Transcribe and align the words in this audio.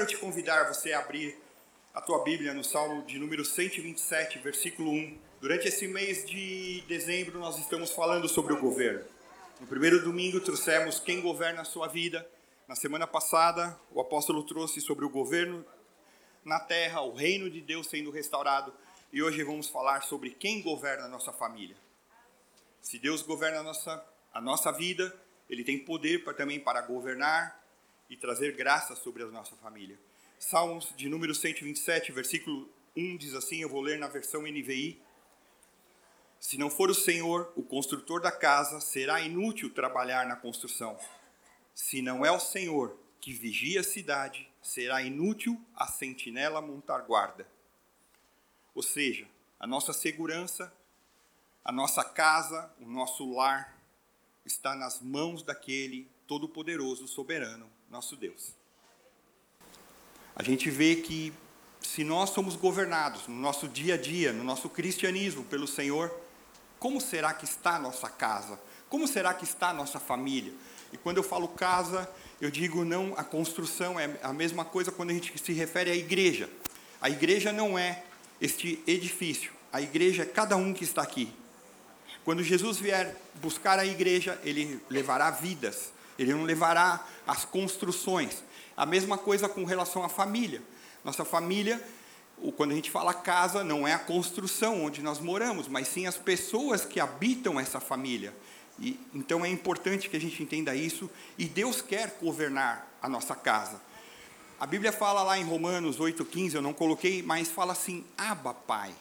Quero 0.00 0.12
te 0.12 0.16
convidar 0.16 0.66
você 0.66 0.94
a 0.94 1.00
abrir 1.00 1.36
a 1.92 2.00
tua 2.00 2.24
Bíblia 2.24 2.54
no 2.54 2.64
Salmo 2.64 3.02
de 3.02 3.18
número 3.18 3.44
127, 3.44 4.38
versículo 4.38 4.90
1. 4.90 5.18
Durante 5.42 5.68
esse 5.68 5.86
mês 5.86 6.24
de 6.24 6.82
dezembro 6.88 7.38
nós 7.38 7.58
estamos 7.58 7.90
falando 7.90 8.26
sobre 8.26 8.54
o 8.54 8.58
governo. 8.58 9.04
No 9.60 9.66
primeiro 9.66 10.02
domingo 10.02 10.40
trouxemos 10.40 10.98
quem 10.98 11.20
governa 11.20 11.60
a 11.60 11.64
sua 11.66 11.86
vida. 11.86 12.26
Na 12.66 12.74
semana 12.74 13.06
passada, 13.06 13.78
o 13.90 14.00
apóstolo 14.00 14.42
trouxe 14.42 14.80
sobre 14.80 15.04
o 15.04 15.10
governo 15.10 15.66
na 16.46 16.58
terra, 16.58 17.02
o 17.02 17.12
reino 17.12 17.50
de 17.50 17.60
Deus 17.60 17.86
sendo 17.86 18.10
restaurado. 18.10 18.72
E 19.12 19.22
hoje 19.22 19.44
vamos 19.44 19.68
falar 19.68 20.02
sobre 20.04 20.30
quem 20.30 20.62
governa 20.62 21.04
a 21.04 21.08
nossa 21.08 21.30
família. 21.30 21.76
Se 22.80 22.98
Deus 22.98 23.20
governa 23.20 23.60
a 23.60 23.62
nossa, 23.62 24.02
a 24.32 24.40
nossa 24.40 24.72
vida, 24.72 25.14
Ele 25.50 25.62
tem 25.62 25.78
poder 25.78 26.24
para, 26.24 26.32
também 26.32 26.58
para 26.58 26.80
governar 26.80 27.60
e 28.10 28.16
trazer 28.16 28.56
graça 28.56 28.96
sobre 28.96 29.22
a 29.22 29.26
nossa 29.26 29.54
família. 29.56 29.98
Salmos 30.38 30.92
de 30.96 31.08
número 31.08 31.34
127, 31.34 32.10
versículo 32.10 32.68
1 32.96 33.16
diz 33.16 33.34
assim: 33.34 33.62
eu 33.62 33.68
vou 33.68 33.80
ler 33.80 33.98
na 33.98 34.08
versão 34.08 34.42
NVI. 34.42 35.00
Se 36.40 36.58
não 36.58 36.68
for 36.68 36.90
o 36.90 36.94
Senhor, 36.94 37.52
o 37.54 37.62
construtor 37.62 38.20
da 38.20 38.32
casa, 38.32 38.80
será 38.80 39.20
inútil 39.20 39.72
trabalhar 39.72 40.26
na 40.26 40.34
construção. 40.34 40.98
Se 41.74 42.02
não 42.02 42.26
é 42.26 42.32
o 42.32 42.40
Senhor 42.40 42.98
que 43.20 43.32
vigia 43.32 43.80
a 43.80 43.84
cidade, 43.84 44.50
será 44.62 45.02
inútil 45.02 45.60
a 45.76 45.86
sentinela 45.86 46.60
montar 46.60 47.00
guarda. 47.02 47.46
Ou 48.74 48.82
seja, 48.82 49.28
a 49.58 49.66
nossa 49.66 49.92
segurança, 49.92 50.72
a 51.62 51.70
nossa 51.70 52.02
casa, 52.02 52.74
o 52.80 52.86
nosso 52.86 53.30
lar 53.30 53.78
está 54.44 54.74
nas 54.74 55.00
mãos 55.02 55.42
daquele 55.42 56.08
todo-poderoso, 56.26 57.06
soberano, 57.06 57.70
nosso 57.90 58.14
Deus. 58.14 58.54
A 60.36 60.42
gente 60.42 60.70
vê 60.70 60.96
que 60.96 61.32
se 61.82 62.04
nós 62.04 62.30
somos 62.30 62.54
governados 62.54 63.26
no 63.26 63.34
nosso 63.34 63.66
dia 63.66 63.94
a 63.94 63.96
dia, 63.96 64.32
no 64.32 64.44
nosso 64.44 64.68
cristianismo 64.68 65.44
pelo 65.44 65.66
Senhor, 65.66 66.14
como 66.78 67.00
será 67.00 67.34
que 67.34 67.44
está 67.44 67.76
a 67.76 67.78
nossa 67.78 68.08
casa? 68.08 68.58
Como 68.88 69.08
será 69.08 69.34
que 69.34 69.44
está 69.44 69.70
a 69.70 69.74
nossa 69.74 69.98
família? 69.98 70.52
E 70.92 70.96
quando 70.96 71.16
eu 71.16 71.22
falo 71.22 71.48
casa, 71.48 72.08
eu 72.40 72.50
digo 72.50 72.84
não 72.84 73.12
a 73.16 73.24
construção, 73.24 73.98
é 73.98 74.18
a 74.22 74.32
mesma 74.32 74.64
coisa 74.64 74.92
quando 74.92 75.10
a 75.10 75.12
gente 75.12 75.36
se 75.36 75.52
refere 75.52 75.90
à 75.90 75.94
igreja. 75.94 76.48
A 77.00 77.10
igreja 77.10 77.52
não 77.52 77.78
é 77.78 78.04
este 78.40 78.82
edifício, 78.86 79.52
a 79.72 79.82
igreja 79.82 80.22
é 80.22 80.26
cada 80.26 80.56
um 80.56 80.72
que 80.72 80.84
está 80.84 81.02
aqui. 81.02 81.32
Quando 82.24 82.42
Jesus 82.42 82.78
vier 82.78 83.16
buscar 83.36 83.78
a 83.78 83.86
igreja, 83.86 84.40
ele 84.44 84.80
levará 84.88 85.30
vidas, 85.30 85.92
ele 86.20 86.34
não 86.34 86.44
levará 86.44 87.06
as 87.26 87.44
construções. 87.44 88.42
A 88.76 88.84
mesma 88.84 89.16
coisa 89.16 89.48
com 89.48 89.64
relação 89.64 90.04
à 90.04 90.08
família. 90.08 90.62
Nossa 91.02 91.24
família, 91.24 91.82
quando 92.56 92.72
a 92.72 92.74
gente 92.74 92.90
fala 92.90 93.14
casa, 93.14 93.64
não 93.64 93.88
é 93.88 93.94
a 93.94 93.98
construção 93.98 94.84
onde 94.84 95.02
nós 95.02 95.18
moramos, 95.18 95.66
mas 95.66 95.88
sim 95.88 96.06
as 96.06 96.18
pessoas 96.18 96.84
que 96.84 97.00
habitam 97.00 97.58
essa 97.58 97.80
família. 97.80 98.34
E, 98.78 99.00
então 99.14 99.44
é 99.44 99.48
importante 99.48 100.10
que 100.10 100.16
a 100.16 100.20
gente 100.20 100.42
entenda 100.42 100.74
isso 100.74 101.10
e 101.38 101.46
Deus 101.46 101.80
quer 101.80 102.18
governar 102.20 102.86
a 103.00 103.08
nossa 103.08 103.34
casa. 103.34 103.80
A 104.58 104.66
Bíblia 104.66 104.92
fala 104.92 105.22
lá 105.22 105.38
em 105.38 105.44
Romanos 105.44 105.98
8,15, 105.98 106.54
eu 106.54 106.62
não 106.62 106.74
coloquei, 106.74 107.22
mas 107.22 107.48
fala 107.48 107.72
assim: 107.72 108.04
Aba, 108.16 108.52
Pai. 108.52 108.94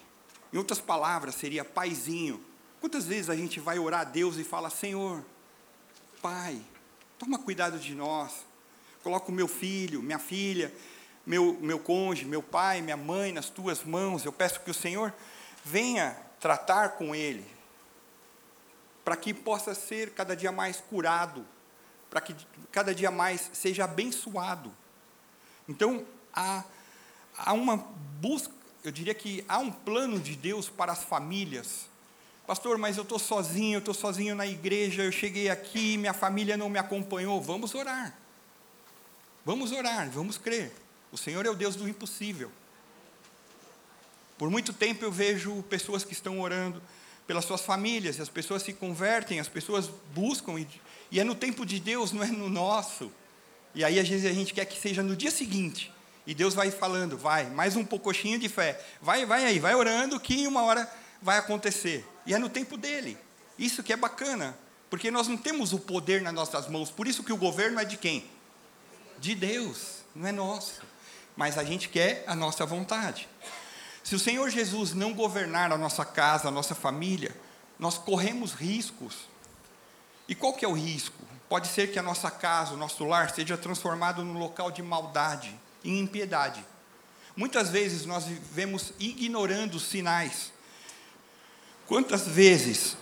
Em 0.53 0.57
outras 0.57 0.79
palavras, 0.79 1.35
seria 1.35 1.65
paizinho. 1.65 2.41
Quantas 2.79 3.05
vezes 3.05 3.29
a 3.29 3.35
gente 3.35 3.59
vai 3.59 3.77
orar 3.77 4.01
a 4.01 4.05
Deus 4.05 4.37
e 4.37 4.45
fala: 4.45 4.69
Senhor, 4.69 5.21
Pai, 6.21 6.61
toma 7.19 7.37
cuidado 7.37 7.77
de 7.77 7.93
nós. 7.93 8.45
Coloca 9.03 9.29
o 9.29 9.33
meu 9.33 9.47
filho, 9.47 10.01
minha 10.01 10.17
filha, 10.17 10.73
meu, 11.25 11.57
meu 11.61 11.77
cônjuge, 11.77 12.25
meu 12.25 12.41
pai, 12.41 12.81
minha 12.81 12.97
mãe 12.97 13.33
nas 13.33 13.49
tuas 13.49 13.83
mãos. 13.83 14.23
Eu 14.23 14.31
peço 14.31 14.61
que 14.61 14.71
o 14.71 14.73
Senhor 14.73 15.13
venha 15.63 16.17
tratar 16.39 16.91
com 16.91 17.13
ele, 17.13 17.45
para 19.03 19.17
que 19.17 19.33
possa 19.33 19.75
ser 19.75 20.11
cada 20.11 20.35
dia 20.35 20.51
mais 20.51 20.79
curado, 20.79 21.45
para 22.09 22.21
que 22.21 22.35
cada 22.71 22.95
dia 22.95 23.11
mais 23.11 23.49
seja 23.53 23.83
abençoado. 23.83 24.71
Então, 25.67 26.05
há, 26.33 26.63
há 27.37 27.53
uma 27.53 27.77
busca, 28.21 28.53
eu 28.83 28.91
diria 28.91 29.13
que 29.13 29.43
há 29.47 29.59
um 29.59 29.71
plano 29.71 30.19
de 30.19 30.35
Deus 30.35 30.69
para 30.69 30.93
as 30.93 31.03
famílias. 31.03 31.89
Pastor, 32.49 32.79
mas 32.79 32.97
eu 32.97 33.03
estou 33.03 33.19
sozinho, 33.19 33.75
eu 33.75 33.79
estou 33.79 33.93
sozinho 33.93 34.33
na 34.33 34.47
igreja, 34.47 35.03
eu 35.03 35.11
cheguei 35.11 35.51
aqui, 35.51 35.99
minha 35.99 36.15
família 36.15 36.57
não 36.57 36.67
me 36.67 36.79
acompanhou. 36.79 37.39
Vamos 37.39 37.75
orar. 37.75 38.17
Vamos 39.45 39.71
orar, 39.71 40.09
vamos 40.09 40.35
crer. 40.39 40.73
O 41.11 41.17
Senhor 41.17 41.45
é 41.45 41.49
o 41.51 41.53
Deus 41.53 41.75
do 41.75 41.87
impossível. 41.87 42.51
Por 44.35 44.49
muito 44.49 44.73
tempo 44.73 45.05
eu 45.05 45.11
vejo 45.11 45.61
pessoas 45.69 46.03
que 46.03 46.11
estão 46.11 46.41
orando 46.41 46.81
pelas 47.27 47.45
suas 47.45 47.61
famílias, 47.61 48.17
e 48.17 48.21
as 48.23 48.29
pessoas 48.29 48.63
se 48.63 48.73
convertem, 48.73 49.39
as 49.39 49.47
pessoas 49.47 49.87
buscam, 50.15 50.59
e, 50.59 50.67
e 51.11 51.19
é 51.19 51.23
no 51.23 51.35
tempo 51.35 51.63
de 51.63 51.79
Deus, 51.79 52.11
não 52.11 52.23
é 52.23 52.31
no 52.31 52.49
nosso. 52.49 53.11
E 53.75 53.83
aí, 53.83 53.99
às 53.99 54.09
vezes, 54.09 54.25
a 54.25 54.33
gente 54.33 54.55
quer 54.55 54.65
que 54.65 54.79
seja 54.79 55.03
no 55.03 55.15
dia 55.15 55.29
seguinte. 55.29 55.93
E 56.25 56.33
Deus 56.33 56.55
vai 56.55 56.71
falando, 56.71 57.15
vai, 57.15 57.47
mais 57.51 57.75
um 57.75 57.85
pouquinho 57.85 58.39
de 58.39 58.49
fé. 58.49 58.83
Vai, 58.99 59.23
vai 59.27 59.45
aí, 59.45 59.59
vai 59.59 59.75
orando 59.75 60.19
que 60.19 60.47
uma 60.47 60.63
hora 60.63 60.91
vai 61.21 61.37
acontecer. 61.37 62.05
E 62.25 62.33
é 62.33 62.37
no 62.37 62.49
tempo 62.49 62.77
dele. 62.77 63.17
Isso 63.57 63.83
que 63.83 63.91
é 63.91 63.97
bacana, 63.97 64.57
porque 64.89 65.11
nós 65.11 65.27
não 65.27 65.37
temos 65.37 65.73
o 65.73 65.79
poder 65.79 66.21
nas 66.21 66.33
nossas 66.33 66.67
mãos. 66.67 66.89
Por 66.89 67.07
isso 67.07 67.23
que 67.23 67.33
o 67.33 67.37
governo 67.37 67.79
é 67.79 67.85
de 67.85 67.97
quem? 67.97 68.29
De 69.17 69.35
Deus, 69.35 70.03
não 70.15 70.27
é 70.27 70.31
nosso. 70.31 70.81
Mas 71.35 71.57
a 71.57 71.63
gente 71.63 71.89
quer 71.89 72.23
a 72.27 72.35
nossa 72.35 72.65
vontade. 72.65 73.27
Se 74.03 74.15
o 74.15 74.19
Senhor 74.19 74.49
Jesus 74.49 74.93
não 74.93 75.13
governar 75.13 75.71
a 75.71 75.77
nossa 75.77 76.05
casa, 76.05 76.47
a 76.47 76.51
nossa 76.51 76.73
família, 76.73 77.35
nós 77.77 77.97
corremos 77.97 78.53
riscos. 78.53 79.27
E 80.27 80.33
qual 80.33 80.53
que 80.53 80.65
é 80.65 80.67
o 80.67 80.73
risco? 80.73 81.17
Pode 81.47 81.67
ser 81.67 81.91
que 81.91 81.99
a 81.99 82.03
nossa 82.03 82.29
casa, 82.29 82.73
o 82.73 82.77
nosso 82.77 83.03
lar, 83.05 83.29
seja 83.31 83.57
transformado 83.57 84.23
num 84.23 84.37
local 84.37 84.71
de 84.71 84.81
maldade 84.81 85.53
e 85.83 85.99
impiedade. 85.99 86.63
Muitas 87.35 87.69
vezes 87.69 88.05
nós 88.05 88.25
vivemos 88.25 88.93
ignorando 88.99 89.75
os 89.75 89.83
sinais. 89.83 90.51
Quantas 91.89 92.27
vezes, 92.27 92.95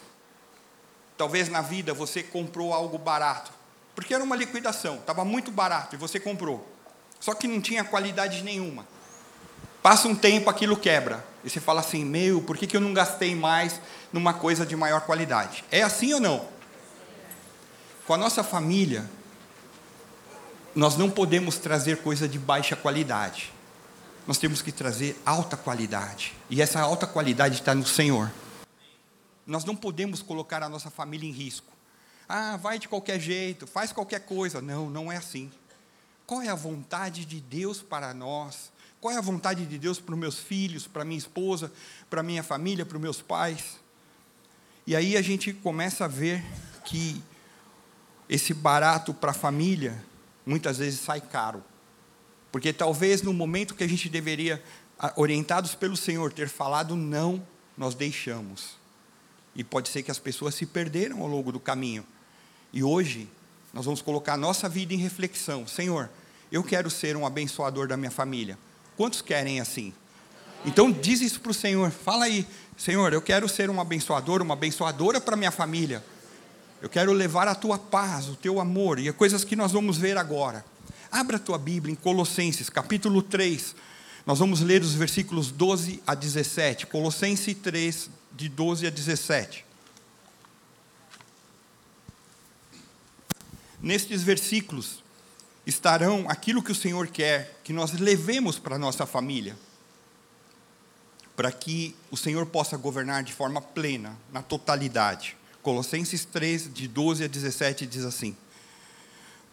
talvez 1.18 1.50
na 1.50 1.62
vida, 1.62 1.94
você 1.94 2.24
comprou 2.24 2.74
algo 2.74 2.98
barato? 2.98 3.52
Porque 3.94 4.14
era 4.14 4.24
uma 4.24 4.34
liquidação, 4.34 4.96
estava 4.96 5.26
muito 5.26 5.52
barato 5.52 5.94
e 5.94 5.98
você 5.98 6.22
comprou. 6.22 6.66
Só 7.20 7.34
que 7.34 7.50
não 7.50 7.60
tinha 7.60 7.84
qualidade 7.84 8.44
nenhuma. 8.44 8.88
Passa 9.84 10.08
um 10.08 10.16
tempo, 10.16 10.50
aquilo 10.50 10.78
quebra. 10.78 11.26
E 11.44 11.50
você 11.50 11.60
fala 11.60 11.82
assim: 11.82 12.06
Meu, 12.06 12.42
por 12.42 12.56
que, 12.56 12.66
que 12.66 12.78
eu 12.78 12.82
não 12.82 12.94
gastei 12.94 13.36
mais 13.36 13.82
numa 14.14 14.34
coisa 14.34 14.66
de 14.66 14.74
maior 14.74 15.02
qualidade? 15.02 15.66
É 15.70 15.84
assim 15.84 16.14
ou 16.14 16.22
não? 16.22 16.48
Com 18.06 18.14
a 18.14 18.18
nossa 18.18 18.42
família, 18.42 19.04
nós 20.74 20.96
não 20.96 21.10
podemos 21.10 21.58
trazer 21.58 21.98
coisa 21.98 22.26
de 22.26 22.40
baixa 22.40 22.76
qualidade. 22.78 23.52
Nós 24.26 24.38
temos 24.38 24.62
que 24.62 24.72
trazer 24.72 25.22
alta 25.26 25.58
qualidade. 25.58 26.34
E 26.50 26.62
essa 26.62 26.80
alta 26.80 27.06
qualidade 27.06 27.56
está 27.56 27.76
no 27.76 27.86
Senhor. 27.86 28.32
Nós 29.48 29.64
não 29.64 29.76
podemos 29.76 30.22
colocar 30.22 30.62
a 30.62 30.68
nossa 30.68 30.92
família 30.92 31.28
em 31.28 31.32
risco. 31.32 31.72
Ah, 32.28 32.58
vai 32.58 32.78
de 32.78 32.90
qualquer 32.90 33.20
jeito, 33.20 33.66
faz 33.66 33.94
qualquer 33.94 34.20
coisa. 34.26 34.62
Não, 34.62 34.90
não 34.90 35.10
é 35.10 35.16
assim. 35.16 35.50
Qual 36.26 36.42
é 36.42 36.50
a 36.50 36.56
vontade 36.56 37.24
de 37.24 37.40
Deus 37.40 37.82
para 37.82 38.14
nós? 38.14 38.70
Qual 39.00 39.14
é 39.14 39.18
a 39.18 39.22
vontade 39.22 39.66
de 39.66 39.78
Deus 39.78 40.00
para 40.00 40.14
os 40.14 40.20
meus 40.20 40.38
filhos, 40.38 40.86
para 40.86 41.06
minha 41.06 41.18
esposa, 41.18 41.72
para 42.10 42.22
minha 42.22 42.44
família, 42.44 42.86
para 42.86 42.98
os 42.98 43.02
meus 43.02 43.22
pais? 43.22 43.80
E 44.86 44.94
aí 44.96 45.16
a 45.16 45.22
gente 45.22 45.54
começa 45.54 46.04
a 46.04 46.08
ver 46.08 46.44
que 46.84 47.24
esse 48.28 48.54
barato 48.54 49.14
para 49.14 49.32
a 49.32 49.34
família 49.34 50.04
muitas 50.46 50.80
vezes 50.80 51.00
sai 51.00 51.22
caro. 51.22 51.64
Porque 52.52 52.74
talvez 52.74 53.22
no 53.22 53.32
momento 53.32 53.76
que 53.76 53.84
a 53.84 53.88
gente 53.88 54.10
deveria, 54.10 54.62
orientados 55.16 55.76
pelo 55.76 55.96
Senhor, 55.96 56.34
ter 56.34 56.50
falado 56.50 56.96
não, 56.96 57.46
nós 57.78 57.96
deixamos. 57.96 58.78
E 59.58 59.64
pode 59.64 59.90
ser 59.90 60.04
que 60.04 60.12
as 60.12 60.20
pessoas 60.20 60.56
se 60.56 60.66
perderam 60.66 61.22
ao 61.22 61.28
longo 61.28 61.52
do 61.52 61.60
caminho. 61.60 62.06
E 62.72 62.84
hoje 62.84 63.28
nós 63.74 63.86
vamos 63.86 64.02
colocar 64.02 64.36
a 64.36 64.38
nossa 64.38 64.70
vida 64.70 64.94
em 64.94 64.98
reflexão. 64.98 65.68
Senhor, 65.68 66.10
eu 66.52 66.64
quero 66.64 66.90
ser 66.90 67.18
um 67.18 67.26
abençoador 67.26 67.88
da 67.88 67.98
minha 67.98 68.12
família. 68.12 68.58
Quantos 68.96 69.22
querem 69.22 69.60
assim? 69.60 69.94
Então 70.64 70.92
diz 70.92 71.22
isso 71.22 71.42
para 71.42 71.52
o 71.52 71.54
Senhor. 71.54 71.92
Fala 71.92 72.26
aí, 72.26 72.48
Senhor, 72.78 73.12
eu 73.14 73.22
quero 73.22 73.50
ser 73.50 73.70
um 73.70 73.82
abençoador, 73.82 74.42
uma 74.42 74.54
abençoadora 74.54 75.20
para 75.20 75.36
minha 75.36 75.52
família. 75.52 76.04
Eu 76.82 76.90
quero 76.90 77.12
levar 77.12 77.48
a 77.48 77.56
tua 77.56 77.80
paz, 77.80 78.30
o 78.30 78.36
teu 78.36 78.60
amor 78.60 79.00
e 79.00 79.10
as 79.10 79.16
coisas 79.16 79.44
que 79.44 79.56
nós 79.56 79.72
vamos 79.72 79.98
ver 79.98 80.18
agora. 80.18 80.64
Abra 81.12 81.38
a 81.38 81.40
tua 81.40 81.58
Bíblia 81.58 81.92
em 81.92 81.96
Colossenses, 81.96 82.70
capítulo 82.70 83.24
3. 83.24 83.76
Nós 84.26 84.40
vamos 84.40 84.62
ler 84.62 84.82
os 84.82 84.94
versículos 84.94 85.50
12 85.52 86.04
a 86.06 86.14
17. 86.14 86.86
Colossenses 86.88 87.56
3, 87.56 88.10
de 88.38 88.48
12 88.48 88.86
a 88.86 88.90
17. 88.92 89.66
Nestes 93.82 94.22
versículos 94.22 95.04
estarão 95.66 96.30
aquilo 96.30 96.62
que 96.62 96.72
o 96.72 96.76
Senhor 96.76 97.08
quer 97.08 97.60
que 97.64 97.74
nós 97.74 97.94
levemos 97.94 98.60
para 98.60 98.76
a 98.76 98.80
nossa 98.80 99.06
família, 99.08 99.58
para 101.36 101.52
que 101.52 101.96
o 102.12 102.18
Senhor 102.18 102.46
possa 102.46 102.78
governar 102.78 103.24
de 103.24 103.34
forma 103.34 103.62
plena, 103.62 104.16
na 104.32 104.42
totalidade. 104.42 105.36
Colossenses 105.64 106.24
3, 106.24 106.74
de 106.74 106.88
12 106.88 107.24
a 107.24 107.28
17, 107.28 107.86
diz 107.88 108.06
assim: 108.06 108.38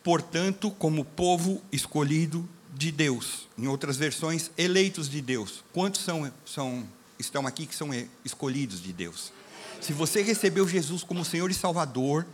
Portanto, 0.03 0.71
como 0.71 1.05
povo 1.05 1.63
escolhido 1.73 2.47
de 2.75 2.93
Deus, 2.93 3.49
em 3.57 3.67
outras 3.67 3.97
versões, 3.97 4.51
eleitos 4.59 5.09
de 5.09 5.21
Deus. 5.21 5.65
Quantos 5.73 6.03
são, 6.03 6.33
são 6.45 6.87
estão 7.25 7.47
aqui 7.47 7.67
que 7.67 7.75
são 7.75 7.91
escolhidos 8.25 8.83
de 8.83 8.93
Deus? 8.93 9.33
Se 9.81 9.93
você 9.93 10.23
recebeu 10.23 10.67
Jesus 10.69 11.03
como 11.03 11.25
Senhor 11.25 11.51
e 11.51 11.55
Salvador, 11.55 12.27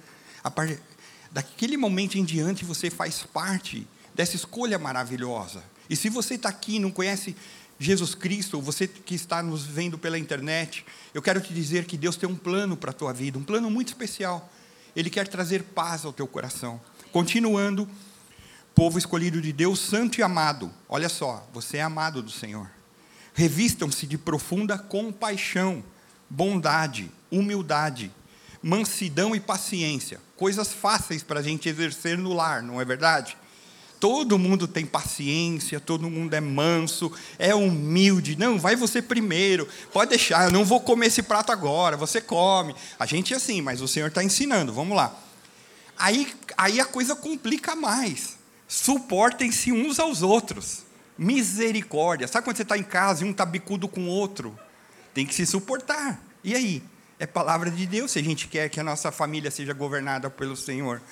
daquele 1.31 1.77
momento 1.77 2.17
em 2.17 2.25
diante 2.25 2.65
você 2.65 2.91
faz 2.91 3.23
parte 3.23 3.87
dessa 4.15 4.37
escolha 4.37 4.79
maravilhosa. 4.79 5.63
E 5.89 5.97
se 5.97 6.09
você 6.09 6.35
está 6.35 6.49
aqui 6.49 6.77
e 6.77 6.79
não 6.79 6.91
conhece 6.91 7.35
Jesus 7.79 8.15
Cristo, 8.15 8.57
ou 8.57 8.63
você 8.63 8.87
que 8.87 9.15
está 9.15 9.43
nos 9.43 9.65
vendo 9.65 9.99
pela 9.99 10.19
internet, 10.19 10.85
eu 11.15 11.23
quero 11.23 11.41
te 11.41 11.53
dizer 11.55 11.87
que 11.87 11.97
Deus 11.97 12.17
tem 12.17 12.29
um 12.29 12.37
plano 12.37 12.77
para 12.77 12.91
a 12.91 12.95
tua 12.95 13.13
vida, 13.13 13.39
um 13.39 13.43
plano 13.43 13.71
muito 13.71 13.89
especial. 13.89 14.53
Ele 14.95 15.09
quer 15.09 15.27
trazer 15.27 15.63
paz 15.63 16.05
ao 16.05 16.13
teu 16.13 16.27
coração. 16.27 16.81
Continuando, 17.11 17.89
povo 18.75 18.99
escolhido 18.99 19.41
de 19.41 19.53
Deus, 19.53 19.81
santo 19.81 20.19
e 20.19 20.23
amado. 20.23 20.71
Olha 20.89 21.09
só, 21.09 21.49
você 21.53 21.79
é 21.79 21.83
amado 21.83 22.23
do 22.23 22.31
Senhor. 22.31 22.71
Revistam-se 23.35 24.07
de 24.07 24.19
profunda 24.19 24.79
compaixão, 24.79 25.83
bondade, 26.29 27.11
humildade, 27.31 28.11
mansidão 28.63 29.35
e 29.35 29.41
paciência. 29.41 30.21
Coisas 30.37 30.73
fáceis 30.73 31.23
para 31.23 31.41
a 31.41 31.43
gente 31.43 31.69
exercer 31.69 32.19
no 32.19 32.33
lar, 32.33 32.63
não 32.63 32.81
é 32.81 32.85
verdade? 32.85 33.37
Todo 34.01 34.39
mundo 34.39 34.67
tem 34.67 34.87
paciência, 34.87 35.79
todo 35.79 36.09
mundo 36.09 36.33
é 36.33 36.41
manso, 36.41 37.13
é 37.39 37.55
humilde. 37.55 38.35
Não, 38.35 38.59
vai 38.59 38.75
você 38.75 39.03
primeiro. 39.03 39.69
Pode 39.93 40.11
deixar, 40.11 40.47
eu 40.47 40.51
não 40.51 40.65
vou 40.65 40.81
comer 40.81 41.09
esse 41.09 41.23
prato 41.23 41.53
agora, 41.53 41.99
você 41.99 42.19
come. 42.19 42.75
A 42.99 43.05
gente 43.05 43.35
é 43.35 43.37
assim, 43.37 43.61
mas 43.61 43.83
o 43.83 43.89
Senhor 43.89 44.09
está 44.09 44.25
ensinando, 44.25 44.73
vamos 44.73 44.97
lá. 44.97 45.15
Aí, 45.99 46.35
aí 46.57 46.81
a 46.81 46.87
coisa 46.87 47.15
complica 47.15 47.77
mais. 47.77 48.39
Suportem-se 48.67 49.71
uns 49.71 49.99
aos 50.01 50.23
outros. 50.23 50.85
Misericórdia. 51.21 52.27
Sabe 52.27 52.47
quando 52.47 52.57
você 52.57 52.63
está 52.63 52.79
em 52.79 52.83
casa 52.83 53.23
e 53.23 53.29
um 53.29 53.31
está 53.31 53.45
bicudo 53.45 53.87
com 53.87 54.01
o 54.01 54.07
outro? 54.07 54.59
Tem 55.13 55.27
que 55.27 55.35
se 55.35 55.45
suportar. 55.45 56.19
E 56.43 56.55
aí? 56.55 56.83
É 57.19 57.27
palavra 57.27 57.71
de 57.71 57.85
Deus 57.85 58.13
se 58.13 58.19
a 58.19 58.23
gente 58.23 58.49
quer 58.49 58.71
que 58.71 58.81
a 58.81 58.83
nossa 58.83 59.13
família 59.13 59.51
seja 59.51 59.75
governada 59.75 60.31
pelo 60.31 60.57
Senhor. 60.57 61.03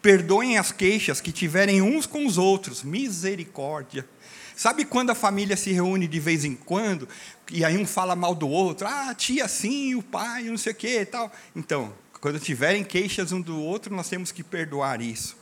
Perdoem 0.00 0.56
as 0.56 0.72
queixas 0.72 1.20
que 1.20 1.30
tiverem 1.30 1.82
uns 1.82 2.06
com 2.06 2.24
os 2.24 2.38
outros. 2.38 2.82
Misericórdia. 2.82 4.08
Sabe 4.56 4.86
quando 4.86 5.10
a 5.10 5.14
família 5.14 5.58
se 5.58 5.72
reúne 5.72 6.08
de 6.08 6.18
vez 6.18 6.42
em 6.42 6.54
quando 6.54 7.06
e 7.50 7.62
aí 7.62 7.76
um 7.76 7.86
fala 7.86 8.16
mal 8.16 8.34
do 8.34 8.48
outro? 8.48 8.86
Ah, 8.86 9.14
tia 9.14 9.46
sim, 9.46 9.94
o 9.94 10.02
pai, 10.02 10.44
não 10.44 10.56
sei 10.56 10.72
o 10.72 10.76
quê 10.76 11.00
e 11.02 11.06
tal. 11.06 11.30
Então, 11.54 11.92
quando 12.18 12.40
tiverem 12.40 12.82
queixas 12.82 13.30
um 13.30 13.42
do 13.42 13.60
outro, 13.60 13.94
nós 13.94 14.08
temos 14.08 14.32
que 14.32 14.42
perdoar 14.42 15.02
isso. 15.02 15.36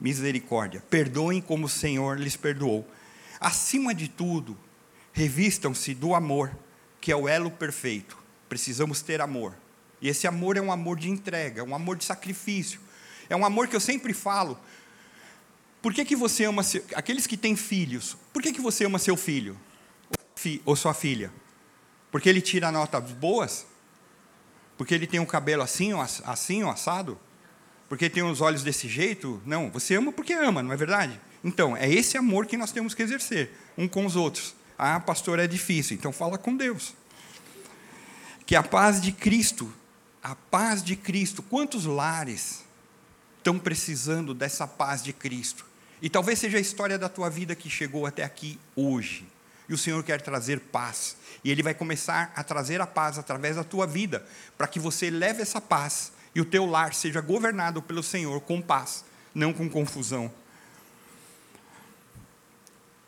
Misericórdia. 0.00 0.82
Perdoem 0.88 1.42
como 1.42 1.66
o 1.66 1.68
Senhor 1.68 2.18
lhes 2.18 2.36
perdoou. 2.36 2.88
Acima 3.40 3.94
de 3.94 4.06
tudo, 4.06 4.56
revistam-se 5.12 5.94
do 5.94 6.14
amor, 6.14 6.54
que 7.00 7.10
é 7.10 7.16
o 7.16 7.26
elo 7.26 7.50
perfeito. 7.50 8.18
Precisamos 8.48 9.00
ter 9.00 9.20
amor. 9.20 9.56
E 10.02 10.08
esse 10.08 10.26
amor 10.26 10.56
é 10.56 10.60
um 10.60 10.70
amor 10.70 10.98
de 10.98 11.08
entrega, 11.08 11.64
um 11.64 11.74
amor 11.74 11.96
de 11.96 12.04
sacrifício. 12.04 12.80
É 13.28 13.36
um 13.36 13.44
amor 13.44 13.68
que 13.68 13.76
eu 13.76 13.80
sempre 13.80 14.12
falo. 14.12 14.58
Por 15.80 15.94
que, 15.94 16.04
que 16.04 16.16
você 16.16 16.44
ama 16.44 16.62
seu, 16.62 16.84
aqueles 16.94 17.26
que 17.26 17.36
têm 17.36 17.56
filhos? 17.56 18.16
Por 18.32 18.42
que, 18.42 18.52
que 18.52 18.60
você 18.60 18.84
ama 18.84 18.98
seu 18.98 19.16
filho 19.16 19.58
ou 20.64 20.76
sua 20.76 20.92
filha? 20.92 21.32
Porque 22.10 22.28
ele 22.28 22.40
tira 22.40 22.70
notas 22.70 23.10
boas? 23.12 23.66
Porque 24.76 24.94
ele 24.94 25.06
tem 25.06 25.20
um 25.20 25.26
cabelo 25.26 25.62
assim, 25.62 25.92
assim, 26.24 26.68
assado? 26.68 27.18
Porque 27.88 28.10
tem 28.10 28.22
os 28.22 28.40
olhos 28.40 28.62
desse 28.62 28.88
jeito? 28.88 29.40
Não, 29.46 29.70
você 29.70 29.94
ama 29.94 30.12
porque 30.12 30.32
ama, 30.32 30.62
não 30.62 30.72
é 30.72 30.76
verdade? 30.76 31.20
Então, 31.42 31.76
é 31.76 31.88
esse 31.88 32.18
amor 32.18 32.46
que 32.46 32.56
nós 32.56 32.72
temos 32.72 32.94
que 32.94 33.02
exercer, 33.02 33.50
um 33.76 33.88
com 33.88 34.04
os 34.04 34.16
outros. 34.16 34.54
Ah, 34.78 35.00
pastor, 35.00 35.38
é 35.38 35.46
difícil, 35.46 35.96
então 35.96 36.12
fala 36.12 36.38
com 36.38 36.56
Deus. 36.56 36.94
Que 38.46 38.54
a 38.54 38.62
paz 38.62 39.00
de 39.00 39.12
Cristo, 39.12 39.72
a 40.22 40.34
paz 40.34 40.82
de 40.82 40.96
Cristo, 40.96 41.42
quantos 41.42 41.84
lares 41.84 42.64
estão 43.38 43.58
precisando 43.58 44.34
dessa 44.34 44.66
paz 44.66 45.02
de 45.02 45.12
Cristo. 45.12 45.64
E 46.02 46.08
talvez 46.08 46.38
seja 46.38 46.58
a 46.58 46.60
história 46.60 46.98
da 46.98 47.08
tua 47.08 47.28
vida 47.28 47.54
que 47.54 47.68
chegou 47.68 48.06
até 48.06 48.22
aqui 48.24 48.58
hoje. 48.74 49.26
E 49.68 49.74
o 49.74 49.78
Senhor 49.78 50.02
quer 50.02 50.20
trazer 50.20 50.60
paz. 50.60 51.16
E 51.44 51.50
Ele 51.50 51.62
vai 51.62 51.74
começar 51.74 52.32
a 52.34 52.42
trazer 52.42 52.80
a 52.80 52.86
paz 52.86 53.18
através 53.18 53.56
da 53.56 53.64
tua 53.64 53.86
vida, 53.86 54.26
para 54.58 54.66
que 54.66 54.78
você 54.78 55.10
leve 55.10 55.42
essa 55.42 55.60
paz 55.60 56.12
e 56.34 56.40
o 56.40 56.44
teu 56.44 56.66
lar 56.66 56.94
seja 56.94 57.20
governado 57.20 57.82
pelo 57.82 58.02
Senhor 58.02 58.40
com 58.40 58.60
paz, 58.60 59.04
não 59.34 59.52
com 59.52 59.68
confusão. 59.68 60.32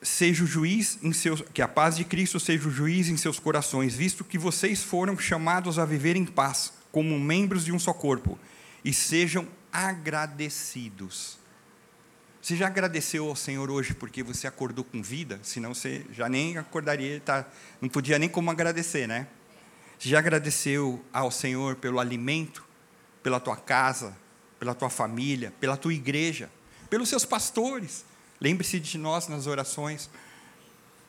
Seja 0.02 0.43
o 0.43 0.46
juiz 0.46 0.99
em 1.02 1.12
seus, 1.12 1.43
que 1.54 1.62
a 1.62 1.69
paz 1.69 1.96
de 1.96 2.04
Cristo 2.04 2.40
seja 2.40 2.69
o 2.69 2.72
juiz 2.72 3.08
em 3.08 3.16
seus 3.16 3.38
corações, 3.38 3.94
visto 3.94 4.25
que 4.25 4.37
vocês 4.37 4.82
foram 4.82 5.16
chamados 5.16 5.78
a 5.78 5.84
viver 5.84 6.16
em 6.16 6.25
paz, 6.25 6.72
como 6.90 7.19
membros 7.19 7.64
de 7.64 7.72
um 7.72 7.78
só 7.78 7.93
corpo, 7.93 8.38
e 8.84 8.93
sejam 8.93 9.46
agradecidos. 9.72 11.38
Você 12.43 12.56
já 12.56 12.66
agradeceu 12.66 13.28
ao 13.28 13.37
Senhor 13.37 13.70
hoje 13.70 13.94
porque 13.94 14.20
você 14.20 14.49
acordou 14.49 14.84
com 14.84 15.00
vida? 15.00 15.38
Senão 15.44 15.72
você 15.72 16.04
já 16.12 16.28
nem 16.28 16.58
acordaria, 16.58 17.21
tá, 17.25 17.47
não 17.80 17.88
podia 17.88 18.18
nem 18.18 18.28
como 18.28 18.50
agradecer, 18.50 19.06
né? 19.06 19.28
Você 19.97 20.09
já 20.09 20.18
agradeceu 20.18 21.00
ao 21.12 21.30
Senhor 21.30 21.76
pelo 21.76 22.00
alimento, 22.00 22.64
pela 23.23 23.38
tua 23.38 23.56
casa, 23.56 24.16
pela 24.59 24.75
tua 24.75 24.90
família, 24.90 25.52
pela 25.61 25.76
tua 25.76 25.94
igreja, 25.94 26.50
pelos 26.90 27.09
seus 27.09 27.25
pastores? 27.25 28.04
Lembre-se 28.42 28.80
de 28.80 28.99
nós 28.99 29.28
nas 29.28 29.46
orações. 29.46 30.11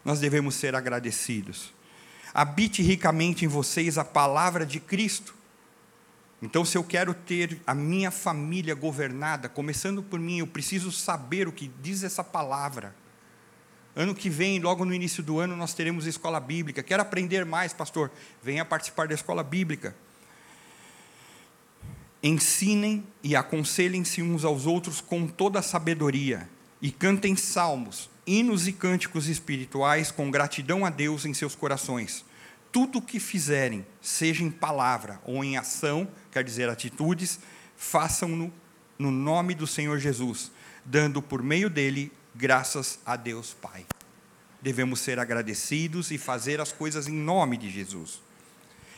Nós 0.05 0.19
devemos 0.19 0.55
ser 0.55 0.75
agradecidos. 0.75 1.73
Habite 2.33 2.81
ricamente 2.81 3.43
em 3.43 3.47
vocês 3.47 3.97
a 3.97 4.05
palavra 4.05 4.65
de 4.65 4.79
Cristo 4.79 5.33
então, 6.43 6.65
se 6.65 6.77
eu 6.77 6.83
quero 6.83 7.13
ter 7.13 7.61
a 7.65 7.73
minha 7.73 8.11
família 8.11 8.75
governada, 8.75 9.47
começando 9.47 10.03
por 10.03 10.19
mim, 10.19 10.39
eu 10.39 10.45
preciso 10.45 10.91
saber 10.91 11.47
o 11.47 11.53
que 11.53 11.71
diz 11.81 12.03
essa 12.03 12.21
palavra. 12.21 12.93
Ano 13.95 14.13
que 14.13 14.29
vem, 14.29 14.59
logo 14.59 14.83
no 14.83 14.93
início 14.93 15.23
do 15.23 15.39
ano, 15.39 15.55
nós 15.55 15.73
teremos 15.73 16.05
escola 16.05 16.41
bíblica. 16.41 16.83
Quero 16.83 17.01
aprender 17.01 17.45
mais, 17.45 17.71
pastor? 17.71 18.11
Venha 18.43 18.65
participar 18.65 19.07
da 19.07 19.13
escola 19.13 19.41
bíblica. 19.41 19.95
Ensinem 22.21 23.05
e 23.23 23.37
aconselhem-se 23.37 24.21
uns 24.21 24.43
aos 24.43 24.65
outros 24.65 24.99
com 24.99 25.25
toda 25.25 25.59
a 25.59 25.63
sabedoria, 25.63 26.49
e 26.83 26.91
cantem 26.91 27.35
salmos, 27.35 28.11
hinos 28.27 28.67
e 28.67 28.73
cânticos 28.73 29.27
espirituais 29.27 30.11
com 30.11 30.29
gratidão 30.29 30.85
a 30.85 30.91
Deus 30.91 31.25
em 31.25 31.33
seus 31.33 31.55
corações 31.55 32.23
tudo 32.73 32.97
o 32.97 33.01
que 33.03 33.19
fizerem, 33.19 33.85
seja 34.01 34.43
em 34.43 34.49
palavra 34.49 35.21
ou 35.25 35.43
em 35.43 35.57
ação, 35.57 36.07
quer 36.31 36.43
dizer, 36.43 36.67
atitudes, 36.67 37.39
façam-no 37.77 38.51
no 38.97 39.11
nome 39.11 39.53
do 39.53 39.67
Senhor 39.67 39.99
Jesus, 39.99 40.51
dando 40.83 41.21
por 41.21 41.43
meio 41.43 41.69
dele 41.69 42.11
graças 42.33 42.97
a 43.05 43.15
Deus 43.15 43.53
Pai. 43.53 43.85
Devemos 44.59 45.01
ser 45.01 45.19
agradecidos 45.19 46.09
e 46.09 46.17
fazer 46.17 46.59
as 46.59 46.71
coisas 46.71 47.07
em 47.07 47.13
nome 47.13 47.57
de 47.57 47.69
Jesus. 47.69 48.23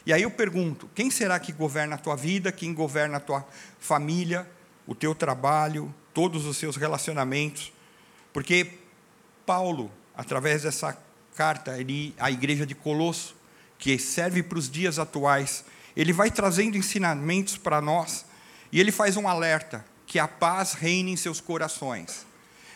E 0.05 0.13
aí 0.13 0.21
eu 0.21 0.31
pergunto: 0.31 0.89
quem 0.95 1.11
será 1.11 1.37
que 1.37 1.51
governa 1.51 1.95
a 1.95 1.97
tua 1.97 2.15
vida, 2.15 2.53
quem 2.53 2.73
governa 2.73 3.17
a 3.17 3.19
tua 3.19 3.45
família, 3.77 4.49
o 4.87 4.95
teu 4.95 5.13
trabalho, 5.13 5.93
todos 6.15 6.45
os 6.45 6.57
seus 6.57 6.77
relacionamentos? 6.77 7.72
Porque 8.34 8.79
Paulo, 9.45 9.91
através 10.15 10.63
dessa 10.63 10.98
carta 11.36 11.77
ele, 11.77 12.15
à 12.17 12.31
igreja 12.31 12.65
de 12.65 12.74
Colosso, 12.74 13.36
que 13.77 14.00
serve 14.00 14.41
para 14.41 14.57
os 14.57 14.69
dias 14.69 14.98
atuais, 14.98 15.65
ele 15.95 16.13
vai 16.13 16.31
trazendo 16.31 16.77
ensinamentos 16.77 17.57
para 17.57 17.81
nós 17.81 18.25
e 18.72 18.79
ele 18.79 18.91
faz 18.91 19.17
um 19.17 19.27
alerta: 19.27 19.86
que 20.07 20.17
a 20.17 20.27
paz 20.27 20.74
reine 20.74 21.12
em 21.12 21.17
seus 21.17 21.41
corações. 21.41 22.25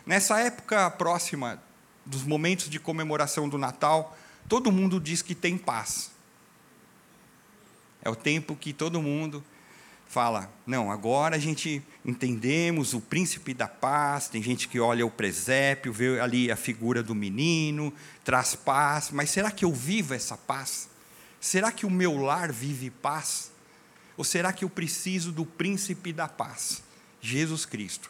Nessa 0.05 0.39
época 0.39 0.89
próxima 0.91 1.61
dos 2.05 2.23
momentos 2.23 2.69
de 2.69 2.79
comemoração 2.79 3.47
do 3.47 3.57
Natal, 3.57 4.17
todo 4.47 4.71
mundo 4.71 4.99
diz 4.99 5.21
que 5.21 5.33
tem 5.33 5.57
paz. 5.57 6.11
É 8.01 8.09
o 8.09 8.15
tempo 8.15 8.55
que 8.55 8.73
todo 8.73 9.01
mundo 9.01 9.43
fala: 10.09 10.51
não, 10.65 10.91
agora 10.91 11.37
a 11.37 11.39
gente 11.39 11.81
entendemos 12.03 12.93
o 12.93 12.99
príncipe 12.99 13.53
da 13.53 13.67
paz. 13.67 14.27
Tem 14.27 14.43
gente 14.43 14.67
que 14.67 14.79
olha 14.79 15.05
o 15.05 15.11
presépio, 15.11 15.93
vê 15.93 16.19
ali 16.19 16.51
a 16.51 16.57
figura 16.57 17.01
do 17.01 17.15
menino, 17.15 17.93
traz 18.25 18.55
paz. 18.55 19.11
Mas 19.11 19.29
será 19.29 19.51
que 19.51 19.63
eu 19.63 19.71
vivo 19.71 20.13
essa 20.13 20.35
paz? 20.35 20.89
Será 21.39 21.71
que 21.71 21.85
o 21.85 21.89
meu 21.89 22.17
lar 22.17 22.51
vive 22.51 22.89
paz? 22.89 23.51
Ou 24.17 24.23
será 24.25 24.51
que 24.51 24.65
eu 24.65 24.69
preciso 24.69 25.31
do 25.31 25.45
príncipe 25.45 26.11
da 26.11 26.27
paz, 26.27 26.83
Jesus 27.21 27.65
Cristo? 27.65 28.09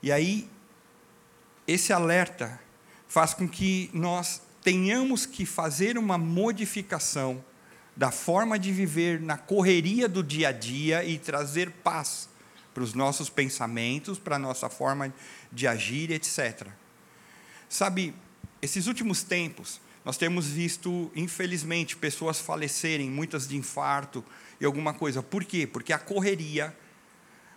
E 0.00 0.12
aí, 0.12 0.48
esse 1.66 1.92
alerta 1.92 2.60
faz 3.08 3.32
com 3.34 3.48
que 3.48 3.90
nós 3.92 4.42
tenhamos 4.62 5.26
que 5.26 5.44
fazer 5.44 5.98
uma 5.98 6.18
modificação 6.18 7.42
da 7.96 8.10
forma 8.10 8.58
de 8.58 8.72
viver 8.72 9.20
na 9.20 9.36
correria 9.36 10.08
do 10.08 10.22
dia 10.22 10.48
a 10.48 10.52
dia 10.52 11.04
e 11.04 11.18
trazer 11.18 11.70
paz 11.70 12.28
para 12.72 12.82
os 12.82 12.92
nossos 12.92 13.30
pensamentos, 13.30 14.18
para 14.18 14.36
a 14.36 14.38
nossa 14.38 14.68
forma 14.68 15.14
de 15.52 15.66
agir, 15.66 16.10
etc. 16.10 16.66
Sabe, 17.68 18.14
esses 18.60 18.88
últimos 18.88 19.22
tempos, 19.22 19.80
nós 20.04 20.16
temos 20.16 20.46
visto, 20.46 21.10
infelizmente, 21.14 21.96
pessoas 21.96 22.40
falecerem, 22.40 23.08
muitas 23.08 23.46
de 23.46 23.56
infarto 23.56 24.24
e 24.60 24.64
alguma 24.64 24.92
coisa. 24.92 25.22
Por 25.22 25.44
quê? 25.44 25.66
Porque 25.66 25.92
a 25.92 25.98
correria, 25.98 26.76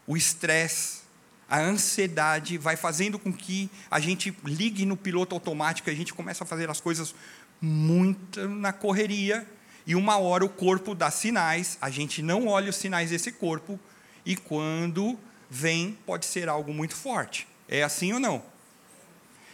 o 0.06 0.16
estresse, 0.16 1.02
a 1.50 1.60
ansiedade 1.60 2.58
vai 2.58 2.76
fazendo 2.76 3.18
com 3.18 3.34
que 3.34 3.70
a 3.90 4.00
gente 4.00 4.38
ligue 4.46 4.86
no 4.86 4.96
piloto 4.96 5.34
automático, 5.34 5.90
a 5.90 5.96
gente 5.96 6.14
começa 6.14 6.44
a 6.44 6.48
fazer 6.48 6.70
as 6.70 6.80
coisas 6.80 7.16
muito 7.60 8.48
na 8.48 8.72
correria 8.72 9.48
e 9.88 9.96
uma 9.96 10.18
hora 10.18 10.44
o 10.44 10.50
corpo 10.50 10.94
dá 10.94 11.10
sinais, 11.10 11.78
a 11.82 11.90
gente 11.90 12.22
não 12.22 12.48
olha 12.48 12.70
os 12.70 12.76
sinais 12.76 13.10
desse 13.10 13.32
corpo, 13.32 13.80
e 14.26 14.36
quando 14.36 15.18
vem, 15.50 15.98
pode 16.06 16.26
ser 16.26 16.50
algo 16.50 16.74
muito 16.74 16.94
forte. 16.94 17.48
É 17.70 17.82
assim 17.82 18.12
ou 18.12 18.20
não? 18.20 18.44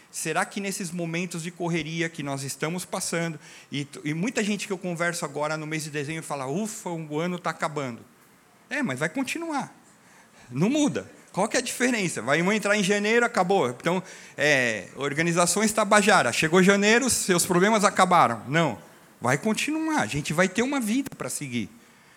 Será 0.10 0.44
que 0.44 0.60
nesses 0.60 0.90
momentos 0.92 1.44
de 1.44 1.52
correria 1.52 2.10
que 2.10 2.24
nós 2.24 2.42
estamos 2.42 2.84
passando, 2.84 3.40
e, 3.72 3.88
e 4.04 4.14
muita 4.16 4.44
gente 4.44 4.66
que 4.66 4.74
eu 4.74 4.78
converso 4.78 5.24
agora 5.24 5.56
no 5.56 5.68
mês 5.68 5.84
de 5.84 5.92
dezembro 5.92 6.24
fala: 6.24 6.48
ufa, 6.48 6.90
o 6.90 7.20
ano 7.20 7.36
está 7.36 7.52
acabando. 7.52 8.00
É, 8.70 8.82
mas 8.82 9.00
vai 9.00 9.10
continuar. 9.10 9.72
Não 10.50 10.70
muda. 10.70 11.10
Qual 11.32 11.48
que 11.48 11.58
é 11.58 11.60
a 11.60 11.64
diferença? 11.64 12.22
Vai 12.22 12.40
entrar 12.40 12.76
em 12.76 12.84
janeiro, 12.84 13.26
acabou. 13.26 13.70
Então, 13.70 14.02
é, 14.36 14.88
organizações 14.96 15.72
Tabajara. 15.72 16.32
Chegou 16.32 16.62
janeiro, 16.62 17.10
seus 17.10 17.46
problemas 17.46 17.84
acabaram. 17.84 18.42
Não. 18.48 18.93
Vai 19.24 19.38
continuar, 19.38 20.02
a 20.02 20.06
gente 20.06 20.34
vai 20.34 20.50
ter 20.50 20.64
uma 20.64 20.82
vida 20.82 21.10
para 21.18 21.30
seguir. 21.30 21.70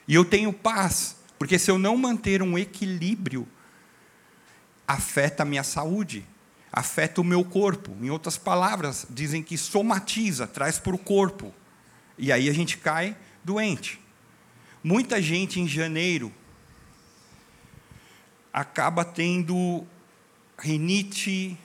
E 0.09 0.15
eu 0.17 0.25
tenho 0.25 0.53
paz, 0.53 1.15
porque 1.39 1.57
se 1.57 1.71
eu 1.71 1.79
não 1.79 1.97
manter 1.97 2.43
um 2.43 2.59
equilíbrio, 2.59 3.47
afeta 4.89 5.45
a 5.45 5.47
minha 5.47 5.63
saúde, 5.63 6.27
afeta 6.73 7.21
o 7.21 7.25
meu 7.25 7.45
corpo. 7.45 7.97
Em 8.03 8.11
outras 8.11 8.37
palavras, 8.37 9.07
dizem 9.09 9.41
que 9.41 9.57
somatiza, 9.57 10.49
traz 10.49 10.81
para 10.81 10.97
o 10.97 10.99
corpo. 10.99 11.55
E 12.19 12.33
aí 12.33 12.49
a 12.49 12.53
gente 12.53 12.77
cai 12.77 13.17
doente. 13.45 14.01
Muita 14.83 15.23
gente 15.23 15.61
em 15.61 15.69
janeiro 15.69 16.33
acaba 18.53 19.05
tendo 19.05 19.87
rinite, 20.59 21.57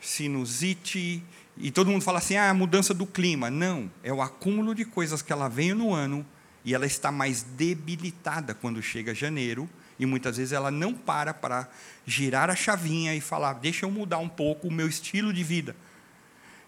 sinusite, 0.00 1.24
e 1.58 1.70
todo 1.70 1.90
mundo 1.90 2.02
fala 2.02 2.18
assim: 2.18 2.36
ah, 2.36 2.50
a 2.50 2.54
mudança 2.54 2.92
do 2.92 3.06
clima. 3.06 3.50
Não, 3.50 3.90
é 4.02 4.12
o 4.12 4.20
acúmulo 4.20 4.74
de 4.74 4.84
coisas 4.84 5.22
que 5.22 5.32
ela 5.32 5.48
veio 5.48 5.74
no 5.74 5.92
ano 5.92 6.24
e 6.64 6.74
ela 6.74 6.86
está 6.86 7.10
mais 7.10 7.42
debilitada 7.42 8.54
quando 8.54 8.82
chega 8.82 9.14
janeiro. 9.14 9.68
E 9.98 10.04
muitas 10.04 10.36
vezes 10.36 10.52
ela 10.52 10.70
não 10.70 10.92
para 10.92 11.32
para 11.32 11.68
girar 12.06 12.50
a 12.50 12.56
chavinha 12.56 13.14
e 13.14 13.20
falar: 13.20 13.54
deixa 13.54 13.86
eu 13.86 13.90
mudar 13.90 14.18
um 14.18 14.28
pouco 14.28 14.68
o 14.68 14.72
meu 14.72 14.88
estilo 14.88 15.32
de 15.32 15.42
vida. 15.42 15.74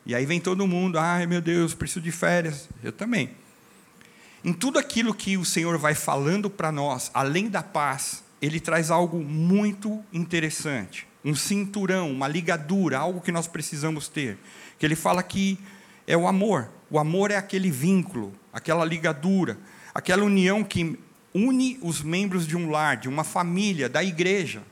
E 0.07 0.15
aí 0.15 0.25
vem 0.25 0.41
todo 0.41 0.67
mundo: 0.67 0.99
ai 0.99 1.27
meu 1.27 1.41
Deus, 1.41 1.75
preciso 1.75 2.01
de 2.01 2.13
férias. 2.13 2.69
Eu 2.83 2.93
também. 2.93 3.31
Em 4.43 4.53
tudo 4.53 4.79
aquilo 4.79 5.13
que 5.13 5.37
o 5.37 5.45
Senhor 5.45 5.77
vai 5.77 5.95
falando 5.95 6.49
para 6.49 6.71
nós, 6.71 7.11
além 7.13 7.49
da 7.49 7.63
paz, 7.63 8.23
ele 8.41 8.61
traz 8.61 8.89
algo 8.89 9.19
muito 9.19 10.03
interessante 10.13 11.09
um 11.29 11.35
cinturão, 11.35 12.11
uma 12.11 12.27
ligadura, 12.27 12.99
algo 12.99 13.21
que 13.21 13.31
nós 13.31 13.47
precisamos 13.47 14.09
ter. 14.09 14.39
Que 14.79 14.87
ele 14.87 14.97
fala 14.97 15.23
que 15.23 15.59
é 16.07 16.17
o 16.17 16.27
amor. 16.27 16.71
O 16.91 16.99
amor 16.99 17.31
é 17.31 17.37
aquele 17.37 17.71
vínculo, 17.71 18.33
aquela 18.51 18.83
ligadura, 18.83 19.59
aquela 19.95 20.25
união 20.25 20.65
que 20.65 20.99
une 21.35 21.79
os 21.83 22.01
membros 22.01 22.47
de 22.47 22.57
um 22.57 22.71
lar, 22.71 22.97
de 22.97 23.11
uma 23.11 23.25
família, 23.25 23.91
da 23.91 24.03
igreja. 24.03 24.63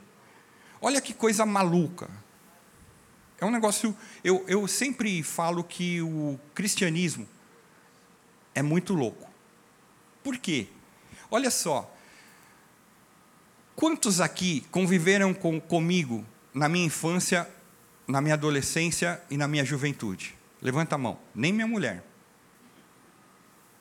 Olha 0.81 0.99
que 0.99 1.13
coisa 1.13 1.45
maluca. 1.45 2.09
É 3.39 3.45
um 3.45 3.51
negócio. 3.51 3.95
Eu, 4.23 4.43
eu 4.47 4.67
sempre 4.67 5.21
falo 5.21 5.63
que 5.63 6.01
o 6.01 6.39
cristianismo 6.55 7.27
é 8.55 8.63
muito 8.63 8.95
louco. 8.95 9.29
Por 10.23 10.37
quê? 10.39 10.67
Olha 11.29 11.51
só. 11.51 11.93
Quantos 13.75 14.19
aqui 14.19 14.65
conviveram 14.71 15.35
com, 15.35 15.61
comigo 15.61 16.25
na 16.57 16.67
minha 16.67 16.85
infância, 16.85 17.47
na 18.07 18.19
minha 18.19 18.33
adolescência 18.33 19.21
e 19.29 19.37
na 19.37 19.47
minha 19.47 19.63
juventude? 19.63 20.35
Levanta 20.61 20.95
a 20.95 20.97
mão. 20.97 21.19
Nem 21.35 21.53
minha 21.53 21.67
mulher. 21.67 22.03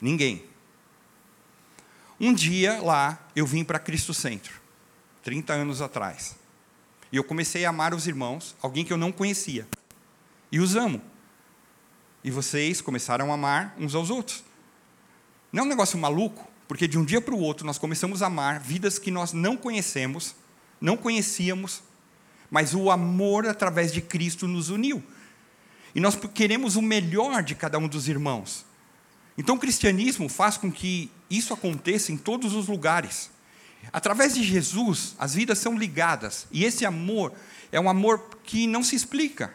Ninguém. 0.00 0.45
Um 2.21 2.35
dia 2.35 2.80
lá, 2.83 3.18
eu 3.35 3.47
vim 3.47 3.64
para 3.64 3.78
Cristo 3.78 4.12
Centro, 4.12 4.61
30 5.23 5.54
anos 5.54 5.80
atrás. 5.80 6.37
E 7.11 7.16
eu 7.16 7.25
comecei 7.25 7.64
a 7.64 7.71
amar 7.71 7.95
os 7.95 8.06
irmãos, 8.06 8.54
alguém 8.61 8.85
que 8.85 8.92
eu 8.92 8.99
não 8.99 9.11
conhecia. 9.11 9.66
E 10.52 10.61
os 10.61 10.76
amo. 10.76 11.00
E 12.23 12.30
vocês 12.30 12.80
começaram 12.80 13.30
a 13.30 13.35
amar 13.35 13.75
uns 13.78 13.95
aos 13.95 14.11
outros. 14.11 14.45
Não 15.50 15.62
é 15.62 15.66
um 15.66 15.68
negócio 15.68 15.99
maluco, 15.99 16.47
porque 16.68 16.87
de 16.87 16.99
um 16.99 17.04
dia 17.04 17.21
para 17.21 17.35
o 17.35 17.40
outro 17.40 17.64
nós 17.64 17.78
começamos 17.78 18.23
a 18.23 18.26
amar 18.26 18.61
vidas 18.61 18.99
que 18.99 19.11
nós 19.11 19.33
não 19.33 19.56
conhecemos, 19.56 20.35
não 20.78 20.97
conhecíamos, 20.97 21.83
mas 22.50 22.75
o 22.75 22.91
amor 22.91 23.47
através 23.47 23.93
de 23.93 24.00
Cristo 24.00 24.47
nos 24.47 24.71
uniu. 24.71 25.03
E 25.95 26.00
nós 26.00 26.17
queremos 26.35 26.76
o 26.76 26.83
melhor 26.83 27.43
de 27.43 27.55
cada 27.55 27.79
um 27.79 27.88
dos 27.88 28.09
irmãos. 28.09 28.65
Então 29.38 29.57
o 29.57 29.59
cristianismo 29.59 30.29
faz 30.29 30.57
com 30.57 30.71
que 30.71 31.11
isso 31.31 31.53
aconteça 31.53 32.12
em 32.12 32.17
todos 32.17 32.55
os 32.55 32.69
lugares. 32.69 33.31
Através 33.93 34.35
de 34.35 34.43
Jesus, 34.43 35.15
as 35.19 35.35
vidas 35.35 35.59
são 35.59 35.79
ligadas, 35.79 36.47
e 36.50 36.65
esse 36.65 36.85
amor 36.85 37.33
é 37.71 37.81
um 37.81 37.88
amor 37.88 38.38
que 38.43 38.67
não 38.67 38.83
se 38.83 38.97
explica, 38.97 39.55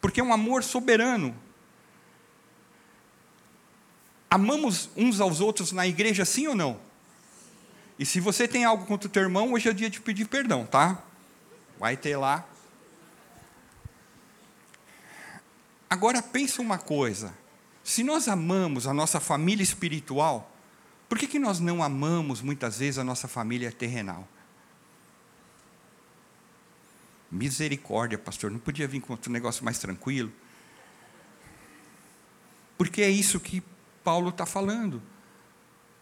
porque 0.00 0.20
é 0.20 0.24
um 0.24 0.32
amor 0.32 0.62
soberano. 0.62 1.34
Amamos 4.30 4.90
uns 4.96 5.20
aos 5.20 5.40
outros 5.40 5.72
na 5.72 5.86
igreja, 5.86 6.24
sim 6.24 6.46
ou 6.46 6.54
não? 6.54 6.78
E 7.98 8.04
se 8.04 8.18
você 8.20 8.48
tem 8.48 8.64
algo 8.64 8.84
contra 8.86 9.08
o 9.08 9.10
teu 9.10 9.22
irmão, 9.22 9.52
hoje 9.52 9.68
é 9.68 9.72
dia 9.72 9.88
de 9.88 10.00
pedir 10.00 10.26
perdão, 10.26 10.66
tá? 10.66 11.02
Vai 11.84 11.98
ter 11.98 12.16
lá. 12.16 12.42
Agora 15.90 16.22
pensa 16.22 16.62
uma 16.62 16.78
coisa. 16.78 17.34
Se 17.82 18.02
nós 18.02 18.26
amamos 18.26 18.86
a 18.86 18.94
nossa 18.94 19.20
família 19.20 19.62
espiritual, 19.62 20.50
por 21.10 21.18
que, 21.18 21.26
que 21.26 21.38
nós 21.38 21.60
não 21.60 21.82
amamos 21.82 22.40
muitas 22.40 22.78
vezes 22.78 22.96
a 22.96 23.04
nossa 23.04 23.28
família 23.28 23.70
terrenal? 23.70 24.26
Misericórdia, 27.30 28.16
pastor, 28.16 28.50
não 28.50 28.58
podia 28.58 28.88
vir 28.88 29.02
com 29.02 29.12
outro 29.12 29.30
negócio 29.30 29.62
mais 29.62 29.78
tranquilo? 29.78 30.32
Porque 32.78 33.02
é 33.02 33.10
isso 33.10 33.38
que 33.38 33.62
Paulo 34.02 34.30
está 34.30 34.46
falando. 34.46 35.02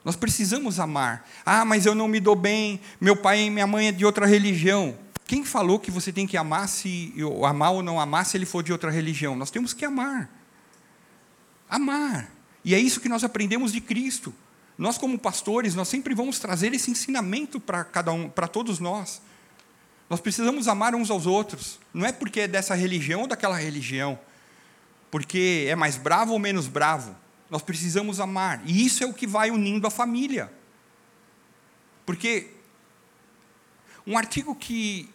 Nós 0.05 0.15
precisamos 0.15 0.79
amar. 0.79 1.29
Ah, 1.45 1.65
mas 1.65 1.87
eu 1.87 1.95
não 1.97 2.07
me 2.07 2.21
dou 2.21 2.37
bem, 2.37 2.81
meu 3.01 3.17
pai 3.17 3.41
e 3.41 3.51
minha 3.51 3.67
mãe 3.67 3.89
é 3.89 3.93
de 3.93 4.07
outra 4.07 4.27
religião. 4.27 4.97
Quem 5.33 5.47
falou 5.47 5.79
que 5.79 5.91
você 5.91 6.13
tem 6.13 6.27
que 6.27 6.37
amar 6.37 6.69
se 6.69 7.15
amar 7.49 7.73
ou 7.73 7.83
não 7.83 7.99
amar 7.99 8.27
se 8.27 8.37
ele 8.37 8.45
for 8.45 8.63
de 8.63 8.71
outra 8.71 8.91
religião? 8.91 9.35
Nós 9.35 9.51
temos 9.51 9.73
que 9.73 9.83
amar. 9.83 10.29
Amar. 11.71 12.31
E 12.63 12.75
é 12.75 12.79
isso 12.79 13.01
que 13.01 13.09
nós 13.09 13.25
aprendemos 13.25 13.73
de 13.73 13.81
Cristo. 13.81 14.35
Nós 14.77 14.99
como 14.99 15.19
pastores, 15.19 15.75
nós 15.75 15.89
sempre 15.89 16.15
vamos 16.15 16.39
trazer 16.39 16.75
esse 16.75 16.91
ensinamento 16.91 17.59
para 17.59 17.83
cada 17.83 18.13
um, 18.13 18.29
para 18.29 18.47
todos 18.47 18.79
nós. 18.79 19.23
Nós 20.11 20.21
precisamos 20.21 20.69
amar 20.69 20.95
uns 20.95 21.11
aos 21.11 21.25
outros. 21.25 21.81
Não 21.95 22.05
é 22.05 22.13
porque 22.13 22.41
é 22.41 22.47
dessa 22.47 22.75
religião 22.75 23.23
ou 23.23 23.27
daquela 23.27 23.57
religião, 23.57 24.19
porque 25.11 25.65
é 25.67 25.75
mais 25.75 25.97
bravo 25.97 26.35
ou 26.35 26.39
menos 26.39 26.69
bravo. 26.69 27.17
Nós 27.49 27.63
precisamos 27.63 28.21
amar. 28.21 28.61
E 28.67 28.85
isso 28.85 29.03
é 29.03 29.07
o 29.07 29.15
que 29.15 29.27
vai 29.27 29.51
unindo 29.51 29.87
a 29.87 29.91
família. 29.91 30.53
Porque 32.05 32.51
um 34.07 34.19
artigo 34.19 34.55
que 34.55 35.09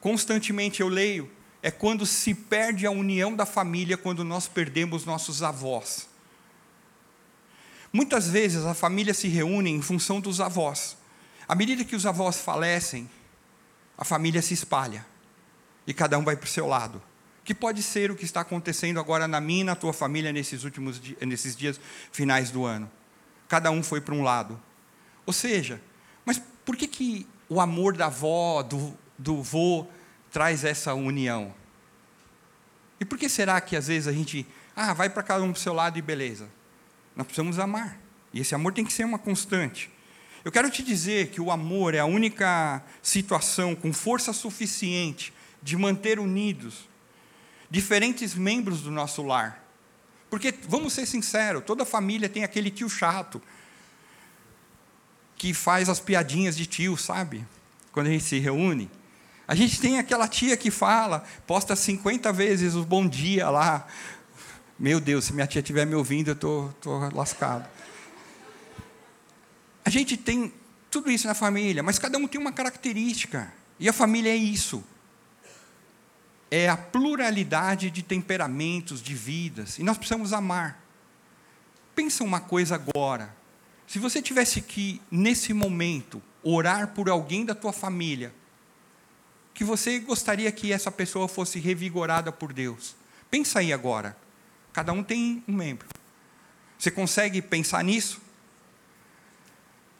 constantemente 0.00 0.80
eu 0.80 0.88
leio, 0.88 1.30
é 1.62 1.70
quando 1.70 2.06
se 2.06 2.34
perde 2.34 2.86
a 2.86 2.90
união 2.90 3.34
da 3.34 3.44
família, 3.44 3.96
quando 3.96 4.24
nós 4.24 4.48
perdemos 4.48 5.04
nossos 5.04 5.42
avós. 5.42 6.08
Muitas 7.92 8.28
vezes 8.28 8.64
a 8.64 8.74
família 8.74 9.12
se 9.12 9.28
reúne 9.28 9.70
em 9.70 9.82
função 9.82 10.20
dos 10.20 10.40
avós. 10.40 10.96
À 11.46 11.54
medida 11.54 11.84
que 11.84 11.96
os 11.96 12.06
avós 12.06 12.40
falecem, 12.40 13.10
a 13.98 14.04
família 14.04 14.40
se 14.40 14.54
espalha 14.54 15.04
e 15.86 15.92
cada 15.92 16.16
um 16.18 16.24
vai 16.24 16.36
para 16.36 16.46
o 16.46 16.48
seu 16.48 16.66
lado. 16.66 17.02
Que 17.44 17.54
pode 17.54 17.82
ser 17.82 18.10
o 18.10 18.16
que 18.16 18.24
está 18.24 18.42
acontecendo 18.42 19.00
agora 19.00 19.26
na 19.26 19.40
minha 19.40 19.62
e 19.62 19.64
na 19.64 19.74
tua 19.74 19.92
família 19.92 20.32
nesses 20.32 20.62
últimos 20.62 21.00
nesses 21.20 21.56
dias 21.56 21.80
finais 22.12 22.50
do 22.50 22.64
ano. 22.64 22.90
Cada 23.48 23.70
um 23.70 23.82
foi 23.82 24.00
para 24.00 24.14
um 24.14 24.22
lado. 24.22 24.60
Ou 25.26 25.32
seja, 25.32 25.82
mas 26.24 26.40
por 26.64 26.76
que, 26.76 26.86
que 26.86 27.26
o 27.48 27.60
amor 27.60 27.96
da 27.96 28.06
avó, 28.06 28.62
do, 28.62 28.96
do 29.20 29.42
vô, 29.42 29.86
traz 30.32 30.64
essa 30.64 30.94
união? 30.94 31.54
E 32.98 33.04
por 33.04 33.18
que 33.18 33.28
será 33.28 33.60
que 33.60 33.76
às 33.76 33.86
vezes 33.86 34.08
a 34.08 34.12
gente, 34.12 34.46
ah, 34.74 34.92
vai 34.92 35.08
para 35.08 35.22
cada 35.22 35.42
um 35.42 35.52
para 35.52 35.58
o 35.58 35.62
seu 35.62 35.72
lado 35.72 35.98
e 35.98 36.02
beleza? 36.02 36.48
Nós 37.14 37.26
precisamos 37.26 37.58
amar. 37.58 37.98
E 38.32 38.40
esse 38.40 38.54
amor 38.54 38.72
tem 38.72 38.84
que 38.84 38.92
ser 38.92 39.04
uma 39.04 39.18
constante. 39.18 39.90
Eu 40.44 40.50
quero 40.50 40.70
te 40.70 40.82
dizer 40.82 41.28
que 41.28 41.40
o 41.40 41.50
amor 41.50 41.94
é 41.94 41.98
a 41.98 42.06
única 42.06 42.82
situação 43.02 43.74
com 43.74 43.92
força 43.92 44.32
suficiente 44.32 45.32
de 45.62 45.76
manter 45.76 46.18
unidos 46.18 46.88
diferentes 47.70 48.34
membros 48.34 48.80
do 48.82 48.90
nosso 48.90 49.22
lar. 49.22 49.64
Porque, 50.28 50.54
vamos 50.68 50.92
ser 50.92 51.06
sinceros, 51.06 51.64
toda 51.64 51.84
família 51.84 52.28
tem 52.28 52.42
aquele 52.42 52.70
tio 52.70 52.88
chato 52.88 53.40
que 55.36 55.54
faz 55.54 55.88
as 55.88 56.00
piadinhas 56.00 56.56
de 56.56 56.66
tio, 56.66 56.96
sabe? 56.96 57.46
Quando 57.92 58.08
a 58.08 58.10
gente 58.10 58.24
se 58.24 58.38
reúne. 58.38 58.90
A 59.50 59.54
gente 59.56 59.80
tem 59.80 59.98
aquela 59.98 60.28
tia 60.28 60.56
que 60.56 60.70
fala, 60.70 61.24
posta 61.44 61.74
50 61.74 62.32
vezes 62.32 62.76
o 62.76 62.84
bom 62.84 63.08
dia 63.08 63.50
lá. 63.50 63.84
Meu 64.78 65.00
Deus, 65.00 65.24
se 65.24 65.32
minha 65.32 65.44
tia 65.44 65.58
estiver 65.58 65.84
me 65.84 65.96
ouvindo, 65.96 66.28
eu 66.28 66.34
estou 66.34 66.72
tô, 66.80 67.00
tô 67.08 67.16
lascado. 67.16 67.68
A 69.84 69.90
gente 69.90 70.16
tem 70.16 70.54
tudo 70.88 71.10
isso 71.10 71.26
na 71.26 71.34
família, 71.34 71.82
mas 71.82 71.98
cada 71.98 72.16
um 72.16 72.28
tem 72.28 72.40
uma 72.40 72.52
característica. 72.52 73.52
E 73.80 73.88
a 73.88 73.92
família 73.92 74.30
é 74.30 74.36
isso. 74.36 74.84
É 76.48 76.68
a 76.68 76.76
pluralidade 76.76 77.90
de 77.90 78.04
temperamentos, 78.04 79.02
de 79.02 79.16
vidas. 79.16 79.80
E 79.80 79.82
nós 79.82 79.98
precisamos 79.98 80.32
amar. 80.32 80.80
Pensa 81.92 82.22
uma 82.22 82.38
coisa 82.38 82.76
agora. 82.76 83.34
Se 83.84 83.98
você 83.98 84.22
tivesse 84.22 84.60
que, 84.60 85.02
nesse 85.10 85.52
momento, 85.52 86.22
orar 86.40 86.94
por 86.94 87.08
alguém 87.08 87.44
da 87.44 87.56
tua 87.56 87.72
família, 87.72 88.32
que 89.54 89.64
você 89.64 89.98
gostaria 89.98 90.50
que 90.50 90.72
essa 90.72 90.90
pessoa 90.90 91.28
fosse 91.28 91.58
revigorada 91.58 92.32
por 92.32 92.52
Deus. 92.52 92.96
Pensa 93.30 93.60
aí 93.60 93.72
agora. 93.72 94.16
Cada 94.72 94.92
um 94.92 95.02
tem 95.02 95.42
um 95.46 95.52
membro. 95.52 95.88
Você 96.78 96.90
consegue 96.90 97.42
pensar 97.42 97.84
nisso? 97.84 98.20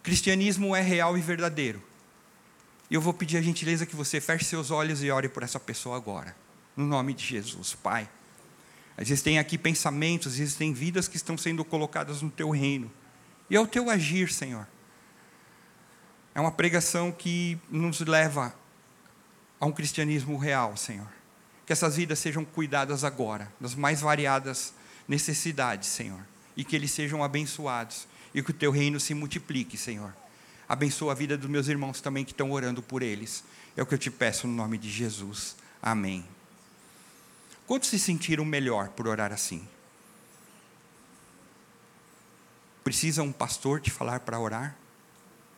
Cristianismo 0.03 0.75
é 0.75 0.81
real 0.81 1.17
e 1.19 1.21
verdadeiro. 1.21 1.83
Eu 2.91 3.01
vou 3.01 3.13
pedir 3.13 3.37
a 3.37 3.43
gentileza 3.43 3.87
que 3.87 3.95
você 3.95 4.21
feche 4.21 4.45
seus 4.45 4.71
olhos 4.71 5.03
e 5.03 5.11
ore 5.11 5.29
por 5.29 5.43
essa 5.43 5.61
pessoa 5.61 5.97
agora. 5.97 6.35
No 6.77 6.87
nome 6.87 7.13
de 7.13 7.25
Jesus, 7.25 7.75
Pai. 7.75 8.09
Existem 8.99 9.39
aqui 9.39 9.57
pensamentos, 9.57 10.35
existem 10.35 10.73
vidas 10.73 11.07
que 11.07 11.17
estão 11.17 11.37
sendo 11.39 11.65
colocadas 11.65 12.23
no 12.23 12.31
teu 12.31 12.51
reino. 12.51 12.91
E 13.49 13.57
é 13.57 13.61
o 13.61 13.67
teu 13.67 13.89
agir, 13.91 14.33
Senhor. 14.33 14.67
É 16.35 16.41
uma 16.41 16.53
pregação 16.53 17.11
que 17.13 17.59
nos 17.71 18.01
leva 18.01 18.55
a 19.61 19.67
um 19.67 19.73
cristianismo 19.73 20.39
real, 20.39 20.77
Senhor. 20.77 21.07
Que 21.67 21.73
essas 21.73 21.97
vidas 21.97 22.19
sejam 22.19 22.45
cuidadas 22.45 23.05
agora, 23.05 23.53
das 23.61 23.75
mais 23.75 24.01
variadas 24.01 24.73
necessidades, 25.07 25.89
Senhor. 25.89 26.21
E 26.57 26.65
que 26.65 26.75
eles 26.75 26.91
sejam 26.91 27.23
abençoados. 27.23 28.09
E 28.35 28.43
que 28.43 28.51
o 28.51 28.55
teu 28.55 28.71
reino 28.71 28.99
se 28.99 29.13
multiplique, 29.13 29.77
Senhor. 29.77 30.15
Abençoa 30.69 31.13
a 31.13 31.15
vida 31.15 31.37
dos 31.37 31.51
meus 31.51 31.69
irmãos 31.69 32.01
também 32.01 32.25
que 32.25 32.33
estão 32.33 32.51
orando 32.51 32.81
por 32.81 33.03
eles. 33.03 33.45
É 33.77 33.83
o 33.83 33.87
que 33.87 33.95
eu 33.95 33.99
te 33.99 34.11
peço 34.11 34.47
no 34.47 34.55
nome 34.55 34.79
de 34.79 34.89
Jesus. 34.89 35.57
Amém. 35.83 36.25
Quantos 37.67 37.89
se 37.89 37.99
sentiram 37.99 38.45
melhor 38.45 38.89
por 38.89 39.07
orar 39.07 39.33
assim? 39.33 39.67
Precisa 42.83 43.23
um 43.23 43.31
pastor 43.31 43.81
te 43.81 43.91
falar 43.91 44.21
para 44.21 44.39
orar? 44.39 44.77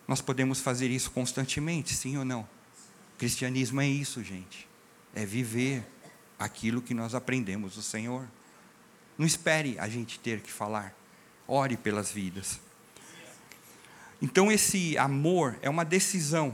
Nós 0.07 0.21
podemos 0.21 0.59
fazer 0.59 0.89
isso 0.89 1.09
constantemente, 1.11 1.95
sim 1.95 2.17
ou 2.17 2.25
não? 2.25 2.47
Cristianismo 3.23 3.79
é 3.79 3.87
isso, 3.87 4.21
gente. 4.21 4.67
É 5.15 5.25
viver 5.25 5.81
aquilo 6.37 6.81
que 6.81 6.93
nós 6.93 7.15
aprendemos 7.15 7.75
do 7.75 7.81
Senhor. 7.81 8.27
Não 9.17 9.25
espere 9.25 9.79
a 9.79 9.87
gente 9.87 10.19
ter 10.19 10.41
que 10.41 10.51
falar. 10.51 10.93
Ore 11.47 11.77
pelas 11.77 12.11
vidas. 12.11 12.59
Então, 14.21 14.51
esse 14.51 14.97
amor 14.97 15.57
é 15.61 15.69
uma 15.69 15.85
decisão, 15.85 16.53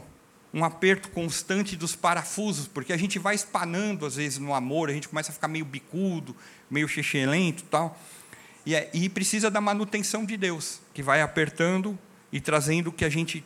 um 0.53 0.63
aperto 0.63 1.10
constante 1.10 1.75
dos 1.75 1.95
parafusos, 1.95 2.67
porque 2.67 2.93
a 2.93 2.97
gente 2.97 3.17
vai 3.17 3.34
espanando, 3.34 4.05
às 4.05 4.17
vezes, 4.17 4.38
no 4.38 4.53
amor, 4.53 4.91
a 4.91 4.93
gente 4.93 5.10
começa 5.10 5.32
a 5.32 5.34
ficar 5.34 5.47
meio 5.47 5.65
bicudo, 5.65 6.36
meio 6.69 6.88
chechelento 6.88 7.63
tal. 7.63 7.99
E, 8.63 8.75
é, 8.75 8.91
e 8.93 9.10
precisa 9.10 9.49
da 9.49 9.60
manutenção 9.60 10.23
de 10.23 10.38
Deus, 10.38 10.79
que 10.93 11.01
vai 11.01 11.23
apertando 11.23 11.97
e 12.32 12.39
trazendo 12.39 12.91
que 12.91 13.03
a 13.03 13.10
gente 13.10 13.43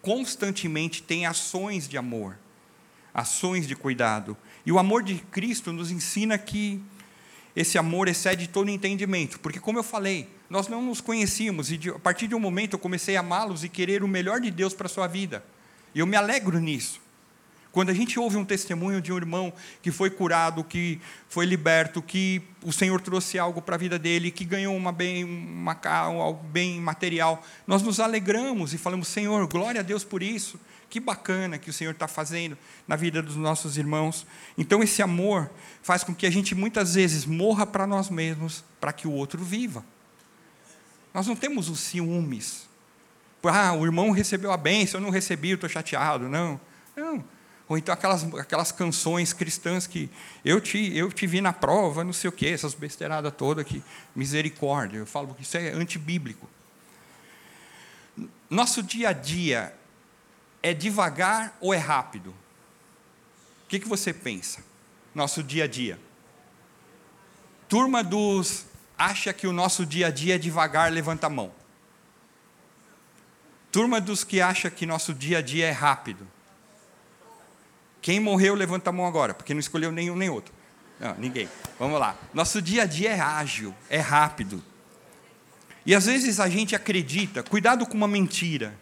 constantemente 0.00 1.02
tem 1.02 1.26
ações 1.26 1.86
de 1.86 1.98
amor, 1.98 2.38
ações 3.16 3.66
de 3.66 3.74
cuidado. 3.74 4.36
E 4.66 4.70
o 4.70 4.78
amor 4.78 5.02
de 5.02 5.14
Cristo 5.14 5.72
nos 5.72 5.90
ensina 5.90 6.36
que 6.36 6.82
esse 7.54 7.78
amor 7.78 8.08
excede 8.08 8.46
todo 8.46 8.68
entendimento, 8.68 9.40
porque, 9.40 9.58
como 9.58 9.78
eu 9.78 9.82
falei, 9.82 10.28
nós 10.50 10.68
não 10.68 10.82
nos 10.82 11.00
conhecíamos 11.00 11.72
e 11.72 11.78
de, 11.78 11.88
a 11.88 11.98
partir 11.98 12.28
de 12.28 12.34
um 12.34 12.38
momento 12.38 12.74
eu 12.74 12.78
comecei 12.78 13.16
a 13.16 13.20
amá-los 13.20 13.64
e 13.64 13.70
querer 13.70 14.04
o 14.04 14.08
melhor 14.08 14.38
de 14.38 14.50
Deus 14.50 14.74
para 14.74 14.84
a 14.84 14.90
sua 14.90 15.06
vida. 15.06 15.42
E 15.94 15.98
eu 15.98 16.06
me 16.06 16.14
alegro 16.14 16.60
nisso. 16.60 17.00
Quando 17.72 17.88
a 17.88 17.94
gente 17.94 18.18
ouve 18.18 18.36
um 18.36 18.44
testemunho 18.44 19.00
de 19.00 19.10
um 19.10 19.16
irmão 19.16 19.52
que 19.80 19.90
foi 19.90 20.10
curado, 20.10 20.62
que 20.62 21.00
foi 21.28 21.46
liberto, 21.46 22.02
que 22.02 22.42
o 22.62 22.72
Senhor 22.72 23.00
trouxe 23.00 23.38
algo 23.38 23.62
para 23.62 23.76
a 23.76 23.78
vida 23.78 23.98
dele, 23.98 24.30
que 24.30 24.44
ganhou 24.44 24.76
uma 24.76 24.92
bem, 24.92 25.24
uma, 25.24 25.78
algo 25.86 26.42
bem 26.48 26.80
material, 26.80 27.42
nós 27.66 27.82
nos 27.82 27.98
alegramos 27.98 28.74
e 28.74 28.78
falamos: 28.78 29.08
Senhor, 29.08 29.46
glória 29.46 29.80
a 29.80 29.84
Deus 29.84 30.04
por 30.04 30.22
isso. 30.22 30.60
Que 30.88 31.00
bacana 31.00 31.58
que 31.58 31.68
o 31.68 31.72
Senhor 31.72 31.90
está 31.90 32.06
fazendo 32.06 32.56
na 32.86 32.96
vida 32.96 33.20
dos 33.20 33.36
nossos 33.36 33.76
irmãos. 33.76 34.26
Então, 34.56 34.82
esse 34.82 35.02
amor 35.02 35.50
faz 35.82 36.04
com 36.04 36.14
que 36.14 36.26
a 36.26 36.30
gente 36.30 36.54
muitas 36.54 36.94
vezes 36.94 37.26
morra 37.26 37.66
para 37.66 37.86
nós 37.86 38.08
mesmos, 38.08 38.64
para 38.80 38.92
que 38.92 39.08
o 39.08 39.12
outro 39.12 39.44
viva. 39.44 39.84
Nós 41.12 41.26
não 41.26 41.34
temos 41.34 41.68
os 41.68 41.80
ciúmes. 41.80 42.68
Ah, 43.42 43.72
o 43.72 43.84
irmão 43.84 44.10
recebeu 44.10 44.52
a 44.52 44.56
bênção, 44.56 45.00
eu 45.00 45.04
não 45.04 45.10
recebi, 45.10 45.50
eu 45.50 45.54
estou 45.54 45.68
chateado. 45.68 46.28
Não. 46.28 46.60
Não. 46.96 47.24
Ou 47.68 47.76
então 47.76 47.92
aquelas, 47.92 48.22
aquelas 48.34 48.70
canções 48.70 49.32
cristãs 49.32 49.86
que 49.86 50.08
eu 50.44 50.60
te, 50.60 50.96
eu 50.96 51.10
te 51.10 51.26
vi 51.26 51.40
na 51.40 51.52
prova, 51.52 52.04
não 52.04 52.12
sei 52.12 52.28
o 52.28 52.32
quê, 52.32 52.46
essas 52.46 52.74
besteiradas 52.74 53.32
todas 53.36 53.66
que 53.66 53.82
misericórdia. 54.14 54.98
Eu 54.98 55.06
falo 55.06 55.34
que 55.34 55.42
isso 55.42 55.56
é 55.56 55.70
antibíblico. 55.70 56.48
Nosso 58.48 58.82
dia 58.82 59.08
a 59.08 59.12
dia 59.12 59.74
é 60.66 60.74
devagar 60.74 61.56
ou 61.60 61.72
é 61.72 61.78
rápido? 61.78 62.30
O 62.30 63.68
que, 63.68 63.78
que 63.78 63.88
você 63.88 64.12
pensa? 64.12 64.64
Nosso 65.14 65.40
dia 65.40 65.62
a 65.62 65.68
dia. 65.68 65.96
Turma 67.68 68.02
dos 68.02 68.66
acha 68.98 69.32
que 69.32 69.46
o 69.46 69.52
nosso 69.52 69.86
dia 69.86 70.08
a 70.08 70.10
dia 70.10 70.34
é 70.34 70.38
devagar, 70.38 70.90
levanta 70.90 71.28
a 71.28 71.30
mão. 71.30 71.52
Turma 73.70 74.00
dos 74.00 74.24
que 74.24 74.40
acha 74.40 74.68
que 74.68 74.84
nosso 74.84 75.14
dia 75.14 75.38
a 75.38 75.40
dia 75.40 75.66
é 75.66 75.70
rápido. 75.70 76.26
Quem 78.02 78.18
morreu, 78.18 78.56
levanta 78.56 78.90
a 78.90 78.92
mão 78.92 79.06
agora, 79.06 79.34
porque 79.34 79.54
não 79.54 79.60
escolheu 79.60 79.92
nenhum 79.92 80.16
nem 80.16 80.28
outro. 80.28 80.52
Não, 80.98 81.14
ninguém. 81.14 81.48
Vamos 81.78 82.00
lá. 82.00 82.16
Nosso 82.34 82.60
dia 82.60 82.82
a 82.82 82.86
dia 82.86 83.10
é 83.10 83.20
ágil, 83.20 83.72
é 83.88 84.00
rápido. 84.00 84.60
E 85.84 85.94
às 85.94 86.06
vezes 86.06 86.40
a 86.40 86.48
gente 86.48 86.74
acredita, 86.74 87.44
cuidado 87.44 87.86
com 87.86 87.94
uma 87.94 88.08
mentira, 88.08 88.76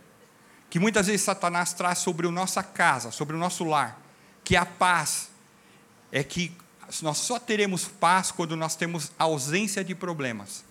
que 0.75 0.81
muitas 0.81 1.07
vezes 1.07 1.21
Satanás 1.21 1.73
traz 1.73 1.99
sobre 1.99 2.27
a 2.27 2.31
nossa 2.33 2.61
casa, 2.61 3.13
sobre 3.13 3.37
o 3.37 3.39
nosso 3.39 3.63
lar, 3.63 3.97
que 4.43 4.57
a 4.57 4.67
paz 4.67 5.31
é 6.11 6.25
que 6.25 6.51
nós 7.01 7.19
só 7.19 7.39
teremos 7.39 7.85
paz 7.85 8.33
quando 8.33 8.57
nós 8.57 8.75
temos 8.75 9.13
ausência 9.17 9.85
de 9.85 9.95
problemas. 9.95 10.65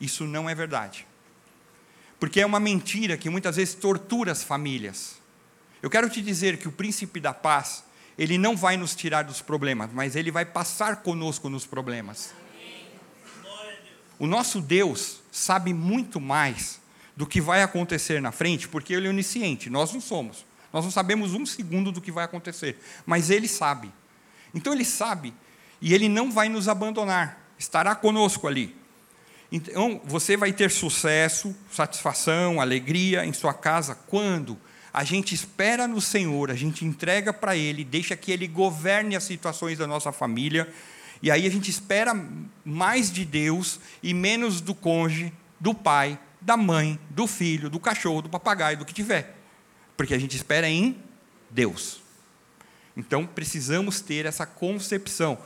Isso 0.00 0.26
não 0.26 0.50
é 0.50 0.56
verdade. 0.56 1.06
Porque 2.18 2.40
é 2.40 2.44
uma 2.44 2.58
mentira 2.58 3.16
que 3.16 3.30
muitas 3.30 3.54
vezes 3.54 3.76
tortura 3.76 4.32
as 4.32 4.42
famílias. 4.42 5.20
Eu 5.80 5.88
quero 5.88 6.10
te 6.10 6.20
dizer 6.20 6.58
que 6.58 6.66
o 6.66 6.72
príncipe 6.72 7.20
da 7.20 7.32
paz, 7.32 7.84
ele 8.18 8.36
não 8.36 8.56
vai 8.56 8.76
nos 8.76 8.92
tirar 8.92 9.22
dos 9.22 9.40
problemas, 9.40 9.88
mas 9.92 10.16
ele 10.16 10.32
vai 10.32 10.44
passar 10.44 10.96
conosco 10.96 11.48
nos 11.48 11.64
problemas. 11.64 12.34
O 14.18 14.26
nosso 14.26 14.60
Deus 14.60 15.20
sabe 15.30 15.72
muito 15.72 16.20
mais 16.20 16.81
do 17.16 17.26
que 17.26 17.40
vai 17.40 17.62
acontecer 17.62 18.20
na 18.20 18.32
frente, 18.32 18.68
porque 18.68 18.94
ele 18.94 19.06
é 19.06 19.10
onisciente, 19.10 19.68
nós 19.68 19.92
não 19.92 20.00
somos. 20.00 20.44
Nós 20.72 20.84
não 20.84 20.90
sabemos 20.90 21.34
um 21.34 21.44
segundo 21.44 21.92
do 21.92 22.00
que 22.00 22.10
vai 22.10 22.24
acontecer, 22.24 22.80
mas 23.04 23.28
Ele 23.28 23.46
sabe. 23.46 23.92
Então 24.54 24.72
Ele 24.72 24.84
sabe 24.84 25.34
e 25.80 25.92
Ele 25.92 26.08
não 26.08 26.32
vai 26.32 26.48
nos 26.48 26.68
abandonar, 26.68 27.38
estará 27.58 27.94
conosco 27.94 28.46
ali. 28.46 28.74
Então 29.50 30.00
você 30.04 30.36
vai 30.36 30.52
ter 30.52 30.70
sucesso, 30.70 31.54
satisfação, 31.70 32.60
alegria 32.60 33.26
em 33.26 33.32
sua 33.32 33.52
casa 33.52 33.94
quando 33.94 34.58
a 34.94 35.04
gente 35.04 35.34
espera 35.34 35.86
no 35.86 36.00
Senhor, 36.00 36.50
a 36.50 36.54
gente 36.54 36.84
entrega 36.84 37.32
para 37.32 37.54
Ele, 37.54 37.84
deixa 37.84 38.16
que 38.16 38.32
Ele 38.32 38.46
governe 38.46 39.14
as 39.14 39.24
situações 39.24 39.78
da 39.78 39.86
nossa 39.86 40.10
família, 40.10 40.72
e 41.22 41.30
aí 41.30 41.46
a 41.46 41.50
gente 41.50 41.70
espera 41.70 42.14
mais 42.64 43.12
de 43.12 43.24
Deus 43.24 43.78
e 44.02 44.12
menos 44.12 44.60
do 44.60 44.74
cônjuge, 44.74 45.32
do 45.60 45.72
pai, 45.72 46.18
da 46.42 46.56
mãe, 46.56 46.98
do 47.10 47.26
filho, 47.26 47.70
do 47.70 47.80
cachorro, 47.80 48.22
do 48.22 48.28
papagaio, 48.28 48.76
do 48.76 48.84
que 48.84 48.92
tiver. 48.92 49.36
Porque 49.96 50.14
a 50.14 50.18
gente 50.18 50.36
espera 50.36 50.68
em 50.68 50.96
Deus. 51.50 52.02
Então 52.96 53.26
precisamos 53.26 54.00
ter 54.00 54.26
essa 54.26 54.44
concepção. 54.44 55.38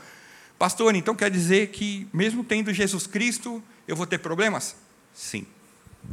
Pastor, 0.58 0.94
então 0.94 1.14
quer 1.14 1.30
dizer 1.30 1.68
que, 1.68 2.08
mesmo 2.12 2.42
tendo 2.42 2.72
Jesus 2.72 3.06
Cristo, 3.06 3.62
eu 3.86 3.94
vou 3.94 4.06
ter 4.06 4.18
problemas? 4.18 4.76
Sim. 5.14 5.46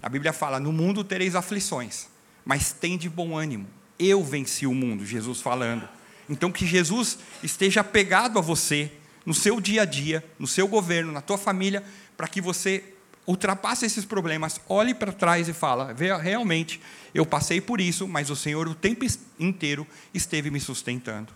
A 0.02 0.10
Bíblia 0.10 0.34
fala: 0.34 0.60
no 0.60 0.72
mundo 0.72 1.04
tereis 1.04 1.36
aflições 1.36 2.14
mas 2.46 2.72
tem 2.72 2.98
de 2.98 3.10
bom 3.10 3.38
ânimo. 3.38 3.68
Eu 3.98 4.24
venci 4.24 4.66
o 4.66 4.74
mundo, 4.74 5.06
Jesus 5.06 5.42
falando. 5.42 5.88
Então 6.30 6.52
que 6.52 6.66
Jesus 6.66 7.20
esteja 7.42 7.82
apegado 7.82 8.38
a 8.38 8.42
você 8.42 8.92
no 9.26 9.34
seu 9.34 9.62
dia 9.62 9.84
a 9.84 9.86
dia, 9.86 10.24
no 10.38 10.48
seu 10.48 10.68
governo, 10.68 11.12
na 11.12 11.22
tua 11.22 11.38
família, 11.38 11.84
para 12.18 12.28
que 12.28 12.42
você 12.42 12.93
ultrapasse 13.26 13.86
esses 13.86 14.06
problemas, 14.06 14.60
olhe 14.68 14.94
para 14.94 15.12
trás 15.12 15.48
e 15.48 15.54
fala: 15.54 15.96
realmente, 16.22 16.80
eu 17.14 17.26
passei 17.26 17.62
por 17.62 17.80
isso, 17.80 18.08
mas 18.08 18.30
o 18.30 18.36
Senhor 18.36 18.68
o 18.68 18.76
tempo 18.76 19.06
inteiro 19.40 19.88
esteve 20.14 20.50
me 20.50 20.60
sustentando. 20.60 21.32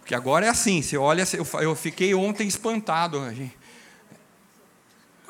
Porque 0.03 0.13
agora 0.13 0.45
é 0.45 0.49
assim, 0.49 0.81
você 0.81 0.97
olha, 0.97 1.23
eu 1.61 1.75
fiquei 1.75 2.13
ontem 2.13 2.45
espantado. 2.45 3.21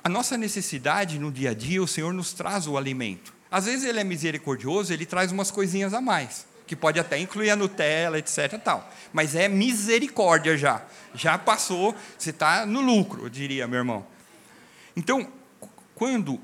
A 0.03 0.09
nossa 0.09 0.35
necessidade 0.35 1.19
no 1.19 1.31
dia 1.31 1.51
a 1.51 1.53
dia, 1.53 1.81
o 1.81 1.87
Senhor 1.87 2.11
nos 2.11 2.33
traz 2.33 2.65
o 2.65 2.75
alimento. 2.75 3.31
Às 3.51 3.65
vezes 3.65 3.85
ele 3.85 3.99
é 3.99 4.03
misericordioso, 4.03 4.91
ele 4.91 5.05
traz 5.05 5.31
umas 5.31 5.51
coisinhas 5.51 5.93
a 5.93 6.01
mais, 6.01 6.47
que 6.65 6.75
pode 6.75 6.99
até 6.99 7.19
incluir 7.19 7.51
a 7.51 7.55
Nutella, 7.55 8.17
etc. 8.17 8.59
Tal. 8.63 8.91
Mas 9.13 9.35
é 9.35 9.47
misericórdia 9.47 10.57
já. 10.57 10.81
Já 11.13 11.37
passou, 11.37 11.95
você 12.17 12.31
está 12.31 12.65
no 12.65 12.81
lucro, 12.81 13.25
eu 13.25 13.29
diria, 13.29 13.67
meu 13.67 13.77
irmão. 13.77 14.07
Então, 14.97 15.31
quando 15.93 16.41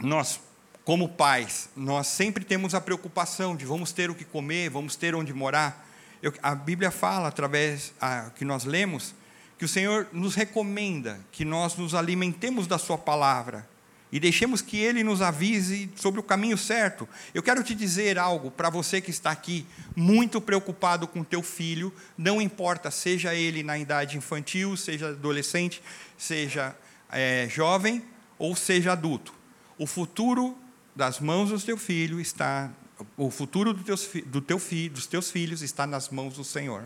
nós, 0.00 0.38
como 0.84 1.08
pais, 1.08 1.68
nós 1.74 2.06
sempre 2.06 2.44
temos 2.44 2.76
a 2.76 2.80
preocupação 2.80 3.56
de 3.56 3.64
vamos 3.64 3.90
ter 3.90 4.08
o 4.08 4.14
que 4.14 4.24
comer, 4.24 4.70
vamos 4.70 4.94
ter 4.94 5.16
onde 5.16 5.34
morar, 5.34 5.87
eu, 6.22 6.32
a 6.42 6.54
Bíblia 6.54 6.90
fala, 6.90 7.28
através 7.28 7.92
a, 8.00 8.30
que 8.30 8.44
nós 8.44 8.64
lemos, 8.64 9.14
que 9.58 9.64
o 9.64 9.68
Senhor 9.68 10.06
nos 10.12 10.34
recomenda 10.34 11.20
que 11.32 11.44
nós 11.44 11.76
nos 11.76 11.94
alimentemos 11.94 12.66
da 12.66 12.78
Sua 12.78 12.96
palavra 12.96 13.68
e 14.10 14.18
deixemos 14.18 14.62
que 14.62 14.78
Ele 14.78 15.04
nos 15.04 15.20
avise 15.20 15.90
sobre 15.96 16.18
o 16.20 16.22
caminho 16.22 16.56
certo. 16.56 17.08
Eu 17.34 17.42
quero 17.42 17.62
te 17.62 17.74
dizer 17.74 18.18
algo 18.18 18.50
para 18.50 18.70
você 18.70 19.00
que 19.00 19.10
está 19.10 19.30
aqui, 19.30 19.66
muito 19.94 20.40
preocupado 20.40 21.06
com 21.06 21.22
teu 21.22 21.42
filho, 21.42 21.92
não 22.16 22.40
importa, 22.40 22.90
seja 22.90 23.34
ele 23.34 23.62
na 23.62 23.78
idade 23.78 24.16
infantil, 24.16 24.76
seja 24.76 25.08
adolescente, 25.08 25.82
seja 26.16 26.74
é, 27.10 27.46
jovem 27.50 28.02
ou 28.38 28.56
seja 28.56 28.92
adulto. 28.92 29.34
O 29.76 29.86
futuro 29.86 30.56
das 30.96 31.20
mãos 31.20 31.50
do 31.50 31.60
teu 31.60 31.76
filho 31.76 32.20
está, 32.20 32.70
o 33.16 33.30
futuro 33.30 33.72
do 33.72 33.82
teus, 33.82 34.08
do 34.26 34.40
teu 34.40 34.58
fi, 34.58 34.88
dos 34.88 35.06
teus 35.06 35.30
filhos 35.30 35.62
está 35.62 35.86
nas 35.86 36.08
mãos 36.08 36.34
do 36.34 36.44
Senhor. 36.44 36.82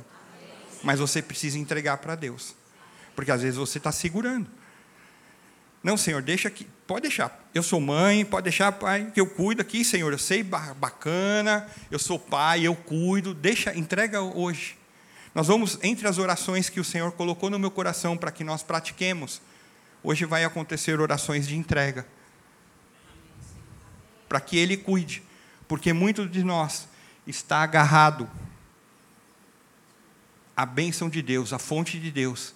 Mas 0.82 0.98
você 0.98 1.22
precisa 1.22 1.58
entregar 1.58 1.98
para 1.98 2.14
Deus, 2.14 2.54
porque 3.14 3.30
às 3.30 3.42
vezes 3.42 3.56
você 3.56 3.78
está 3.78 3.92
segurando. 3.92 4.46
Não, 5.82 5.96
Senhor, 5.96 6.22
deixa 6.22 6.48
aqui, 6.48 6.66
pode 6.86 7.02
deixar. 7.02 7.48
Eu 7.54 7.62
sou 7.62 7.80
mãe, 7.80 8.24
pode 8.24 8.44
deixar, 8.44 8.70
pai, 8.72 9.10
que 9.12 9.20
eu 9.20 9.26
cuido 9.26 9.62
aqui, 9.62 9.84
Senhor. 9.84 10.12
Eu 10.12 10.18
sei 10.18 10.42
bacana, 10.42 11.68
eu 11.90 11.98
sou 11.98 12.18
pai, 12.18 12.66
eu 12.66 12.74
cuido. 12.74 13.34
Deixa, 13.34 13.76
entrega 13.76 14.20
hoje. 14.20 14.76
Nós 15.34 15.48
vamos 15.48 15.78
entre 15.82 16.06
as 16.06 16.18
orações 16.18 16.68
que 16.68 16.78
o 16.78 16.84
Senhor 16.84 17.10
colocou 17.12 17.50
no 17.50 17.58
meu 17.58 17.70
coração 17.70 18.16
para 18.16 18.30
que 18.30 18.44
nós 18.44 18.62
pratiquemos 18.62 19.40
Hoje 20.04 20.24
vai 20.24 20.44
acontecer 20.44 21.00
orações 21.00 21.46
de 21.46 21.56
entrega. 21.56 22.04
Para 24.28 24.40
que 24.40 24.58
Ele 24.58 24.76
cuide. 24.76 25.22
Porque 25.72 25.90
muito 25.90 26.28
de 26.28 26.44
nós 26.44 26.86
está 27.26 27.62
agarrado 27.62 28.28
à 30.54 30.66
bênção 30.66 31.08
de 31.08 31.22
Deus, 31.22 31.50
à 31.50 31.58
fonte 31.58 31.98
de 31.98 32.10
Deus. 32.10 32.54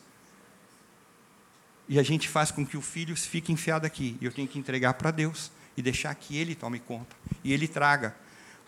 E 1.88 1.98
a 1.98 2.02
gente 2.02 2.29
faz 2.29 2.50
com 2.50 2.66
que 2.66 2.76
o 2.76 2.83
filho 2.83 3.16
fique 3.16 3.50
enfiado 3.50 3.87
aqui. 3.87 4.18
E 4.20 4.26
eu 4.26 4.31
tenho 4.31 4.46
que 4.46 4.59
entregar 4.59 4.92
para 4.92 5.11
Deus 5.11 5.50
e 5.79 5.81
deixar 5.81 6.14
que 6.14 6.37
Ele 6.37 6.55
tome 6.55 6.79
conta. 6.79 7.16
E 7.42 7.55
Ele 7.55 7.66
traga 7.66 8.14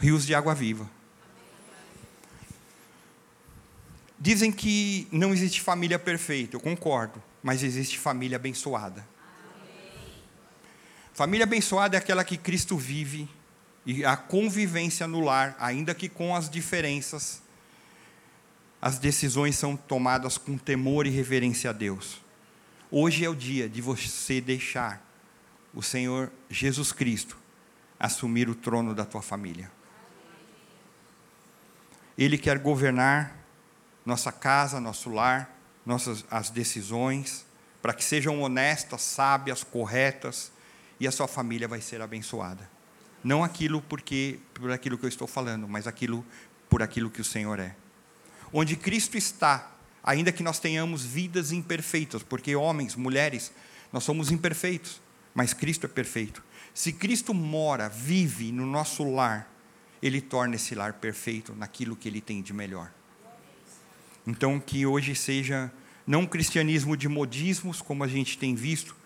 rios 0.01 0.25
de 0.25 0.35
água 0.35 0.55
viva. 0.55 0.89
Dizem 4.19 4.51
que 4.51 5.07
não 5.13 5.35
existe 5.35 5.61
família 5.61 5.99
perfeita, 5.99 6.57
eu 6.57 6.61
concordo 6.61 7.23
mas 7.43 7.63
existe 7.63 7.99
família 7.99 8.37
abençoada. 8.37 9.07
Família 11.13 11.45
abençoada 11.45 11.99
é 11.99 11.99
aquela 11.99 12.25
que 12.25 12.39
Cristo 12.39 12.79
vive 12.79 13.29
e 13.89 14.05
a 14.05 14.19
convivência 14.19 15.07
no 15.07 15.19
lar, 15.19 15.57
ainda 15.59 15.95
que 15.95 16.11
com 16.11 16.37
as 16.37 16.51
diferenças, 16.51 17.41
as 18.83 18.99
decisões 18.99 19.57
são 19.57 19.79
tomadas 19.79 20.37
com 20.37 20.59
temor 20.59 21.07
e 21.07 21.11
reverência 21.11 21.71
a 21.71 21.73
Deus. 21.73 22.21
Hoje 22.91 23.25
é 23.25 23.31
o 23.31 23.35
dia 23.35 23.67
de 23.67 23.81
você 23.81 24.43
deixar 24.43 25.03
o 25.73 25.83
Senhor 25.83 26.31
Jesus 26.51 26.93
Cristo 26.93 27.39
assumir 27.99 28.47
o 28.51 28.55
trono 28.55 28.95
da 28.95 29.07
tua 29.07 29.23
família. 29.23 29.73
Ele 32.19 32.37
quer 32.37 32.59
governar 32.59 33.35
nossa 34.05 34.31
casa, 34.31 34.83
nosso 34.83 35.09
lar, 35.09 35.51
nossas 35.87 36.27
as 36.31 36.51
decisões, 36.51 37.47
para 37.81 37.95
que 37.95 38.05
sejam 38.05 38.43
honestas, 38.43 39.01
sábias, 39.01 39.65
corretas, 39.65 40.53
e 41.01 41.09
a 41.09 41.11
sua 41.11 41.27
família 41.27 41.67
vai 41.67 41.81
ser 41.81 42.03
abençoada. 42.03 42.77
Não 43.23 43.43
aquilo 43.43 43.83
porque 43.83 44.39
por 44.55 44.71
aquilo 44.71 44.97
que 44.97 45.05
eu 45.05 45.09
estou 45.09 45.27
falando, 45.27 45.69
mas 45.69 45.87
aquilo 45.87 46.25
por 46.69 46.83
aquilo 46.83 47.11
que 47.11 47.21
o 47.21 47.25
Senhor 47.25 47.59
é. 47.59 47.75
Onde 48.53 48.77
Cristo 48.77 49.17
está, 49.17 49.73
ainda 50.03 50.33
que 50.33 50.43
nós 50.43 50.59
tenhamos 50.59 51.05
vidas 51.05 51.53
imperfeitas, 51.53 52.23
porque 52.23 52.55
homens, 52.55 52.95
mulheres, 52.95 53.53
nós 53.93 54.05
somos 54.05 54.31
imperfeitos, 54.31 55.01
mas 55.35 55.53
Cristo 55.53 55.87
é 55.87 55.89
perfeito. 55.89 56.43
Se 56.73 56.93
Cristo 56.93 57.35
mora, 57.35 57.89
vive 57.89 58.53
no 58.53 58.65
nosso 58.65 59.05
lar, 59.05 59.53
ele 60.03 60.21
torna 60.21 60.57
esse 60.57 60.75
lar 60.75 60.95
perfeito 60.95 61.55
naquilo 61.55 61.97
que 61.97 62.09
ele 62.09 62.21
tem 62.21 62.41
de 62.41 62.53
melhor. 62.53 62.91
Então, 64.27 64.61
que 64.61 64.87
hoje 64.87 65.15
seja 65.15 65.73
não 66.07 66.21
um 66.21 66.27
cristianismo 66.27 66.97
de 66.97 67.09
modismos, 67.09 67.83
como 67.83 68.05
a 68.05 68.09
gente 68.09 68.39
tem 68.39 68.55
visto, 68.55 68.97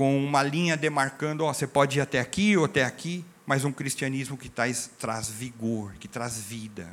com 0.00 0.16
uma 0.24 0.42
linha 0.42 0.78
demarcando, 0.78 1.44
ó, 1.44 1.52
você 1.52 1.66
pode 1.66 1.98
ir 1.98 2.00
até 2.00 2.20
aqui 2.20 2.56
ou 2.56 2.64
até 2.64 2.86
aqui, 2.86 3.22
mas 3.44 3.66
um 3.66 3.70
cristianismo 3.70 4.34
que 4.34 4.48
traz, 4.48 4.90
traz 4.98 5.28
vigor, 5.28 5.92
que 6.00 6.08
traz 6.08 6.38
vida. 6.40 6.88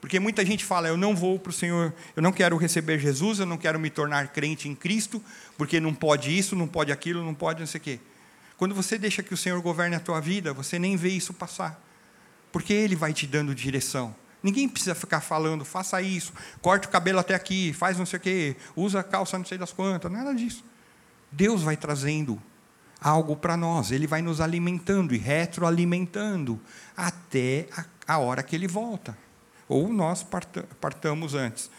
Porque 0.00 0.18
muita 0.18 0.44
gente 0.44 0.64
fala, 0.64 0.88
eu 0.88 0.96
não 0.96 1.14
vou 1.14 1.38
para 1.38 1.50
o 1.50 1.52
Senhor, 1.52 1.94
eu 2.16 2.20
não 2.20 2.32
quero 2.32 2.56
receber 2.56 2.98
Jesus, 2.98 3.38
eu 3.38 3.46
não 3.46 3.56
quero 3.56 3.78
me 3.78 3.88
tornar 3.88 4.26
crente 4.32 4.68
em 4.68 4.74
Cristo, 4.74 5.22
porque 5.56 5.78
não 5.78 5.94
pode 5.94 6.36
isso, 6.36 6.56
não 6.56 6.66
pode 6.66 6.90
aquilo, 6.90 7.24
não 7.24 7.32
pode 7.32 7.60
não 7.60 7.68
sei 7.68 7.78
o 7.78 7.84
quê. 7.84 8.00
Quando 8.56 8.74
você 8.74 8.98
deixa 8.98 9.22
que 9.22 9.32
o 9.32 9.36
Senhor 9.36 9.62
governe 9.62 9.94
a 9.94 10.00
tua 10.00 10.18
vida, 10.18 10.52
você 10.52 10.80
nem 10.80 10.96
vê 10.96 11.10
isso 11.10 11.32
passar. 11.32 11.80
Porque 12.50 12.72
Ele 12.72 12.96
vai 12.96 13.12
te 13.12 13.28
dando 13.28 13.54
direção. 13.54 14.12
Ninguém 14.42 14.68
precisa 14.68 14.96
ficar 14.96 15.20
falando, 15.20 15.64
faça 15.64 16.02
isso, 16.02 16.32
corte 16.60 16.88
o 16.88 16.90
cabelo 16.90 17.20
até 17.20 17.36
aqui, 17.36 17.72
faz 17.72 17.96
não 17.96 18.04
sei 18.04 18.16
o 18.16 18.20
quê, 18.20 18.56
usa 18.74 19.04
calça 19.04 19.38
não 19.38 19.44
sei 19.44 19.56
das 19.56 19.72
quantas, 19.72 20.10
nada 20.10 20.34
disso. 20.34 20.64
Deus 21.36 21.62
vai 21.62 21.76
trazendo 21.76 22.42
algo 22.98 23.36
para 23.36 23.58
nós, 23.58 23.90
Ele 23.90 24.06
vai 24.06 24.22
nos 24.22 24.40
alimentando 24.40 25.14
e 25.14 25.18
retroalimentando 25.18 26.58
até 26.96 27.68
a, 28.06 28.16
hora 28.16 28.42
que 28.42 28.56
Ele 28.56 28.66
volta. 28.66 29.16
Ou 29.68 29.92
nós 29.92 30.26
partamos 30.80 31.34
antes. 31.34 31.70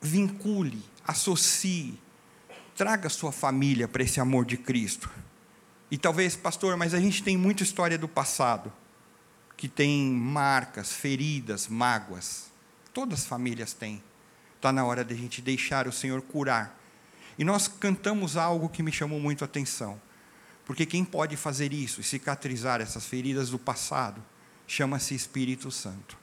Vincule, 0.00 0.82
associe, 1.06 2.00
traga 2.76 3.08
sua 3.08 3.30
família 3.30 3.86
para 3.86 4.02
esse 4.02 4.18
amor 4.18 4.44
de 4.44 4.56
Cristo. 4.56 5.08
E 5.88 5.96
talvez, 5.96 6.34
pastor, 6.34 6.76
mas 6.76 6.94
a 6.94 7.00
gente 7.00 7.22
tem 7.22 7.36
muita 7.36 7.62
história 7.62 7.96
do 7.96 8.08
passado, 8.08 8.72
que 9.56 9.68
tem 9.68 10.10
marcas, 10.10 10.90
feridas, 10.90 11.68
mágoas. 11.68 12.50
Todas 12.92 13.20
as 13.20 13.26
famílias 13.26 13.72
têm. 13.72 14.02
Está 14.62 14.72
na 14.72 14.84
hora 14.84 15.04
de 15.04 15.12
a 15.12 15.16
gente 15.16 15.42
deixar 15.42 15.88
o 15.88 15.92
Senhor 15.92 16.22
curar. 16.22 16.78
E 17.36 17.42
nós 17.42 17.66
cantamos 17.66 18.36
algo 18.36 18.68
que 18.68 18.80
me 18.80 18.92
chamou 18.92 19.18
muito 19.18 19.42
a 19.42 19.46
atenção. 19.46 20.00
Porque 20.64 20.86
quem 20.86 21.04
pode 21.04 21.36
fazer 21.36 21.72
isso 21.72 22.00
e 22.00 22.04
cicatrizar 22.04 22.80
essas 22.80 23.04
feridas 23.04 23.50
do 23.50 23.58
passado 23.58 24.22
chama-se 24.64 25.16
Espírito 25.16 25.68
Santo. 25.72 26.16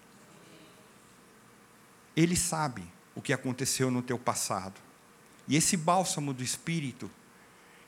Ele 2.16 2.38
sabe 2.38 2.82
o 3.14 3.22
que 3.22 3.34
aconteceu 3.34 3.92
no 3.92 4.02
teu 4.02 4.18
passado. 4.18 4.80
E 5.46 5.58
esse 5.58 5.76
bálsamo 5.76 6.34
do 6.34 6.42
Espírito 6.42 7.12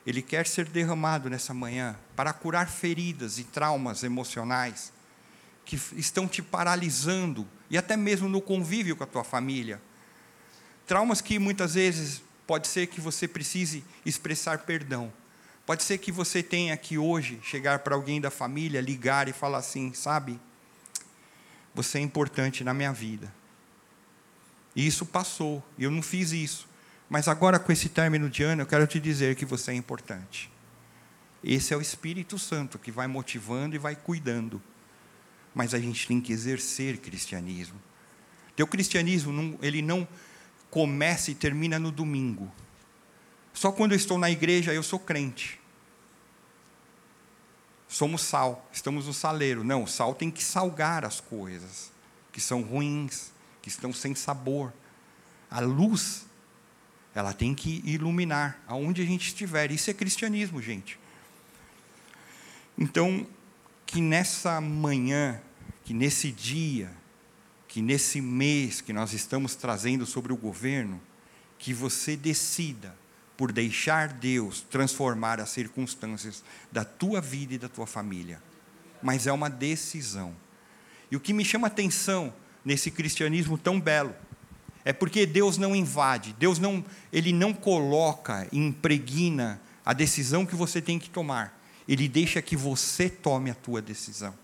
ele 0.05 0.21
quer 0.21 0.45
ser 0.45 0.65
derramado 0.65 1.29
nessa 1.29 1.53
manhã 1.53 1.97
para 2.13 2.33
curar 2.33 2.67
feridas 2.67 3.39
e 3.39 3.45
traumas 3.45 4.03
emocionais 4.03 4.91
que 5.63 5.79
estão 5.95 6.27
te 6.27 6.41
paralisando 6.41 7.47
e 7.69 7.77
até 7.77 7.95
mesmo 7.95 8.27
no 8.27 8.41
convívio 8.41 8.97
com 8.97 9.05
a 9.05 9.07
tua 9.07 9.23
família. 9.23 9.81
Traumas 10.91 11.21
que 11.21 11.39
muitas 11.39 11.75
vezes 11.75 12.21
pode 12.45 12.67
ser 12.67 12.85
que 12.87 12.99
você 12.99 13.25
precise 13.25 13.81
expressar 14.05 14.57
perdão. 14.57 15.09
Pode 15.65 15.83
ser 15.83 15.97
que 15.97 16.11
você 16.11 16.43
tenha 16.43 16.75
que 16.75 16.97
hoje 16.97 17.39
chegar 17.41 17.79
para 17.79 17.95
alguém 17.95 18.19
da 18.19 18.29
família, 18.29 18.81
ligar 18.81 19.29
e 19.29 19.31
falar 19.31 19.59
assim, 19.59 19.93
sabe? 19.93 20.37
Você 21.73 21.97
é 21.97 22.01
importante 22.01 22.61
na 22.65 22.73
minha 22.73 22.91
vida. 22.91 23.33
E 24.75 24.85
isso 24.85 25.05
passou, 25.05 25.63
e 25.77 25.85
eu 25.85 25.91
não 25.91 26.01
fiz 26.01 26.33
isso. 26.33 26.67
Mas 27.09 27.29
agora, 27.29 27.57
com 27.57 27.71
esse 27.71 27.87
término 27.87 28.29
de 28.29 28.43
ano, 28.43 28.63
eu 28.63 28.67
quero 28.67 28.85
te 28.85 28.99
dizer 28.99 29.37
que 29.37 29.45
você 29.45 29.71
é 29.71 29.75
importante. 29.75 30.51
Esse 31.41 31.73
é 31.73 31.77
o 31.77 31.81
Espírito 31.81 32.37
Santo 32.37 32.77
que 32.77 32.91
vai 32.91 33.07
motivando 33.07 33.75
e 33.75 33.79
vai 33.79 33.95
cuidando. 33.95 34.61
Mas 35.55 35.73
a 35.73 35.79
gente 35.79 36.05
tem 36.05 36.19
que 36.19 36.33
exercer 36.33 36.97
cristianismo. 36.97 37.81
Teu 38.57 38.67
cristianismo, 38.67 39.57
ele 39.61 39.81
não 39.81 40.05
começa 40.71 41.29
e 41.29 41.35
termina 41.35 41.77
no 41.77 41.91
domingo. 41.91 42.51
Só 43.53 43.71
quando 43.71 43.91
eu 43.91 43.97
estou 43.97 44.17
na 44.17 44.31
igreja 44.31 44.73
eu 44.73 44.81
sou 44.81 44.97
crente. 44.97 45.59
Somos 47.87 48.21
sal, 48.21 48.67
estamos 48.71 49.05
no 49.05 49.13
saleiro. 49.13 49.65
Não, 49.65 49.83
o 49.83 49.87
sal 49.87 50.15
tem 50.15 50.31
que 50.31 50.43
salgar 50.43 51.03
as 51.03 51.19
coisas 51.19 51.91
que 52.31 52.39
são 52.39 52.61
ruins, 52.61 53.31
que 53.61 53.67
estão 53.67 53.91
sem 53.91 54.15
sabor. 54.15 54.73
A 55.49 55.59
luz 55.59 56.25
ela 57.13 57.33
tem 57.33 57.53
que 57.53 57.81
iluminar 57.85 58.63
aonde 58.65 59.01
a 59.01 59.05
gente 59.05 59.27
estiver. 59.27 59.71
Isso 59.71 59.91
é 59.91 59.93
cristianismo, 59.93 60.61
gente. 60.61 60.97
Então, 62.77 63.27
que 63.85 63.99
nessa 63.99 64.61
manhã, 64.61 65.41
que 65.83 65.93
nesse 65.93 66.31
dia, 66.31 66.89
que 67.71 67.81
nesse 67.81 68.19
mês 68.19 68.81
que 68.81 68.91
nós 68.91 69.13
estamos 69.13 69.55
trazendo 69.55 70.05
sobre 70.05 70.33
o 70.33 70.35
governo, 70.35 71.01
que 71.57 71.73
você 71.73 72.17
decida 72.17 72.93
por 73.37 73.49
deixar 73.53 74.09
Deus 74.09 74.59
transformar 74.59 75.39
as 75.39 75.51
circunstâncias 75.51 76.43
da 76.69 76.83
tua 76.83 77.21
vida 77.21 77.53
e 77.53 77.57
da 77.57 77.69
tua 77.69 77.87
família. 77.87 78.43
Mas 79.01 79.25
é 79.25 79.31
uma 79.31 79.49
decisão. 79.49 80.35
E 81.09 81.15
o 81.15 81.19
que 81.21 81.31
me 81.31 81.45
chama 81.45 81.67
atenção 81.67 82.33
nesse 82.65 82.91
cristianismo 82.91 83.57
tão 83.57 83.79
belo 83.79 84.13
é 84.83 84.91
porque 84.91 85.25
Deus 85.25 85.57
não 85.57 85.73
invade, 85.73 86.35
Deus 86.37 86.59
não, 86.59 86.83
ele 87.09 87.31
não 87.31 87.53
coloca, 87.53 88.49
impregna 88.51 89.61
a 89.85 89.93
decisão 89.93 90.45
que 90.45 90.55
você 90.55 90.81
tem 90.81 90.99
que 90.99 91.09
tomar. 91.09 91.57
Ele 91.87 92.09
deixa 92.09 92.41
que 92.41 92.57
você 92.57 93.09
tome 93.09 93.49
a 93.49 93.55
tua 93.55 93.81
decisão. 93.81 94.37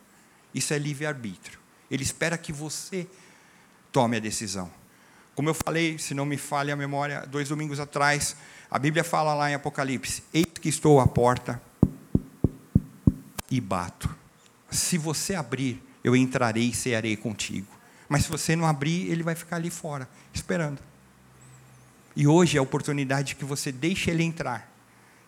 Isso 0.54 0.74
é 0.74 0.78
livre-arbítrio. 0.78 1.67
Ele 1.90 2.04
espera 2.04 2.38
que 2.38 2.52
você 2.52 3.08
tome 3.92 4.18
a 4.18 4.20
decisão. 4.20 4.70
Como 5.36 5.50
eu 5.50 5.54
falei, 5.54 5.98
se 5.98 6.14
não 6.14 6.26
me 6.26 6.38
falha 6.38 6.74
a 6.74 6.78
memória, 6.78 7.26
dois 7.28 7.50
domingos 7.50 7.80
atrás, 7.80 8.36
a 8.70 8.80
Bíblia 8.80 9.04
fala 9.04 9.34
lá 9.34 9.50
em 9.50 9.54
Apocalipse: 9.54 10.24
Eis 10.34 10.46
que 10.60 10.70
estou 10.70 11.00
à 11.00 11.08
porta 11.08 11.62
e 13.50 13.62
bato. 13.62 14.14
Se 14.70 14.98
você 14.98 15.36
abrir, 15.36 15.82
eu 16.04 16.16
entrarei 16.16 16.70
e 16.70 16.74
cearei 16.74 17.16
contigo. 17.16 17.68
Mas 18.10 18.24
se 18.24 18.30
você 18.30 18.56
não 18.56 18.66
abrir, 18.66 19.10
ele 19.12 19.24
vai 19.24 19.36
ficar 19.36 19.58
ali 19.58 19.70
fora, 19.70 20.10
esperando. 20.34 20.80
E 22.16 22.26
hoje 22.26 22.58
é 22.58 22.60
a 22.60 22.64
oportunidade 22.64 23.36
que 23.36 23.46
você 23.46 23.72
deixe 23.72 24.10
ele 24.10 24.24
entrar 24.24 24.72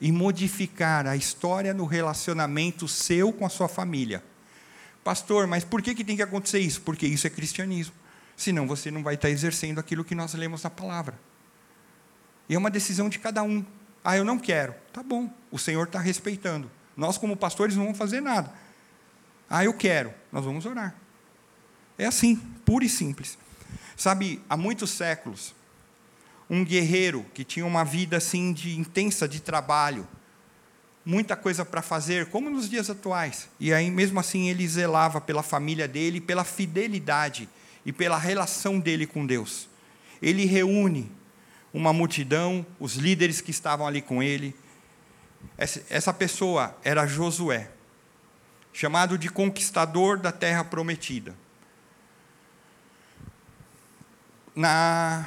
e 0.01 0.11
modificar 0.11 1.05
a 1.05 1.15
história 1.15 1.73
no 1.73 1.85
relacionamento 1.85 2.87
seu 2.87 3.31
com 3.31 3.45
a 3.45 3.49
sua 3.49 3.67
família. 3.67 4.23
Pastor, 5.09 5.47
mas 5.47 5.63
por 5.65 5.81
que, 5.81 5.95
que 5.95 6.03
tem 6.03 6.15
que 6.15 6.21
acontecer 6.21 6.59
isso? 6.59 6.81
Porque 6.81 7.07
isso 7.07 7.25
é 7.25 7.31
cristianismo. 7.31 7.95
Senão 8.37 8.67
você 8.67 8.91
não 8.91 9.01
vai 9.01 9.15
estar 9.15 9.27
exercendo 9.27 9.79
aquilo 9.79 10.03
que 10.03 10.13
nós 10.13 10.35
lemos 10.35 10.61
na 10.61 10.69
palavra. 10.69 11.19
E 12.47 12.53
é 12.53 12.57
uma 12.59 12.69
decisão 12.69 13.09
de 13.09 13.17
cada 13.17 13.41
um. 13.41 13.65
Ah, 14.03 14.15
eu 14.17 14.23
não 14.23 14.37
quero. 14.37 14.75
Tá 14.93 15.01
bom, 15.01 15.27
o 15.49 15.57
Senhor 15.57 15.87
está 15.87 15.99
respeitando. 15.99 16.69
Nós, 16.95 17.17
como 17.17 17.35
pastores, 17.35 17.75
não 17.75 17.85
vamos 17.85 17.97
fazer 17.97 18.21
nada. 18.21 18.53
Ah, 19.49 19.65
eu 19.65 19.73
quero. 19.73 20.13
Nós 20.31 20.45
vamos 20.45 20.67
orar. 20.67 20.93
É 21.97 22.05
assim, 22.05 22.35
puro 22.63 22.85
e 22.85 22.89
simples. 22.89 23.35
Sabe, 23.97 24.39
há 24.47 24.55
muitos 24.55 24.91
séculos, 24.91 25.55
um 26.47 26.63
guerreiro 26.63 27.25
que 27.33 27.43
tinha 27.43 27.65
uma 27.65 27.83
vida 27.83 28.17
assim 28.17 28.53
de 28.53 28.77
intensa 28.77 29.27
de 29.27 29.39
trabalho, 29.41 30.07
muita 31.05 31.35
coisa 31.35 31.65
para 31.65 31.81
fazer, 31.81 32.27
como 32.27 32.49
nos 32.49 32.69
dias 32.69 32.89
atuais. 32.89 33.49
E 33.59 33.73
aí 33.73 33.89
mesmo 33.89 34.19
assim 34.19 34.49
ele 34.49 34.67
zelava 34.67 35.19
pela 35.19 35.43
família 35.43 35.87
dele, 35.87 36.21
pela 36.21 36.43
fidelidade 36.43 37.49
e 37.85 37.91
pela 37.91 38.17
relação 38.17 38.79
dele 38.79 39.07
com 39.07 39.25
Deus. 39.25 39.67
Ele 40.21 40.45
reúne 40.45 41.11
uma 41.73 41.93
multidão, 41.93 42.65
os 42.79 42.95
líderes 42.95 43.41
que 43.41 43.51
estavam 43.51 43.87
ali 43.87 44.01
com 44.01 44.21
ele. 44.21 44.55
Essa 45.57 46.13
pessoa 46.13 46.77
era 46.83 47.07
Josué, 47.07 47.71
chamado 48.73 49.17
de 49.17 49.29
conquistador 49.29 50.19
da 50.19 50.31
terra 50.31 50.63
prometida 50.63 51.35
na, 54.59 55.25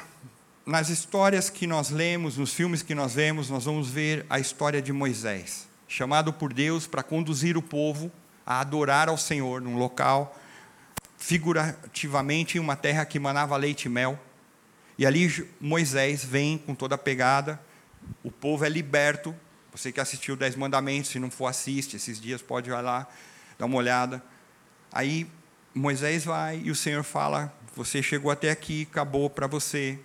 nas 0.65 0.89
histórias 0.89 1.49
que 1.49 1.67
nós 1.67 1.89
lemos, 1.89 2.37
nos 2.37 2.53
filmes 2.53 2.81
que 2.81 2.95
nós 2.95 3.15
vemos, 3.15 3.49
nós 3.49 3.65
vamos 3.65 3.89
ver 3.89 4.25
a 4.29 4.39
história 4.39 4.81
de 4.81 4.93
Moisés, 4.93 5.67
chamado 5.87 6.31
por 6.31 6.53
Deus 6.53 6.87
para 6.87 7.03
conduzir 7.03 7.57
o 7.57 7.61
povo 7.61 8.11
a 8.45 8.59
adorar 8.59 9.09
ao 9.09 9.17
Senhor 9.17 9.61
num 9.61 9.77
local, 9.77 10.39
figurativamente 11.17 12.57
em 12.57 12.61
uma 12.61 12.75
terra 12.75 13.05
que 13.05 13.19
manava 13.19 13.55
leite 13.57 13.85
e 13.85 13.89
mel. 13.89 14.19
E 14.97 15.05
ali 15.05 15.49
Moisés 15.59 16.23
vem 16.23 16.57
com 16.57 16.75
toda 16.75 16.95
a 16.95 16.97
pegada, 16.97 17.59
o 18.23 18.31
povo 18.31 18.65
é 18.65 18.69
liberto. 18.69 19.35
Você 19.71 19.91
que 19.91 19.99
assistiu 19.99 20.35
Dez 20.35 20.55
Mandamentos, 20.55 21.09
se 21.09 21.19
não 21.19 21.31
for, 21.31 21.47
assiste. 21.47 21.95
Esses 21.95 22.21
dias 22.21 22.41
pode 22.41 22.69
ir 22.69 22.73
lá, 22.73 23.07
dar 23.57 23.65
uma 23.65 23.77
olhada. 23.77 24.23
Aí 24.91 25.25
Moisés 25.73 26.25
vai 26.25 26.61
e 26.63 26.69
o 26.69 26.75
Senhor 26.75 27.03
fala 27.03 27.51
você 27.75 28.03
chegou 28.03 28.29
até 28.29 28.51
aqui, 28.51 28.87
acabou 28.89 29.29
para 29.29 29.47
você. 29.47 29.99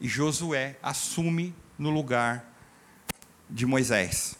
E 0.00 0.08
Josué 0.08 0.76
assume 0.82 1.54
no 1.78 1.90
lugar 1.90 2.44
de 3.48 3.64
Moisés. 3.64 4.36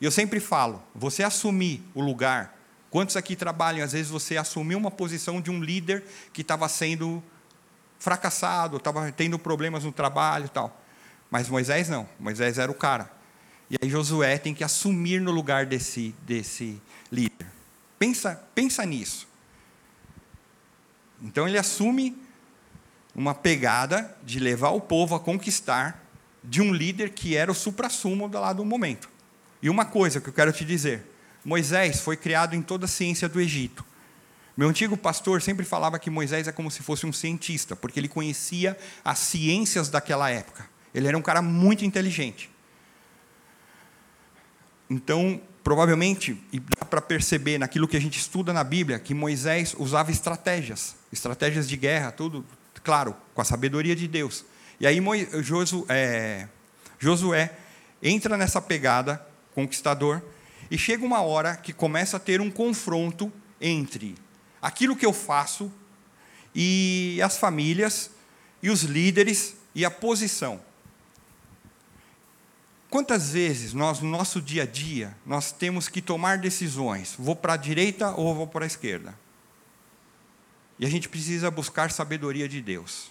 E 0.00 0.04
eu 0.04 0.10
sempre 0.10 0.40
falo, 0.40 0.82
você 0.94 1.22
assumir 1.22 1.82
o 1.94 2.00
lugar. 2.00 2.58
Quantos 2.90 3.16
aqui 3.16 3.36
trabalham, 3.36 3.84
às 3.84 3.92
vezes 3.92 4.10
você 4.10 4.36
assumiu 4.36 4.76
uma 4.76 4.90
posição 4.90 5.40
de 5.40 5.50
um 5.50 5.62
líder 5.62 6.04
que 6.32 6.42
estava 6.42 6.68
sendo 6.68 7.22
fracassado, 7.98 8.78
estava 8.78 9.12
tendo 9.12 9.38
problemas 9.38 9.84
no 9.84 9.92
trabalho 9.92 10.46
e 10.46 10.48
tal. 10.48 10.82
Mas 11.30 11.48
Moisés 11.48 11.88
não, 11.88 12.08
Moisés 12.18 12.58
era 12.58 12.70
o 12.70 12.74
cara. 12.74 13.10
E 13.70 13.76
aí 13.80 13.88
Josué 13.88 14.36
tem 14.36 14.52
que 14.52 14.64
assumir 14.64 15.20
no 15.20 15.30
lugar 15.30 15.64
desse, 15.64 16.14
desse 16.26 16.82
líder. 17.10 17.46
Pensa, 17.98 18.42
pensa 18.54 18.84
nisso. 18.84 19.26
Então 21.22 21.46
ele 21.48 21.56
assume 21.56 22.20
uma 23.14 23.34
pegada 23.34 24.16
de 24.22 24.38
levar 24.38 24.70
o 24.70 24.80
povo 24.80 25.14
a 25.14 25.20
conquistar 25.20 26.02
de 26.42 26.60
um 26.60 26.72
líder 26.72 27.10
que 27.10 27.36
era 27.36 27.50
o 27.50 27.54
supra-sumo 27.54 28.26
lá 28.26 28.52
do 28.52 28.64
momento. 28.64 29.08
E 29.62 29.70
uma 29.70 29.84
coisa 29.84 30.20
que 30.20 30.28
eu 30.28 30.32
quero 30.32 30.52
te 30.52 30.64
dizer: 30.64 31.06
Moisés 31.44 32.00
foi 32.00 32.16
criado 32.16 32.54
em 32.54 32.62
toda 32.62 32.86
a 32.86 32.88
ciência 32.88 33.28
do 33.28 33.40
Egito. 33.40 33.84
Meu 34.56 34.68
antigo 34.68 34.96
pastor 34.96 35.40
sempre 35.40 35.64
falava 35.64 35.98
que 35.98 36.10
Moisés 36.10 36.46
é 36.46 36.52
como 36.52 36.70
se 36.70 36.82
fosse 36.82 37.06
um 37.06 37.12
cientista, 37.12 37.74
porque 37.74 37.98
ele 37.98 38.08
conhecia 38.08 38.76
as 39.04 39.18
ciências 39.18 39.88
daquela 39.88 40.28
época. 40.30 40.68
Ele 40.94 41.08
era 41.08 41.16
um 41.16 41.22
cara 41.22 41.40
muito 41.40 41.84
inteligente. 41.84 42.50
Então, 44.90 45.40
provavelmente, 45.64 46.38
e 46.52 46.60
dá 46.60 46.84
para 46.84 47.00
perceber 47.00 47.56
naquilo 47.56 47.88
que 47.88 47.96
a 47.96 48.00
gente 48.00 48.18
estuda 48.18 48.52
na 48.52 48.62
Bíblia, 48.62 48.98
que 48.98 49.14
Moisés 49.14 49.74
usava 49.78 50.10
estratégias, 50.10 50.96
estratégias 51.10 51.66
de 51.66 51.76
guerra, 51.78 52.12
tudo, 52.12 52.44
claro, 52.82 53.16
com 53.34 53.40
a 53.40 53.44
sabedoria 53.44 53.94
de 53.94 54.08
Deus. 54.08 54.44
E 54.80 54.86
aí 54.86 54.98
Josué, 55.42 55.84
é, 55.88 56.48
Josué 56.98 57.56
entra 58.02 58.36
nessa 58.36 58.60
pegada 58.60 59.24
conquistador 59.54 60.22
e 60.70 60.78
chega 60.78 61.04
uma 61.04 61.20
hora 61.20 61.56
que 61.56 61.72
começa 61.72 62.16
a 62.16 62.20
ter 62.20 62.40
um 62.40 62.50
confronto 62.50 63.32
entre 63.60 64.16
aquilo 64.60 64.96
que 64.96 65.06
eu 65.06 65.12
faço 65.12 65.70
e 66.54 67.20
as 67.22 67.36
famílias 67.36 68.10
e 68.62 68.70
os 68.70 68.82
líderes 68.82 69.54
e 69.74 69.84
a 69.84 69.90
posição. 69.90 70.60
Quantas 72.90 73.30
vezes 73.30 73.72
nós, 73.72 74.00
no 74.00 74.10
nosso 74.10 74.40
dia 74.40 74.64
a 74.64 74.66
dia, 74.66 75.16
nós 75.24 75.50
temos 75.50 75.88
que 75.88 76.02
tomar 76.02 76.38
decisões? 76.38 77.14
Vou 77.18 77.34
para 77.34 77.54
a 77.54 77.56
direita 77.56 78.10
ou 78.10 78.34
vou 78.34 78.46
para 78.46 78.64
a 78.64 78.66
esquerda? 78.66 79.14
E 80.78 80.86
a 80.86 80.88
gente 80.88 81.08
precisa 81.08 81.50
buscar 81.50 81.90
sabedoria 81.90 82.48
de 82.48 82.60
Deus. 82.60 83.10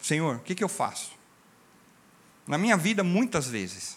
Senhor, 0.00 0.36
o 0.36 0.40
que, 0.40 0.54
que 0.54 0.64
eu 0.64 0.68
faço? 0.68 1.12
Na 2.46 2.58
minha 2.58 2.76
vida, 2.76 3.04
muitas 3.04 3.46
vezes, 3.46 3.96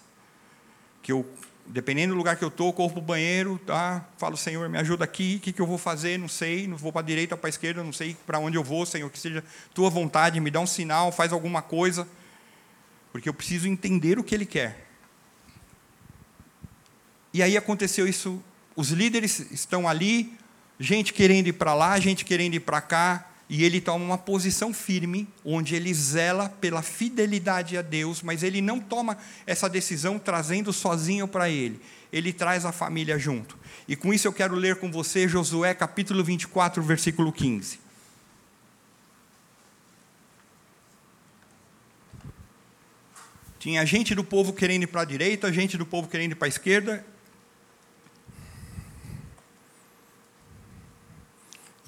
que 1.01 1.11
eu, 1.11 1.27
dependendo 1.65 2.13
do 2.13 2.17
lugar 2.17 2.35
que 2.35 2.43
eu 2.43 2.49
estou, 2.49 2.71
corro 2.71 2.91
para 2.91 2.99
o 2.99 3.01
banheiro, 3.01 3.59
tá? 3.65 4.05
falo, 4.17 4.37
Senhor, 4.37 4.69
me 4.69 4.77
ajuda 4.77 5.03
aqui, 5.03 5.37
o 5.37 5.39
que, 5.39 5.51
que 5.51 5.61
eu 5.61 5.65
vou 5.65 5.77
fazer? 5.77 6.19
Não 6.19 6.27
sei, 6.27 6.67
não 6.67 6.77
vou 6.77 6.91
para 6.91 7.01
a 7.01 7.03
direita 7.03 7.35
para 7.35 7.47
a 7.47 7.49
esquerda, 7.49 7.83
não 7.83 7.91
sei 7.91 8.15
para 8.25 8.37
onde 8.37 8.55
eu 8.55 8.63
vou, 8.63 8.85
Senhor, 8.85 9.09
que 9.09 9.17
seja 9.17 9.43
tua 9.73 9.89
vontade, 9.89 10.39
me 10.39 10.51
dá 10.51 10.59
um 10.59 10.67
sinal, 10.67 11.11
faz 11.11 11.33
alguma 11.33 11.61
coisa, 11.61 12.07
porque 13.11 13.27
eu 13.27 13.33
preciso 13.33 13.67
entender 13.67 14.19
o 14.19 14.23
que 14.23 14.35
Ele 14.35 14.45
quer. 14.45 14.87
E 17.33 17.41
aí 17.41 17.57
aconteceu 17.57 18.07
isso, 18.07 18.41
os 18.75 18.91
líderes 18.91 19.39
estão 19.51 19.87
ali, 19.87 20.37
gente 20.79 21.13
querendo 21.13 21.47
ir 21.47 21.53
para 21.53 21.73
lá, 21.73 21.99
gente 21.99 22.25
querendo 22.25 22.55
ir 22.55 22.59
para 22.59 22.81
cá, 22.81 23.29
e 23.47 23.63
ele 23.63 23.79
toma 23.79 24.03
uma 24.03 24.17
posição 24.17 24.73
firme, 24.73 25.27
onde 25.43 25.75
ele 25.75 25.93
zela 25.93 26.49
pela 26.49 26.81
fidelidade 26.81 27.77
a 27.77 27.81
Deus, 27.81 28.21
mas 28.21 28.41
ele 28.41 28.61
não 28.61 28.79
toma 28.79 29.17
essa 29.45 29.69
decisão 29.69 30.17
trazendo 30.17 30.73
sozinho 30.73 31.27
para 31.27 31.49
ele, 31.49 31.79
ele 32.11 32.33
traz 32.33 32.65
a 32.65 32.71
família 32.71 33.19
junto. 33.19 33.57
E 33.87 33.95
com 33.95 34.13
isso 34.13 34.27
eu 34.27 34.33
quero 34.33 34.55
ler 34.55 34.77
com 34.77 34.91
você 34.91 35.27
Josué 35.27 35.73
capítulo 35.73 36.23
24, 36.23 36.81
versículo 36.81 37.31
15. 37.31 37.85
Tinha 43.59 43.85
gente 43.85 44.13
do 44.13 44.23
povo 44.23 44.53
querendo 44.53 44.83
ir 44.83 44.87
para 44.87 45.01
a 45.01 45.05
direita, 45.05 45.51
gente 45.51 45.75
do 45.77 45.85
povo 45.85 46.07
querendo 46.07 46.33
ir 46.33 46.35
para 46.35 46.47
a 46.47 46.49
esquerda, 46.49 47.05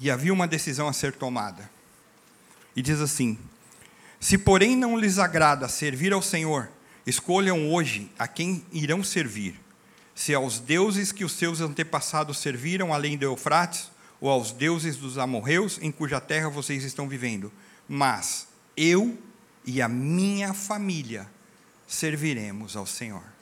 e 0.00 0.10
havia 0.10 0.32
uma 0.32 0.46
decisão 0.46 0.88
a 0.88 0.92
ser 0.92 1.12
tomada. 1.12 1.70
E 2.74 2.82
diz 2.82 3.00
assim: 3.00 3.38
Se, 4.20 4.38
porém, 4.38 4.76
não 4.76 4.98
lhes 4.98 5.18
agrada 5.18 5.68
servir 5.68 6.12
ao 6.12 6.22
Senhor, 6.22 6.68
escolham 7.06 7.72
hoje 7.72 8.10
a 8.18 8.28
quem 8.28 8.64
irão 8.72 9.02
servir: 9.02 9.58
se 10.14 10.34
aos 10.34 10.58
deuses 10.58 11.12
que 11.12 11.24
os 11.24 11.32
seus 11.32 11.60
antepassados 11.60 12.38
serviram 12.38 12.92
além 12.92 13.16
do 13.16 13.24
Eufrates, 13.24 13.90
ou 14.20 14.28
aos 14.28 14.50
deuses 14.50 14.96
dos 14.96 15.16
amorreus 15.16 15.78
em 15.80 15.92
cuja 15.92 16.20
terra 16.20 16.48
vocês 16.48 16.84
estão 16.84 17.08
vivendo. 17.08 17.52
Mas 17.88 18.48
eu 18.76 19.16
e 19.64 19.80
a 19.80 19.88
minha 19.88 20.52
família 20.52 21.28
serviremos 21.86 22.76
ao 22.76 22.86
Senhor. 22.86 23.37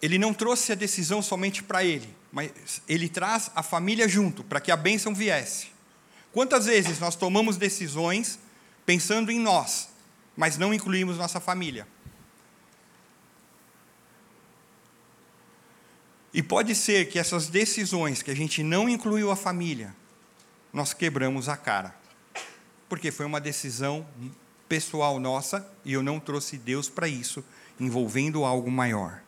Ele 0.00 0.18
não 0.18 0.32
trouxe 0.32 0.72
a 0.72 0.74
decisão 0.74 1.20
somente 1.20 1.62
para 1.62 1.84
ele, 1.84 2.14
mas 2.32 2.82
ele 2.88 3.08
traz 3.08 3.50
a 3.54 3.62
família 3.62 4.08
junto, 4.08 4.44
para 4.44 4.60
que 4.60 4.70
a 4.70 4.76
bênção 4.76 5.14
viesse. 5.14 5.68
Quantas 6.32 6.66
vezes 6.66 7.00
nós 7.00 7.16
tomamos 7.16 7.56
decisões 7.56 8.38
pensando 8.86 9.30
em 9.30 9.40
nós, 9.40 9.88
mas 10.36 10.56
não 10.56 10.72
incluímos 10.72 11.18
nossa 11.18 11.40
família? 11.40 11.86
E 16.32 16.42
pode 16.42 16.74
ser 16.74 17.08
que 17.08 17.18
essas 17.18 17.48
decisões 17.48 18.22
que 18.22 18.30
a 18.30 18.36
gente 18.36 18.62
não 18.62 18.88
incluiu 18.88 19.30
a 19.32 19.36
família, 19.36 19.96
nós 20.72 20.94
quebramos 20.94 21.48
a 21.48 21.56
cara. 21.56 21.96
Porque 22.88 23.10
foi 23.10 23.26
uma 23.26 23.40
decisão 23.40 24.06
pessoal 24.68 25.18
nossa 25.18 25.68
e 25.84 25.94
eu 25.94 26.02
não 26.02 26.20
trouxe 26.20 26.56
Deus 26.56 26.88
para 26.88 27.08
isso, 27.08 27.42
envolvendo 27.80 28.44
algo 28.44 28.70
maior 28.70 29.22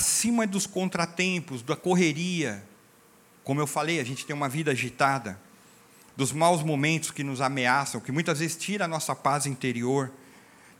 acima 0.00 0.46
dos 0.46 0.66
contratempos, 0.66 1.62
da 1.62 1.76
correria. 1.76 2.66
Como 3.44 3.60
eu 3.60 3.66
falei, 3.66 4.00
a 4.00 4.04
gente 4.04 4.24
tem 4.24 4.34
uma 4.34 4.48
vida 4.48 4.70
agitada, 4.70 5.38
dos 6.16 6.32
maus 6.32 6.62
momentos 6.62 7.10
que 7.10 7.22
nos 7.22 7.42
ameaçam, 7.42 8.00
que 8.00 8.10
muitas 8.10 8.38
vezes 8.38 8.56
tira 8.56 8.86
a 8.86 8.88
nossa 8.88 9.14
paz 9.14 9.44
interior, 9.44 10.10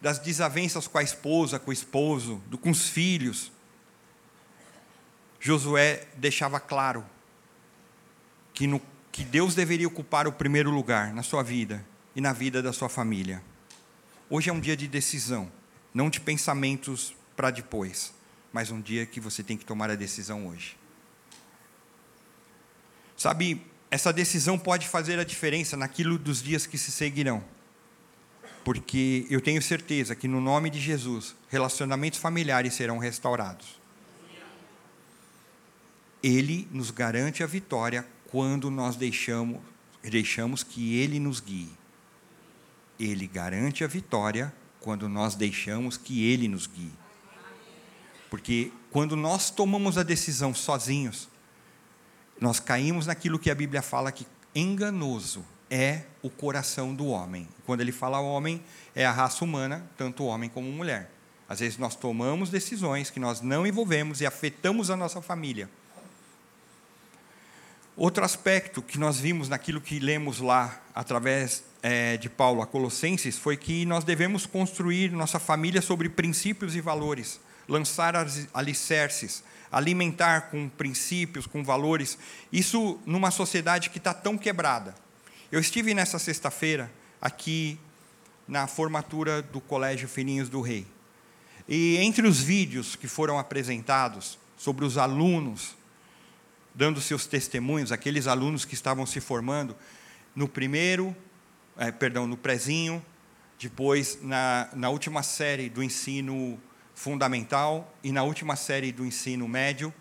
das 0.00 0.18
desavenças 0.18 0.88
com 0.88 0.96
a 0.96 1.02
esposa, 1.02 1.58
com 1.58 1.70
o 1.70 1.72
esposo, 1.72 2.42
do, 2.46 2.56
com 2.56 2.70
os 2.70 2.88
filhos. 2.88 3.52
Josué 5.38 6.06
deixava 6.16 6.58
claro 6.58 7.04
que, 8.54 8.66
no, 8.66 8.80
que 9.12 9.22
Deus 9.22 9.54
deveria 9.54 9.86
ocupar 9.86 10.26
o 10.26 10.32
primeiro 10.32 10.70
lugar 10.70 11.12
na 11.12 11.22
sua 11.22 11.42
vida 11.42 11.84
e 12.16 12.22
na 12.22 12.32
vida 12.32 12.62
da 12.62 12.72
sua 12.72 12.88
família. 12.88 13.42
Hoje 14.30 14.48
é 14.48 14.52
um 14.52 14.60
dia 14.60 14.76
de 14.76 14.88
decisão, 14.88 15.52
não 15.92 16.08
de 16.08 16.20
pensamentos 16.20 17.14
para 17.36 17.50
depois 17.50 18.18
mas 18.52 18.70
um 18.70 18.80
dia 18.80 19.06
que 19.06 19.20
você 19.20 19.42
tem 19.42 19.56
que 19.56 19.64
tomar 19.64 19.90
a 19.90 19.94
decisão 19.94 20.46
hoje. 20.46 20.76
Sabe, 23.16 23.64
essa 23.90 24.12
decisão 24.12 24.58
pode 24.58 24.88
fazer 24.88 25.18
a 25.18 25.24
diferença 25.24 25.76
naquilo 25.76 26.18
dos 26.18 26.42
dias 26.42 26.66
que 26.66 26.78
se 26.78 26.90
seguirão. 26.90 27.44
Porque 28.64 29.26
eu 29.30 29.40
tenho 29.40 29.60
certeza 29.60 30.14
que 30.14 30.28
no 30.28 30.40
nome 30.40 30.70
de 30.70 30.80
Jesus, 30.80 31.34
relacionamentos 31.48 32.18
familiares 32.18 32.74
serão 32.74 32.98
restaurados. 32.98 33.80
Ele 36.22 36.68
nos 36.70 36.90
garante 36.90 37.42
a 37.42 37.46
vitória 37.46 38.06
quando 38.30 38.70
nós 38.70 38.96
deixamos, 38.96 39.60
deixamos 40.02 40.62
que 40.62 40.96
Ele 40.96 41.18
nos 41.18 41.40
guie. 41.40 41.70
Ele 42.98 43.26
garante 43.26 43.82
a 43.82 43.86
vitória 43.86 44.54
quando 44.78 45.08
nós 45.08 45.34
deixamos 45.34 45.96
que 45.96 46.24
Ele 46.24 46.46
nos 46.46 46.66
guie. 46.66 46.92
Porque 48.30 48.70
quando 48.92 49.16
nós 49.16 49.50
tomamos 49.50 49.98
a 49.98 50.04
decisão 50.04 50.54
sozinhos, 50.54 51.28
nós 52.40 52.60
caímos 52.60 53.06
naquilo 53.06 53.40
que 53.40 53.50
a 53.50 53.54
Bíblia 53.54 53.82
fala 53.82 54.12
que 54.12 54.26
enganoso 54.54 55.44
é 55.68 56.04
o 56.22 56.30
coração 56.30 56.94
do 56.94 57.06
homem. 57.06 57.48
Quando 57.66 57.80
ele 57.80 57.92
fala 57.92 58.20
homem, 58.20 58.62
é 58.94 59.04
a 59.04 59.12
raça 59.12 59.44
humana, 59.44 59.84
tanto 59.96 60.24
homem 60.24 60.48
como 60.48 60.70
mulher. 60.70 61.10
Às 61.48 61.58
vezes 61.58 61.76
nós 61.76 61.96
tomamos 61.96 62.50
decisões 62.50 63.10
que 63.10 63.18
nós 63.18 63.40
não 63.40 63.66
envolvemos 63.66 64.20
e 64.20 64.26
afetamos 64.26 64.90
a 64.90 64.96
nossa 64.96 65.20
família. 65.20 65.68
Outro 67.96 68.24
aspecto 68.24 68.80
que 68.80 68.98
nós 68.98 69.18
vimos 69.18 69.48
naquilo 69.48 69.80
que 69.80 69.98
lemos 69.98 70.38
lá, 70.38 70.80
através 70.94 71.64
é, 71.82 72.16
de 72.16 72.30
Paulo 72.30 72.62
a 72.62 72.66
Colossenses, 72.66 73.36
foi 73.36 73.56
que 73.56 73.84
nós 73.84 74.04
devemos 74.04 74.46
construir 74.46 75.10
nossa 75.10 75.40
família 75.40 75.82
sobre 75.82 76.08
princípios 76.08 76.76
e 76.76 76.80
valores 76.80 77.40
lançar 77.70 78.14
alicerces, 78.52 79.44
alimentar 79.70 80.50
com 80.50 80.68
princípios, 80.68 81.46
com 81.46 81.62
valores. 81.62 82.18
Isso 82.52 83.00
numa 83.06 83.30
sociedade 83.30 83.88
que 83.88 83.98
está 83.98 84.12
tão 84.12 84.36
quebrada. 84.36 84.94
Eu 85.50 85.60
estive 85.60 85.94
nessa 85.94 86.18
sexta-feira 86.18 86.92
aqui 87.22 87.78
na 88.46 88.66
formatura 88.66 89.40
do 89.40 89.60
Colégio 89.60 90.08
Fininhos 90.08 90.48
do 90.48 90.60
Rei. 90.60 90.86
E 91.68 91.96
entre 91.98 92.26
os 92.26 92.40
vídeos 92.40 92.96
que 92.96 93.06
foram 93.06 93.38
apresentados 93.38 94.36
sobre 94.56 94.84
os 94.84 94.98
alunos 94.98 95.76
dando 96.74 97.00
seus 97.00 97.26
testemunhos, 97.26 97.92
aqueles 97.92 98.26
alunos 98.26 98.64
que 98.64 98.74
estavam 98.74 99.04
se 99.06 99.20
formando 99.20 99.76
no 100.34 100.48
primeiro, 100.48 101.14
é, 101.76 101.90
perdão, 101.90 102.26
no 102.26 102.36
prezinho, 102.36 103.04
depois 103.58 104.18
na, 104.22 104.68
na 104.72 104.88
última 104.88 105.22
série 105.22 105.68
do 105.68 105.82
ensino 105.82 106.58
fundamental 107.00 107.90
e 108.04 108.12
na 108.12 108.22
última 108.22 108.56
série 108.56 108.92
do 108.92 109.06
ensino 109.06 109.48
médio, 109.48 109.92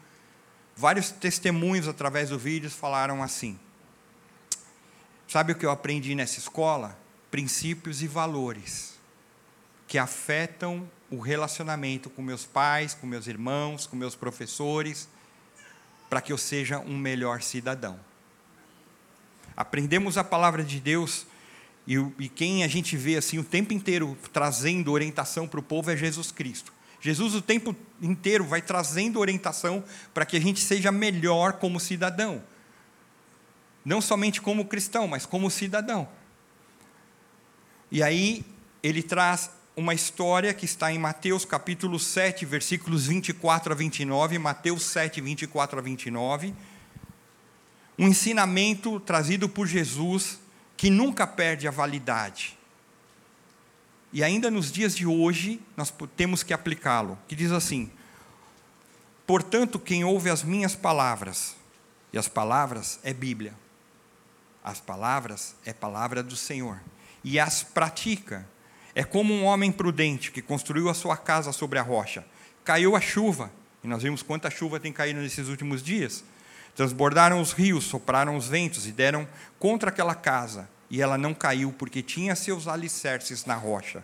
vários 0.76 1.10
testemunhos 1.10 1.88
através 1.88 2.28
do 2.28 2.38
vídeo 2.38 2.70
falaram 2.70 3.24
assim: 3.24 3.58
Sabe 5.26 5.54
o 5.54 5.56
que 5.56 5.66
eu 5.66 5.72
aprendi 5.72 6.14
nessa 6.14 6.40
escola? 6.40 7.00
Princípios 7.32 8.02
e 8.02 8.08
valores. 8.08 9.00
que 9.88 9.98
afetam 9.98 10.88
o 11.10 11.20
relacionamento 11.20 12.12
com 12.12 12.22
meus 12.22 12.46
pais, 12.46 12.94
com 12.94 13.08
meus 13.08 13.26
irmãos, 13.26 13.88
com 13.88 13.96
meus 13.96 14.14
professores, 14.14 15.10
para 16.08 16.22
que 16.22 16.32
eu 16.32 16.38
seja 16.38 16.80
um 16.80 16.96
melhor 16.96 17.42
cidadão. 17.42 18.00
Aprendemos 19.58 20.16
a 20.16 20.24
palavra 20.24 20.64
de 20.64 20.80
Deus 20.80 21.26
e, 21.88 21.96
e 22.20 22.30
quem 22.30 22.64
a 22.64 22.68
gente 22.68 22.96
vê 22.96 23.16
assim 23.16 23.40
o 23.40 23.44
tempo 23.44 23.74
inteiro 23.74 24.16
trazendo 24.32 24.92
orientação 24.92 25.48
para 25.48 25.60
o 25.60 25.64
povo 25.64 25.90
é 25.90 25.98
Jesus 25.98 26.30
Cristo. 26.32 26.72
Jesus 27.02 27.34
o 27.34 27.42
tempo 27.42 27.76
inteiro 28.02 28.44
vai 28.44 28.62
trazendo 28.62 29.20
orientação 29.20 29.84
para 30.14 30.26
que 30.26 30.36
a 30.36 30.42
gente 30.42 30.60
seja 30.60 30.92
melhor 30.92 31.54
como 31.54 31.80
cidadão. 31.80 32.44
Não 33.86 34.02
somente 34.02 34.42
como 34.42 34.66
cristão, 34.66 35.08
mas 35.08 35.26
como 35.26 35.50
cidadão. 35.50 36.08
E 37.90 38.04
aí 38.04 38.46
ele 38.84 39.02
traz 39.02 39.50
uma 39.76 39.94
história 39.94 40.54
que 40.54 40.66
está 40.66 40.92
em 40.92 41.00
Mateus 41.00 41.46
capítulo 41.46 41.98
7, 41.98 42.46
versículos 42.46 43.08
24 43.08 43.72
a 43.72 43.76
29, 43.76 44.38
Mateus 44.38 44.84
7, 44.84 45.22
24 45.22 45.80
a 45.80 45.82
29. 45.82 46.54
Um 47.98 48.10
ensinamento 48.10 49.00
trazido 49.00 49.48
por 49.48 49.66
Jesus 49.68 50.40
que 50.76 50.90
nunca 50.90 51.26
perde 51.26 51.66
a 51.66 51.72
validade. 51.72 52.59
E 54.12 54.24
ainda 54.24 54.50
nos 54.50 54.72
dias 54.72 54.96
de 54.96 55.06
hoje, 55.06 55.62
nós 55.78 55.94
temos 56.18 56.42
que 56.42 56.54
aplicá-lo, 56.54 57.18
que 57.28 57.36
diz 57.36 57.52
assim: 57.52 57.92
Portanto, 59.28 59.78
quem 59.78 60.04
ouve 60.04 60.30
as 60.30 60.44
minhas 60.44 60.76
palavras, 60.76 61.56
e 62.12 62.18
as 62.18 62.28
palavras 62.28 63.00
é 63.04 63.14
Bíblia, 63.14 63.54
as 64.64 64.80
palavras 64.80 65.56
é 65.64 65.72
palavra 65.72 66.24
do 66.24 66.36
Senhor, 66.36 66.80
e 67.24 67.40
as 67.40 67.62
pratica, 67.62 68.48
é 68.96 69.04
como 69.04 69.34
um 69.34 69.46
homem 69.46 69.72
prudente 69.72 70.32
que 70.32 70.42
construiu 70.42 70.90
a 70.90 70.96
sua 70.96 71.16
casa 71.16 71.52
sobre 71.52 71.78
a 71.78 71.84
rocha. 71.84 72.26
Caiu 72.64 72.96
a 72.96 73.02
chuva, 73.02 73.52
e 73.84 73.88
nós 73.88 74.02
vimos 74.02 74.24
quanta 74.24 74.50
chuva 74.50 74.80
tem 74.80 74.92
caído 74.92 75.20
nesses 75.20 75.48
últimos 75.48 75.84
dias. 75.84 76.24
Transbordaram 76.76 77.40
os 77.40 77.52
rios, 77.52 77.84
sopraram 77.84 78.36
os 78.36 78.48
ventos 78.48 78.88
e 78.88 78.92
deram 78.92 79.28
contra 79.60 79.90
aquela 79.90 80.16
casa, 80.16 80.68
e 80.90 81.02
ela 81.02 81.18
não 81.18 81.34
caiu, 81.34 81.74
porque 81.78 82.02
tinha 82.02 82.36
seus 82.36 82.68
alicerces 82.68 83.46
na 83.46 83.56
rocha. 83.56 84.04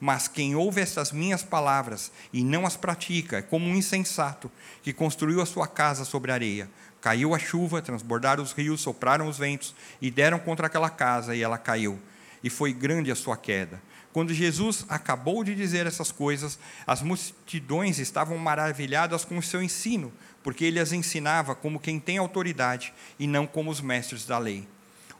Mas 0.00 0.26
quem 0.26 0.56
ouve 0.56 0.80
estas 0.80 1.12
minhas 1.12 1.44
palavras 1.44 2.10
e 2.32 2.42
não 2.42 2.66
as 2.66 2.76
pratica 2.76 3.38
é 3.38 3.42
como 3.42 3.66
um 3.66 3.76
insensato 3.76 4.50
que 4.82 4.92
construiu 4.92 5.40
a 5.40 5.46
sua 5.46 5.68
casa 5.68 6.04
sobre 6.04 6.32
areia. 6.32 6.68
Caiu 7.00 7.34
a 7.34 7.38
chuva, 7.38 7.80
transbordaram 7.80 8.42
os 8.42 8.52
rios, 8.52 8.80
sopraram 8.80 9.28
os 9.28 9.38
ventos 9.38 9.74
e 10.00 10.10
deram 10.10 10.38
contra 10.40 10.66
aquela 10.66 10.90
casa, 10.90 11.36
e 11.36 11.42
ela 11.42 11.56
caiu. 11.56 12.00
E 12.42 12.50
foi 12.50 12.72
grande 12.72 13.12
a 13.12 13.14
sua 13.14 13.36
queda. 13.36 13.80
Quando 14.12 14.34
Jesus 14.34 14.84
acabou 14.88 15.42
de 15.42 15.54
dizer 15.54 15.86
essas 15.86 16.12
coisas, 16.12 16.58
as 16.86 17.00
multidões 17.00 17.98
estavam 17.98 18.36
maravilhadas 18.36 19.24
com 19.24 19.38
o 19.38 19.42
seu 19.42 19.62
ensino, 19.62 20.12
porque 20.42 20.64
ele 20.64 20.80
as 20.80 20.92
ensinava 20.92 21.54
como 21.54 21.80
quem 21.80 22.00
tem 22.00 22.18
autoridade 22.18 22.92
e 23.18 23.26
não 23.26 23.46
como 23.46 23.70
os 23.70 23.80
mestres 23.80 24.26
da 24.26 24.38
lei. 24.38 24.66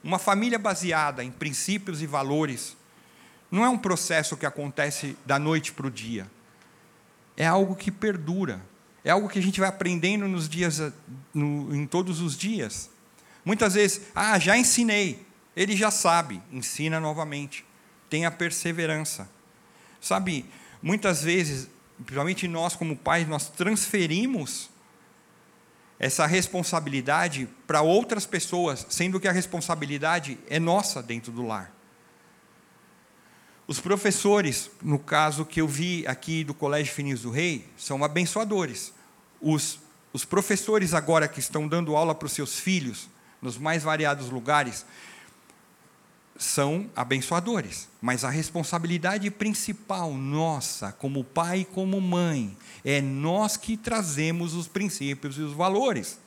Uma 0.03 0.19
família 0.19 0.59
baseada 0.59 1.23
em 1.23 1.31
princípios 1.31 2.01
e 2.01 2.07
valores 2.07 2.75
não 3.49 3.63
é 3.63 3.69
um 3.69 3.77
processo 3.77 4.35
que 4.35 4.45
acontece 4.45 5.15
da 5.25 5.39
noite 5.39 5.71
para 5.71 5.87
o 5.87 5.91
dia. 5.91 6.29
É 7.37 7.45
algo 7.45 7.75
que 7.75 7.91
perdura. 7.91 8.61
É 9.03 9.11
algo 9.11 9.29
que 9.29 9.39
a 9.39 9.41
gente 9.41 9.59
vai 9.59 9.69
aprendendo 9.69 10.27
nos 10.27 10.49
dias, 10.49 10.81
no, 11.33 11.73
em 11.75 11.85
todos 11.85 12.21
os 12.21 12.37
dias. 12.37 12.89
Muitas 13.45 13.75
vezes, 13.75 14.01
ah, 14.15 14.37
já 14.39 14.57
ensinei. 14.57 15.25
Ele 15.55 15.75
já 15.75 15.91
sabe, 15.91 16.41
ensina 16.51 16.99
novamente 16.99 17.65
tenha 18.13 18.29
perseverança. 18.29 19.27
Sabe, 19.99 20.45
muitas 20.83 21.23
vezes, 21.23 21.67
principalmente 21.97 22.47
nós 22.47 22.75
como 22.75 22.95
pais, 22.95 23.27
nós 23.27 23.49
transferimos 23.49 24.69
essa 26.03 26.25
responsabilidade 26.25 27.47
para 27.65 27.81
outras 27.81 28.25
pessoas, 28.25 28.85
sendo 28.89 29.21
que 29.21 29.27
a 29.27 29.31
responsabilidade 29.31 30.37
é 30.49 30.59
nossa 30.59 31.01
dentro 31.01 31.31
do 31.31 31.43
lar. 31.43 31.73
Os 33.65 33.79
professores, 33.79 34.69
no 34.81 34.99
caso 34.99 35.45
que 35.45 35.61
eu 35.61 35.67
vi 35.67 36.05
aqui 36.05 36.43
do 36.43 36.53
Colégio 36.53 36.93
Fininhos 36.93 37.21
do 37.21 37.31
Rei, 37.31 37.65
são 37.77 38.03
abençoadores. 38.03 38.93
Os, 39.39 39.79
os 40.11 40.25
professores 40.25 40.93
agora 40.93 41.25
que 41.25 41.39
estão 41.39 41.69
dando 41.69 41.95
aula 41.95 42.13
para 42.13 42.25
os 42.25 42.33
seus 42.33 42.59
filhos, 42.59 43.07
nos 43.41 43.57
mais 43.57 43.81
variados 43.81 44.29
lugares, 44.29 44.85
são 46.37 46.89
abençoadores, 46.95 47.87
mas 48.01 48.23
a 48.23 48.29
responsabilidade 48.29 49.29
principal 49.29 50.13
nossa, 50.13 50.91
como 50.91 51.23
pai 51.23 51.59
e 51.59 51.65
como 51.65 52.01
mãe, 52.01 52.57
é 52.83 53.01
nós 53.01 53.55
que 53.55 53.77
trazemos 53.77 54.53
os 54.53 54.67
princípios 54.67 55.37
e 55.37 55.41
os 55.41 55.53
valores. 55.53 56.19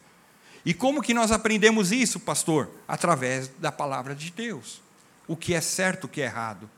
E 0.65 0.73
como 0.73 1.03
que 1.03 1.15
nós 1.15 1.31
aprendemos 1.31 1.93
isso, 1.93 2.19
pastor? 2.19 2.71
Através 2.89 3.49
da 3.59 3.71
palavra 3.71 4.15
de 4.15 4.31
Deus. 4.31 4.81
O 5.29 5.37
que 5.37 5.55
é 5.55 5.61
certo, 5.61 6.05
o 6.05 6.09
que 6.09 6.21
é 6.21 6.25
errado. 6.25 6.69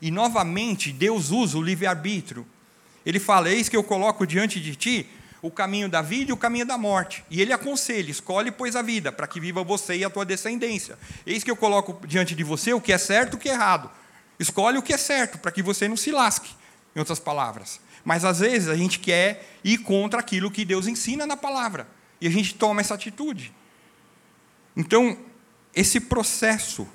E 0.00 0.10
novamente, 0.10 0.92
Deus 0.92 1.30
usa 1.30 1.56
o 1.56 1.62
livre-arbítrio. 1.62 2.46
Ele 3.04 3.18
fala: 3.18 3.50
Eis 3.50 3.68
que 3.68 3.76
eu 3.76 3.84
coloco 3.84 4.26
diante 4.26 4.60
de 4.60 4.74
ti 4.76 5.08
o 5.44 5.50
caminho 5.50 5.90
da 5.90 6.00
vida 6.00 6.30
e 6.30 6.32
o 6.32 6.38
caminho 6.38 6.64
da 6.64 6.78
morte. 6.78 7.22
E 7.30 7.42
ele 7.42 7.52
aconselha: 7.52 8.10
escolhe, 8.10 8.50
pois, 8.50 8.74
a 8.74 8.80
vida, 8.80 9.12
para 9.12 9.26
que 9.26 9.38
viva 9.38 9.62
você 9.62 9.94
e 9.94 10.02
a 10.02 10.08
tua 10.08 10.24
descendência. 10.24 10.98
Eis 11.26 11.44
que 11.44 11.50
eu 11.50 11.56
coloco 11.56 12.04
diante 12.06 12.34
de 12.34 12.42
você 12.42 12.72
o 12.72 12.80
que 12.80 12.90
é 12.90 12.96
certo 12.96 13.34
e 13.34 13.36
o 13.36 13.38
que 13.38 13.50
é 13.50 13.52
errado. 13.52 13.90
Escolhe 14.38 14.78
o 14.78 14.82
que 14.82 14.94
é 14.94 14.96
certo, 14.96 15.38
para 15.38 15.52
que 15.52 15.62
você 15.62 15.86
não 15.86 15.98
se 15.98 16.10
lasque, 16.10 16.50
em 16.96 16.98
outras 16.98 17.18
palavras. 17.18 17.78
Mas 18.02 18.24
às 18.24 18.40
vezes 18.40 18.68
a 18.68 18.74
gente 18.74 18.98
quer 18.98 19.58
ir 19.62 19.78
contra 19.78 20.20
aquilo 20.20 20.50
que 20.50 20.64
Deus 20.64 20.86
ensina 20.86 21.26
na 21.26 21.36
palavra. 21.36 21.86
E 22.20 22.26
a 22.26 22.30
gente 22.30 22.54
toma 22.54 22.80
essa 22.80 22.94
atitude. 22.94 23.52
Então, 24.74 25.18
esse 25.74 26.00
processo 26.00 26.88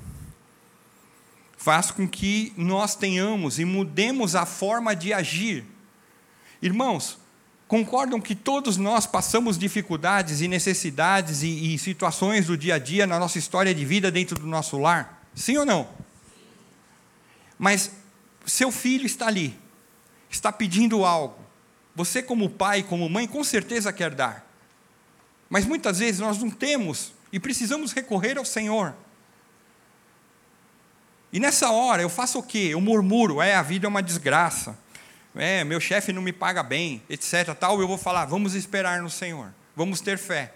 faz 1.56 1.92
com 1.92 2.08
que 2.08 2.52
nós 2.58 2.96
tenhamos 2.96 3.60
e 3.60 3.66
mudemos 3.66 4.36
a 4.36 4.46
forma 4.46 4.96
de 4.96 5.14
agir. 5.14 5.66
Irmãos, 6.62 7.20
concordam 7.70 8.20
que 8.20 8.34
todos 8.34 8.78
nós 8.78 9.06
passamos 9.06 9.56
dificuldades 9.56 10.42
e 10.42 10.48
necessidades 10.48 11.44
e, 11.44 11.76
e, 11.76 11.78
situações 11.78 12.48
do 12.48 12.58
dia 12.58 12.76
a 12.76 12.80
dia 12.80 13.06
na 13.06 13.20
nossa 13.20 13.38
história 13.38 13.76
de 13.76 13.86
vida 13.86 14.12
dentro 14.12 14.40
do 14.40 14.48
nosso 14.48 14.80
lar? 14.80 15.24
Sim 15.36 15.58
ou 15.58 15.66
não? 15.66 15.88
Mas 17.60 17.92
seu 18.44 18.72
filho 18.72 19.06
está 19.06 19.28
ali, 19.28 19.56
está 20.32 20.52
pedindo 20.52 21.06
algo. 21.06 21.38
Você, 21.96 22.24
como 22.24 22.50
pai, 22.50 22.82
como 22.82 23.08
mãe, 23.08 23.28
com 23.28 23.44
certeza 23.44 23.94
quer 23.94 24.16
dar. 24.16 24.50
Mas 25.48 25.64
muitas 25.64 26.00
vezes 26.00 26.20
nós 26.20 26.40
não 26.40 26.50
temos 26.50 27.14
e 27.32 27.40
precisamos 27.40 27.94
recorrer 27.94 28.40
ao 28.40 28.46
Senhor. 28.46 28.96
E 31.32 31.40
nessa 31.40 31.70
hora 31.70 32.02
eu 32.02 32.10
faço 32.10 32.40
o 32.40 32.44
quê? 32.44 32.70
Eu 32.72 32.82
murmuro, 32.82 33.40
é, 33.40 33.54
a 33.54 33.62
vida 33.62 33.86
é 33.86 33.90
uma 33.90 34.02
desgraça 34.02 34.76
é, 35.40 35.64
meu 35.64 35.80
chefe 35.80 36.12
não 36.14 36.22
me 36.22 36.34
paga 36.34 36.62
bem, 36.64 37.02
etc. 37.10 37.56
Tal, 37.60 37.80
eu 37.80 37.88
vou 37.88 37.98
falar, 37.98 38.26
vamos 38.26 38.56
esperar 38.56 39.02
no 39.02 39.10
Senhor, 39.10 39.54
vamos 39.76 40.02
ter 40.02 40.18
fé. 40.18 40.54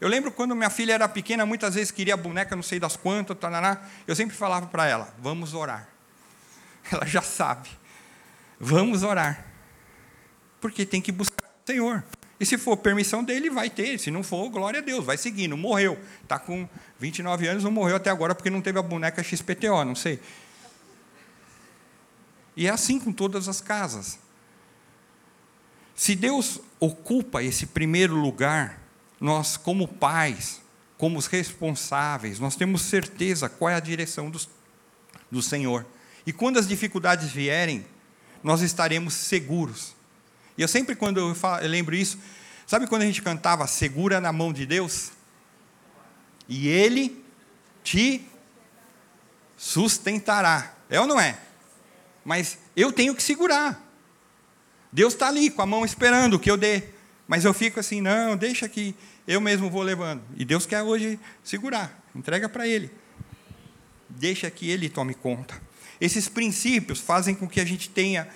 Eu 0.00 0.08
lembro 0.08 0.30
quando 0.30 0.54
minha 0.54 0.70
filha 0.70 0.92
era 0.92 1.08
pequena, 1.08 1.44
muitas 1.44 1.74
vezes 1.74 1.90
queria 1.90 2.16
boneca, 2.16 2.54
não 2.54 2.62
sei 2.62 2.78
das 2.78 2.96
quantas, 2.96 3.36
tananá, 3.36 3.78
eu 4.06 4.14
sempre 4.14 4.36
falava 4.36 4.66
para 4.66 4.86
ela, 4.86 5.12
vamos 5.18 5.54
orar. 5.54 5.88
Ela 6.90 7.04
já 7.04 7.20
sabe, 7.20 7.68
vamos 8.58 9.02
orar. 9.02 9.44
Porque 10.60 10.86
tem 10.86 11.02
que 11.02 11.12
buscar 11.12 11.44
o 11.44 11.70
Senhor. 11.70 12.02
E 12.40 12.46
se 12.46 12.56
for 12.56 12.76
permissão 12.76 13.24
dele, 13.24 13.50
vai 13.50 13.68
ter. 13.68 13.98
Se 13.98 14.10
não 14.10 14.22
for, 14.22 14.48
glória 14.48 14.78
a 14.78 14.82
Deus, 14.82 15.04
vai 15.04 15.16
seguindo. 15.16 15.56
Morreu. 15.56 15.98
Está 16.22 16.38
com 16.38 16.68
29 16.98 17.48
anos, 17.48 17.64
não 17.64 17.70
morreu 17.70 17.96
até 17.96 18.10
agora 18.10 18.34
porque 18.34 18.48
não 18.48 18.60
teve 18.60 18.78
a 18.78 18.82
boneca 18.82 19.22
XPTO, 19.22 19.84
não 19.84 19.94
sei. 19.94 20.20
E 22.58 22.66
é 22.66 22.70
assim 22.70 22.98
com 22.98 23.12
todas 23.12 23.46
as 23.46 23.60
casas. 23.60 24.18
Se 25.94 26.16
Deus 26.16 26.60
ocupa 26.80 27.40
esse 27.40 27.66
primeiro 27.66 28.16
lugar, 28.16 28.82
nós, 29.20 29.56
como 29.56 29.86
pais, 29.86 30.60
como 30.96 31.20
os 31.20 31.28
responsáveis, 31.28 32.40
nós 32.40 32.56
temos 32.56 32.82
certeza 32.82 33.48
qual 33.48 33.70
é 33.70 33.76
a 33.76 33.80
direção 33.80 34.28
do, 35.30 35.40
Senhor. 35.40 35.86
E 36.26 36.32
quando 36.32 36.58
as 36.58 36.66
dificuldades 36.66 37.30
vierem, 37.30 37.86
nós 38.42 38.60
estaremos 38.60 39.14
seguros. 39.14 39.94
E 40.56 40.62
eu 40.62 40.66
sempre, 40.66 40.96
quando 40.96 41.18
eu, 41.18 41.36
falo, 41.36 41.62
eu 41.62 41.70
lembro 41.70 41.94
isso, 41.94 42.18
sabe 42.66 42.88
quando 42.88 43.02
a 43.02 43.06
gente 43.06 43.22
cantava 43.22 43.68
Segura 43.68 44.20
na 44.20 44.32
mão 44.32 44.52
de 44.52 44.66
Deus? 44.66 45.12
E 46.48 46.66
Ele 46.66 47.24
te 47.84 48.26
sustentará. 49.56 50.74
É 50.90 51.00
ou 51.00 51.06
não 51.06 51.20
é? 51.20 51.38
Mas 52.28 52.58
eu 52.76 52.92
tenho 52.92 53.14
que 53.14 53.22
segurar. 53.22 53.82
Deus 54.92 55.14
está 55.14 55.28
ali 55.28 55.48
com 55.48 55.62
a 55.62 55.66
mão 55.66 55.82
esperando 55.82 56.38
que 56.38 56.50
eu 56.50 56.58
dê, 56.58 56.82
mas 57.26 57.46
eu 57.46 57.54
fico 57.54 57.80
assim, 57.80 58.02
não, 58.02 58.36
deixa 58.36 58.68
que 58.68 58.94
eu 59.26 59.40
mesmo 59.40 59.70
vou 59.70 59.80
levando. 59.80 60.22
E 60.36 60.44
Deus 60.44 60.66
quer 60.66 60.82
hoje 60.82 61.18
segurar, 61.42 61.98
entrega 62.14 62.46
para 62.46 62.68
Ele. 62.68 62.90
Deixa 64.10 64.50
que 64.50 64.68
Ele 64.68 64.90
tome 64.90 65.14
conta. 65.14 65.58
Esses 65.98 66.28
princípios 66.28 67.00
fazem 67.00 67.34
com 67.34 67.48
que 67.48 67.62
a 67.62 67.64
gente 67.64 67.88
tenha 67.88 68.28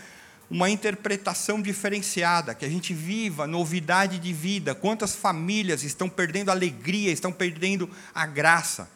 uma 0.48 0.70
interpretação 0.70 1.60
diferenciada, 1.60 2.54
que 2.54 2.64
a 2.64 2.70
gente 2.70 2.94
viva 2.94 3.46
novidade 3.46 4.18
de 4.18 4.32
vida. 4.32 4.74
Quantas 4.74 5.14
famílias 5.14 5.82
estão 5.82 6.08
perdendo 6.08 6.50
alegria, 6.50 7.12
estão 7.12 7.30
perdendo 7.30 7.90
a 8.14 8.24
graça. 8.24 8.90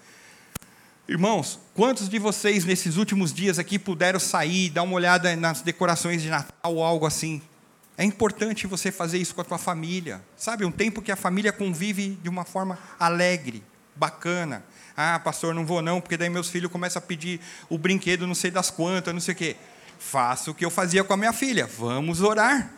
Irmãos, 1.09 1.61
quantos 1.73 2.09
de 2.09 2.19
vocês 2.19 2.65
nesses 2.65 2.97
últimos 2.97 3.33
dias 3.33 3.61
aqui 3.61 3.79
puderam 3.79 4.19
sair, 4.19 4.71
dar 4.71 4.83
uma 4.83 4.95
olhada 4.95 5.37
nas 5.37 5.61
decorações 5.61 6.21
de 6.21 6.29
Natal 6.29 6.75
ou 6.75 6.83
algo 6.83 7.07
assim? 7.07 7.41
É 7.97 8.03
importante 8.03 8.67
você 8.67 8.91
fazer 8.91 9.19
isso 9.19 9.33
com 9.33 9.41
a 9.41 9.45
tua 9.45 9.57
família. 9.57 10.21
Sabe, 10.37 10.65
um 10.65 10.71
tempo 10.73 11.01
que 11.01 11.13
a 11.13 11.17
família 11.17 11.53
convive 11.53 12.19
de 12.21 12.29
uma 12.29 12.45
forma 12.45 12.77
alegre, 12.99 13.63
bacana. 13.95 14.65
Ah, 14.97 15.21
pastor, 15.21 15.55
não 15.55 15.65
vou 15.65 15.81
não, 15.81 16.01
porque 16.01 16.17
daí 16.17 16.29
meus 16.29 16.49
filhos 16.49 16.73
começam 16.73 16.99
a 16.99 17.07
pedir 17.07 17.41
o 17.69 17.79
brinquedo, 17.79 18.27
não 18.27 18.35
sei 18.35 18.51
das 18.51 18.69
quantas, 18.69 19.15
não 19.15 19.21
sei 19.21 19.33
o 19.33 19.37
quê. 19.37 19.57
Faça 20.01 20.51
o 20.51 20.55
que 20.55 20.65
eu 20.65 20.71
fazia 20.71 21.05
com 21.05 21.13
a 21.13 21.17
minha 21.17 21.33
filha. 21.33 21.67
Vamos 21.67 22.21
orar. 22.21 22.69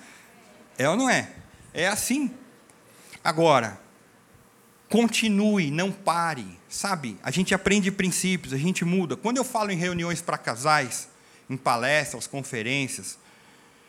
É 0.76 0.86
ou 0.86 0.96
não 0.96 1.08
é? 1.08 1.30
É 1.72 1.88
assim. 1.88 2.30
Agora, 3.24 3.80
continue, 4.88 5.70
não 5.70 5.92
pare. 5.92 6.46
Sabe, 6.68 7.16
a 7.22 7.30
gente 7.30 7.54
aprende 7.54 7.90
princípios, 7.90 8.52
a 8.52 8.58
gente 8.58 8.84
muda. 8.84 9.16
Quando 9.16 9.38
eu 9.38 9.44
falo 9.44 9.70
em 9.70 9.76
reuniões 9.76 10.20
para 10.20 10.36
casais, 10.36 11.08
em 11.48 11.56
palestras, 11.56 12.26
conferências, 12.26 13.18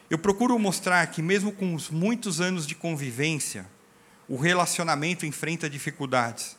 eu 0.09 0.17
procuro 0.17 0.57
mostrar 0.57 1.05
que, 1.07 1.21
mesmo 1.21 1.51
com 1.51 1.75
os 1.75 1.89
muitos 1.89 2.41
anos 2.41 2.65
de 2.65 2.73
convivência, 2.73 3.65
o 4.27 4.37
relacionamento 4.37 5.25
enfrenta 5.25 5.69
dificuldades. 5.69 6.57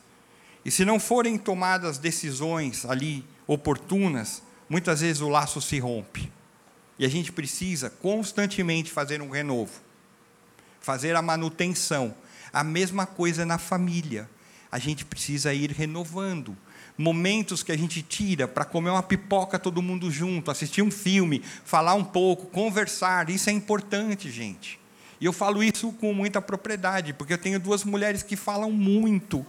E 0.65 0.71
se 0.71 0.85
não 0.85 1.01
forem 1.01 1.39
tomadas 1.39 1.99
decisões 1.99 2.85
ali 2.85 3.25
oportunas, 3.47 4.43
muitas 4.69 5.01
vezes 5.01 5.23
o 5.23 5.29
laço 5.29 5.61
se 5.61 5.79
rompe. 5.79 6.31
E 6.99 7.05
a 7.05 7.09
gente 7.09 7.33
precisa 7.33 7.89
constantemente 7.89 8.91
fazer 8.91 9.23
um 9.23 9.31
renovo, 9.31 9.73
fazer 10.81 11.17
a 11.17 11.23
manutenção. 11.23 12.15
A 12.53 12.65
mesma 12.65 13.07
coisa 13.07 13.45
na 13.45 13.59
família. 13.59 14.29
A 14.71 14.79
gente 14.79 15.05
precisa 15.05 15.53
ir 15.53 15.71
renovando. 15.71 16.57
Momentos 16.97 17.63
que 17.63 17.73
a 17.73 17.79
gente 17.79 18.03
tira 18.03 18.47
para 18.47 18.65
comer 18.65 18.91
uma 18.91 19.03
pipoca 19.03 19.59
todo 19.59 19.83
mundo 19.83 20.11
junto, 20.11 20.51
assistir 20.51 20.83
um 20.83 20.91
filme, 20.91 21.43
falar 21.65 21.95
um 21.95 22.05
pouco, 22.05 22.47
conversar, 22.47 23.31
isso 23.31 23.49
é 23.49 23.53
importante, 23.53 24.31
gente. 24.31 24.79
E 25.21 25.25
eu 25.25 25.33
falo 25.33 25.63
isso 25.63 25.93
com 25.93 26.13
muita 26.13 26.43
propriedade, 26.43 27.13
porque 27.13 27.33
eu 27.33 27.39
tenho 27.39 27.59
duas 27.59 27.85
mulheres 27.85 28.23
que 28.23 28.37
falam 28.37 28.71
muito, 28.71 29.47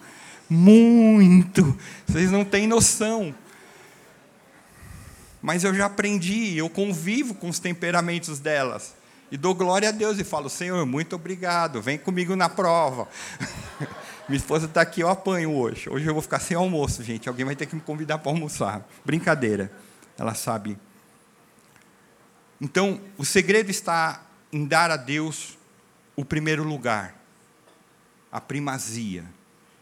muito. 0.49 1.78
Vocês 2.08 2.32
não 2.32 2.45
têm 2.45 2.68
noção 2.68 3.36
mas 5.41 5.64
eu 5.64 5.74
já 5.74 5.88
aprendi, 5.88 6.56
eu 6.56 6.70
convivo 6.70 7.34
com 7.34 7.49
os 7.49 7.58
temperamentos 7.58 8.39
delas. 8.39 8.93
E 9.32 9.38
dou 9.38 9.55
glória 9.55 9.88
a 9.88 9.91
Deus 9.93 10.19
e 10.19 10.25
falo, 10.25 10.49
Senhor, 10.49 10.86
muito 10.86 11.15
obrigado, 11.15 11.82
vem 11.82 11.97
comigo 11.97 12.36
na 12.36 12.49
prova. 12.49 13.07
Minha 14.27 14.38
esposa 14.38 14.65
está 14.65 14.82
aqui, 14.82 14.99
eu 14.99 15.09
apanho 15.09 15.55
hoje. 15.55 15.89
Hoje 15.89 16.05
eu 16.05 16.13
vou 16.13 16.21
ficar 16.21 16.39
sem 16.39 16.55
almoço, 16.55 17.01
gente. 17.01 17.29
Alguém 17.29 17.45
vai 17.45 17.55
ter 17.55 17.65
que 17.65 17.75
me 17.75 17.82
convidar 17.82 18.17
para 18.17 18.32
almoçar. 18.32 18.86
Brincadeira. 19.05 19.71
Ela 20.17 20.34
sabe. 20.34 20.77
Então, 22.59 22.99
o 23.17 23.25
segredo 23.25 23.71
está 23.71 24.21
em 24.51 24.65
dar 24.65 24.91
a 24.91 24.97
Deus 24.97 25.57
o 26.15 26.25
primeiro 26.25 26.63
lugar, 26.63 27.15
a 28.32 28.39
primazia. 28.39 29.23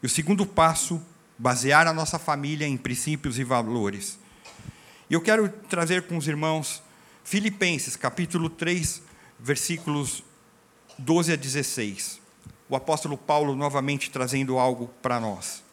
E 0.02 0.06
o 0.06 0.10
segundo 0.10 0.46
passo, 0.46 1.02
basear 1.38 1.88
a 1.88 1.94
nossa 1.94 2.18
família 2.18 2.68
em 2.68 2.78
princípios 2.78 3.38
e 3.40 3.44
valores. 3.44 4.20
E 5.10 5.14
eu 5.14 5.22
quero 5.22 5.50
trazer 5.50 6.04
com 6.04 6.18
os 6.18 6.28
irmãos 6.28 6.82
Filipenses, 7.24 7.96
capítulo 7.96 8.50
3, 8.50 9.09
versículos 9.40 10.24
12 10.98 11.34
a 11.34 11.36
16. 11.36 12.20
O 12.68 12.76
apóstolo 12.76 13.18
Paulo 13.18 13.56
novamente 13.56 14.12
trazendo 14.12 14.60
algo 14.60 14.90
para 15.02 15.20
nós. 15.20 15.64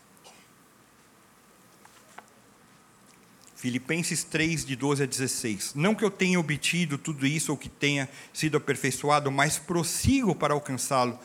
Filipenses 3.56 4.22
3, 4.22 4.64
de 4.64 4.76
12 4.76 5.02
a 5.02 5.06
16. 5.06 5.74
Não 5.74 5.94
que 5.94 6.04
eu 6.04 6.10
tenha 6.10 6.38
obtido 6.38 6.96
tudo 6.96 7.26
isso 7.26 7.50
ou 7.50 7.58
que 7.58 7.68
tenha 7.68 8.08
sido 8.32 8.56
aperfeiçoado, 8.56 9.30
mas 9.30 9.58
prossigo 9.58 10.34
para 10.34 10.54
alcançá-lo, 10.54 11.18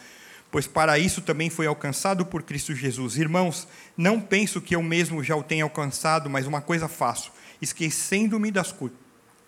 pois 0.49 0.65
para 0.65 0.97
isso 0.97 1.21
também 1.21 1.49
foi 1.49 1.67
alcançado 1.67 2.25
por 2.25 2.41
Cristo 2.41 2.73
Jesus. 2.73 3.17
Irmãos, 3.17 3.67
não 3.95 4.19
penso 4.19 4.59
que 4.59 4.75
eu 4.75 4.81
mesmo 4.81 5.23
já 5.23 5.35
o 5.35 5.43
tenha 5.43 5.63
alcançado, 5.63 6.29
mas 6.29 6.47
uma 6.47 6.61
coisa 6.61 6.87
faço 6.87 7.31
esquecendo-me 7.61 8.51
das 8.51 8.71
co 8.71 8.89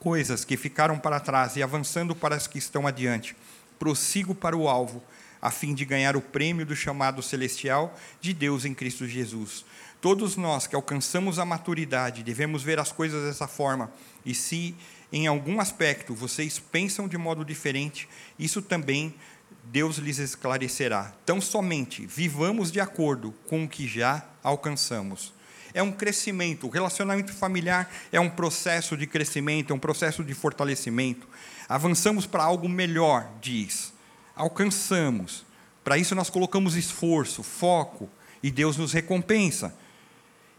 coisas 0.03 0.43
que 0.43 0.57
ficaram 0.57 0.99
para 0.99 1.17
trás 1.17 1.55
e 1.55 1.63
avançando 1.63 2.13
para 2.13 2.35
as 2.35 2.45
que 2.45 2.57
estão 2.57 2.85
adiante, 2.85 3.37
prossigo 3.79 4.35
para 4.35 4.55
o 4.55 4.67
alvo, 4.67 5.01
a 5.41 5.49
fim 5.49 5.73
de 5.73 5.85
ganhar 5.85 6.17
o 6.17 6.21
prêmio 6.21 6.65
do 6.65 6.75
chamado 6.75 7.23
celestial 7.23 7.97
de 8.19 8.33
Deus 8.33 8.65
em 8.65 8.73
Cristo 8.73 9.07
Jesus. 9.07 9.63
Todos 10.01 10.35
nós 10.35 10.67
que 10.67 10.75
alcançamos 10.75 11.39
a 11.39 11.45
maturidade 11.45 12.21
devemos 12.21 12.61
ver 12.61 12.79
as 12.79 12.91
coisas 12.91 13.23
dessa 13.23 13.47
forma, 13.47 13.89
e 14.25 14.35
se 14.35 14.75
em 15.09 15.25
algum 15.25 15.61
aspecto 15.61 16.13
vocês 16.13 16.59
pensam 16.59 17.07
de 17.07 17.17
modo 17.17 17.45
diferente, 17.45 18.09
isso 18.37 18.61
também 18.61 19.15
Deus 19.63 19.95
lhes 19.99 20.17
esclarecerá. 20.17 21.13
Tão 21.25 21.39
somente 21.39 22.05
vivamos 22.05 22.73
de 22.73 22.81
acordo 22.81 23.33
com 23.47 23.63
o 23.63 23.69
que 23.69 23.87
já 23.87 24.25
alcançamos 24.43 25.31
é 25.74 25.82
um 25.82 25.91
crescimento. 25.91 26.67
O 26.67 26.69
relacionamento 26.69 27.34
familiar 27.34 27.89
é 28.11 28.19
um 28.19 28.30
processo 28.30 28.95
de 28.95 29.07
crescimento, 29.07 29.71
é 29.71 29.76
um 29.76 29.80
processo 29.80 30.24
de 30.24 30.34
fortalecimento. 30.34 31.28
Avançamos 31.67 32.26
para 32.26 32.43
algo 32.43 32.69
melhor, 32.69 33.30
diz. 33.41 33.93
Alcançamos. 34.36 35.45
Para 35.84 35.97
isso 35.97 36.15
nós 36.15 36.30
colocamos 36.30 36.76
esforço, 36.76 37.43
foco, 37.43 38.09
e 38.41 38.51
Deus 38.51 38.78
nos 38.78 38.93
recompensa. 38.93 39.76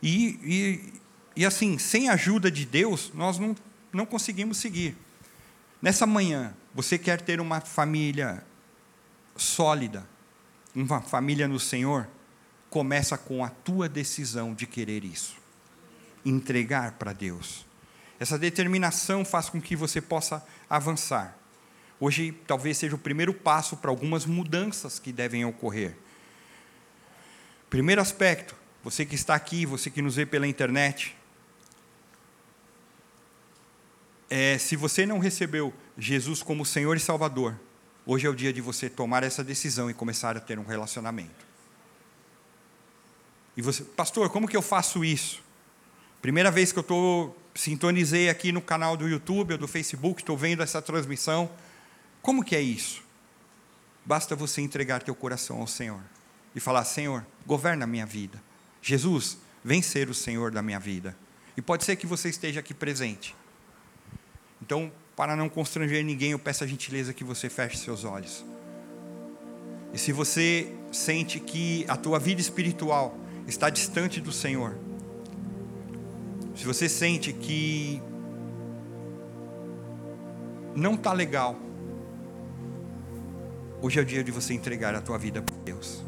E, 0.02 0.38
e, 0.42 0.92
e 1.36 1.46
assim, 1.46 1.78
sem 1.78 2.08
a 2.08 2.14
ajuda 2.14 2.50
de 2.50 2.64
Deus, 2.64 3.10
nós 3.14 3.38
não, 3.38 3.54
não 3.92 4.06
conseguimos 4.06 4.58
seguir. 4.58 4.96
Nessa 5.80 6.06
manhã, 6.06 6.54
você 6.74 6.98
quer 6.98 7.20
ter 7.20 7.40
uma 7.40 7.60
família 7.60 8.44
sólida, 9.36 10.06
uma 10.74 11.00
família 11.00 11.46
no 11.46 11.60
Senhor? 11.60 12.08
Começa 12.74 13.16
com 13.16 13.44
a 13.44 13.48
tua 13.48 13.88
decisão 13.88 14.52
de 14.52 14.66
querer 14.66 15.04
isso. 15.04 15.36
Entregar 16.24 16.98
para 16.98 17.12
Deus. 17.12 17.64
Essa 18.18 18.36
determinação 18.36 19.24
faz 19.24 19.48
com 19.48 19.60
que 19.60 19.76
você 19.76 20.00
possa 20.00 20.44
avançar. 20.68 21.38
Hoje 22.00 22.32
talvez 22.48 22.76
seja 22.76 22.96
o 22.96 22.98
primeiro 22.98 23.32
passo 23.32 23.76
para 23.76 23.90
algumas 23.90 24.26
mudanças 24.26 24.98
que 24.98 25.12
devem 25.12 25.44
ocorrer. 25.44 25.96
Primeiro 27.70 28.00
aspecto, 28.00 28.56
você 28.82 29.06
que 29.06 29.14
está 29.14 29.36
aqui, 29.36 29.64
você 29.64 29.88
que 29.88 30.02
nos 30.02 30.16
vê 30.16 30.26
pela 30.26 30.44
internet, 30.44 31.16
é, 34.28 34.58
se 34.58 34.74
você 34.74 35.06
não 35.06 35.20
recebeu 35.20 35.72
Jesus 35.96 36.42
como 36.42 36.66
Senhor 36.66 36.96
e 36.96 37.00
Salvador, 37.00 37.54
hoje 38.04 38.26
é 38.26 38.30
o 38.30 38.34
dia 38.34 38.52
de 38.52 38.60
você 38.60 38.90
tomar 38.90 39.22
essa 39.22 39.44
decisão 39.44 39.88
e 39.88 39.94
começar 39.94 40.36
a 40.36 40.40
ter 40.40 40.58
um 40.58 40.64
relacionamento. 40.64 41.53
E 43.56 43.62
você, 43.62 43.84
pastor, 43.84 44.30
como 44.30 44.48
que 44.48 44.56
eu 44.56 44.62
faço 44.62 45.04
isso? 45.04 45.42
Primeira 46.20 46.50
vez 46.50 46.72
que 46.72 46.78
eu 46.78 46.82
estou 46.82 47.36
sintonizei 47.54 48.28
aqui 48.28 48.50
no 48.50 48.60
canal 48.60 48.96
do 48.96 49.08
YouTube 49.08 49.52
ou 49.52 49.58
do 49.58 49.68
Facebook, 49.68 50.22
estou 50.22 50.36
vendo 50.36 50.62
essa 50.62 50.82
transmissão. 50.82 51.48
Como 52.20 52.44
que 52.44 52.56
é 52.56 52.60
isso? 52.60 53.02
Basta 54.04 54.34
você 54.34 54.60
entregar 54.60 55.02
teu 55.02 55.14
coração 55.14 55.60
ao 55.60 55.66
Senhor 55.66 56.00
e 56.54 56.60
falar: 56.60 56.84
Senhor, 56.84 57.24
governa 57.46 57.84
a 57.84 57.86
minha 57.86 58.06
vida. 58.06 58.42
Jesus, 58.82 59.38
vem 59.62 59.80
ser 59.80 60.10
o 60.10 60.14
Senhor 60.14 60.50
da 60.50 60.62
minha 60.62 60.80
vida. 60.80 61.16
E 61.56 61.62
pode 61.62 61.84
ser 61.84 61.96
que 61.96 62.06
você 62.06 62.28
esteja 62.28 62.60
aqui 62.60 62.74
presente. 62.74 63.34
Então, 64.60 64.92
para 65.16 65.36
não 65.36 65.48
constranger 65.48 66.04
ninguém, 66.04 66.32
eu 66.32 66.38
peço 66.38 66.64
a 66.64 66.66
gentileza 66.66 67.14
que 67.14 67.22
você 67.22 67.48
feche 67.48 67.76
seus 67.78 68.04
olhos. 68.04 68.44
E 69.92 69.98
se 69.98 70.10
você 70.10 70.74
sente 70.90 71.38
que 71.38 71.84
a 71.86 71.96
tua 71.96 72.18
vida 72.18 72.40
espiritual 72.40 73.16
está 73.46 73.70
distante 73.70 74.20
do 74.20 74.32
Senhor, 74.32 74.76
se 76.54 76.64
você 76.64 76.88
sente 76.88 77.32
que 77.32 78.00
não 80.74 80.94
está 80.94 81.12
legal, 81.12 81.56
hoje 83.82 83.98
é 83.98 84.02
o 84.02 84.04
dia 84.04 84.22
de 84.22 84.30
você 84.30 84.54
entregar 84.54 84.94
a 84.94 85.00
tua 85.00 85.18
vida 85.18 85.42
para 85.42 85.54
Deus. 85.64 86.02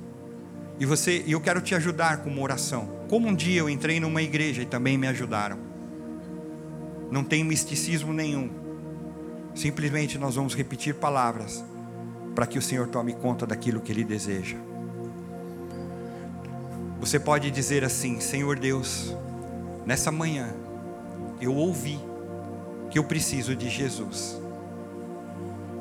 E 0.78 0.84
você, 0.84 1.24
eu 1.26 1.41
quero 1.41 1.61
te 1.61 1.74
ajudar 1.74 2.18
com 2.18 2.30
uma 2.30 2.43
oração. 2.43 2.89
Como 3.09 3.26
um 3.28 3.34
dia 3.34 3.61
eu 3.61 3.70
entrei 3.70 3.99
numa 3.99 4.22
igreja 4.22 4.62
e 4.62 4.66
também 4.66 4.99
me 4.99 5.07
ajudaram. 5.07 5.59
Não 7.11 7.24
tem 7.24 7.43
misticismo 7.43 8.12
nenhum. 8.12 8.51
Simplesmente 9.55 10.18
nós 10.18 10.34
vamos 10.34 10.55
repetir 10.55 10.95
palavras 10.95 11.64
para 12.34 12.47
que 12.47 12.59
o 12.59 12.62
Senhor 12.62 12.89
tome 12.89 13.14
conta 13.14 13.47
daquilo 13.47 13.80
que 13.80 13.91
Ele 13.91 14.05
deseja. 14.05 14.57
Você 17.01 17.19
pode 17.19 17.51
dizer 17.51 17.85
assim: 17.85 18.21
Senhor 18.21 18.59
Deus, 18.59 19.15
nessa 19.85 20.11
manhã 20.11 20.55
eu 21.41 21.55
ouvi 21.55 22.01
que 22.91 22.99
eu 22.99 23.05
preciso 23.05 23.55
de 23.55 23.69
Jesus. 23.69 24.41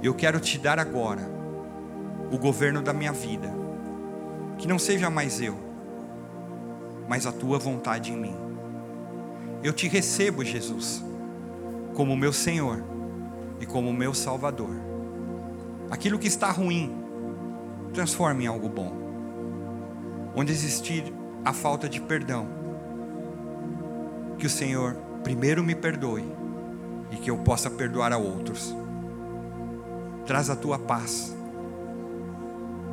Eu 0.04 0.14
quero 0.14 0.40
te 0.40 0.58
dar 0.58 0.78
agora 0.78 1.28
o 2.32 2.38
governo 2.38 2.82
da 2.82 2.94
minha 2.94 3.12
vida, 3.14 3.52
que 4.58 4.68
não 4.68 4.78
seja 4.78 5.10
mais 5.10 5.42
eu, 5.42 5.56
mas 7.08 7.26
a 7.26 7.32
tua 7.32 7.58
vontade 7.58 8.12
em 8.12 8.18
mim. 8.18 8.36
Eu 9.64 9.74
te 9.74 9.88
recebo, 9.88 10.44
Jesus, 10.44 11.04
como 11.94 12.16
meu 12.16 12.34
Senhor 12.34 12.84
e 13.60 13.66
como 13.66 13.92
meu 13.94 14.14
Salvador. 14.14 14.76
Aquilo 15.90 16.20
que 16.20 16.28
está 16.28 16.52
ruim, 16.52 16.94
transforme 17.94 18.44
em 18.44 18.48
algo 18.48 18.68
bom. 18.68 19.05
Onde 20.36 20.52
existir 20.52 21.14
a 21.44 21.54
falta 21.54 21.88
de 21.88 22.02
perdão, 22.02 22.48
que 24.38 24.46
o 24.46 24.50
Senhor 24.50 24.96
primeiro 25.24 25.64
me 25.64 25.74
perdoe 25.74 26.26
e 27.12 27.16
que 27.16 27.30
eu 27.30 27.38
possa 27.38 27.70
perdoar 27.70 28.12
a 28.12 28.18
outros. 28.18 28.76
Traz 30.26 30.50
a 30.50 30.56
tua 30.56 30.78
paz. 30.78 31.36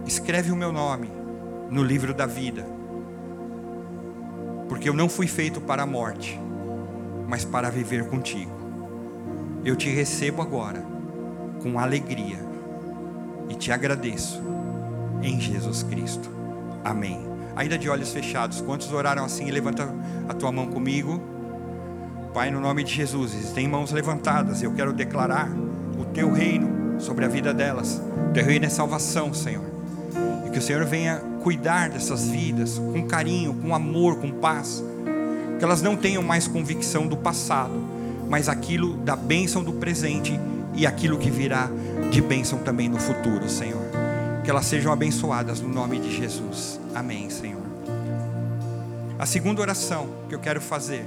Escreve 0.07 0.53
o 0.53 0.57
meu 0.57 0.73
nome 0.73 1.11
no 1.71 1.83
livro 1.83 2.13
da 2.13 2.27
vida, 2.27 2.67
porque 4.69 4.89
eu 4.89 4.95
não 4.95 5.09
fui 5.09 5.27
feito 5.27 5.61
para 5.61 5.85
a 5.85 5.87
morte, 5.87 6.39
mas 7.27 7.45
para 7.45 7.71
viver 7.71 8.09
contigo. 8.09 8.53
Eu 9.65 9.77
te 9.77 9.89
recebo 9.89 10.43
agora 10.43 10.85
com 11.63 11.79
alegria 11.79 12.39
e 13.49 13.55
te 13.55 13.71
agradeço 13.71 14.43
em 15.23 15.41
Jesus 15.41 15.83
Cristo. 15.83 16.29
Amém. 16.85 17.32
Ainda 17.55 17.77
de 17.77 17.89
olhos 17.89 18.13
fechados, 18.13 18.61
quantos 18.61 18.93
oraram 18.93 19.25
assim? 19.25 19.51
Levanta 19.51 19.89
a 20.29 20.35
tua 20.35 20.51
mão 20.51 20.67
comigo. 20.67 21.21
Pai, 22.33 22.51
no 22.51 22.61
nome 22.61 22.83
de 22.83 22.95
Jesus, 22.95 23.35
existem 23.35 23.69
mãos 23.69 23.93
levantadas. 23.93 24.63
Eu 24.63 24.73
quero 24.73 24.93
declarar 24.93 25.51
o 25.99 26.05
teu 26.07 26.33
reino 26.33 26.99
sobre 26.99 27.25
a 27.25 27.29
vida 27.29 27.53
delas. 27.53 28.01
O 28.31 28.33
teu 28.33 28.45
reino 28.45 28.65
é 28.65 28.69
salvação, 28.69 29.35
Senhor. 29.35 29.65
E 30.47 30.51
que 30.51 30.59
o 30.59 30.63
Senhor 30.63 30.85
venha 30.85 31.21
cuidar 31.43 31.91
dessas 31.91 32.29
vidas 32.29 32.79
com 32.79 33.07
carinho, 33.07 33.53
com 33.55 33.75
amor, 33.75 34.17
com 34.17 34.31
paz. 34.31 34.83
Que 35.59 35.65
elas 35.65 35.83
não 35.83 35.95
tenham 35.95 36.23
mais 36.23 36.49
convicção 36.49 37.07
do 37.07 37.17
passado, 37.17 37.75
mas 38.31 38.49
aquilo 38.49 38.97
da 38.99 39.15
bênção 39.15 39.63
do 39.63 39.75
presente 39.75 40.41
e 40.75 40.87
aquilo 40.87 41.19
que 41.19 41.31
virá 41.31 41.69
de 42.11 42.23
bênção 42.23 42.59
também 42.61 42.89
no 42.89 42.99
futuro, 42.99 43.49
Senhor. 43.49 43.82
Que 44.45 44.51
elas 44.51 44.67
sejam 44.67 44.93
abençoadas 44.93 45.61
no 45.61 45.69
nome 45.69 46.01
de 46.01 46.17
Jesus. 46.17 46.81
Amém, 46.95 47.31
Senhor. 47.31 47.63
A 49.19 49.25
segunda 49.25 49.61
oração 49.61 50.09
que 50.29 50.35
eu 50.35 50.41
quero 50.41 50.61
fazer 50.61 51.07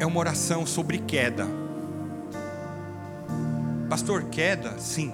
é 0.00 0.06
uma 0.06 0.18
oração 0.18 0.66
sobre 0.66 0.98
queda. 0.98 1.46
Pastor, 3.88 4.24
queda? 4.24 4.78
Sim. 4.78 5.12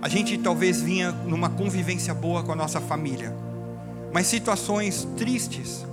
A 0.00 0.08
gente 0.08 0.38
talvez 0.38 0.80
vinha 0.80 1.10
numa 1.10 1.50
convivência 1.50 2.14
boa 2.14 2.44
com 2.44 2.52
a 2.52 2.56
nossa 2.56 2.80
família, 2.80 3.34
mas 4.12 4.28
situações 4.28 5.06
tristes, 5.16 5.84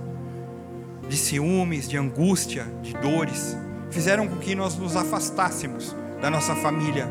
de 1.08 1.16
ciúmes, 1.16 1.88
de 1.88 1.96
angústia, 1.96 2.64
de 2.82 2.94
dores, 2.94 3.56
fizeram 3.90 4.26
com 4.28 4.36
que 4.36 4.54
nós 4.54 4.76
nos 4.76 4.96
afastássemos 4.96 5.94
da 6.20 6.30
nossa 6.30 6.54
família. 6.56 7.08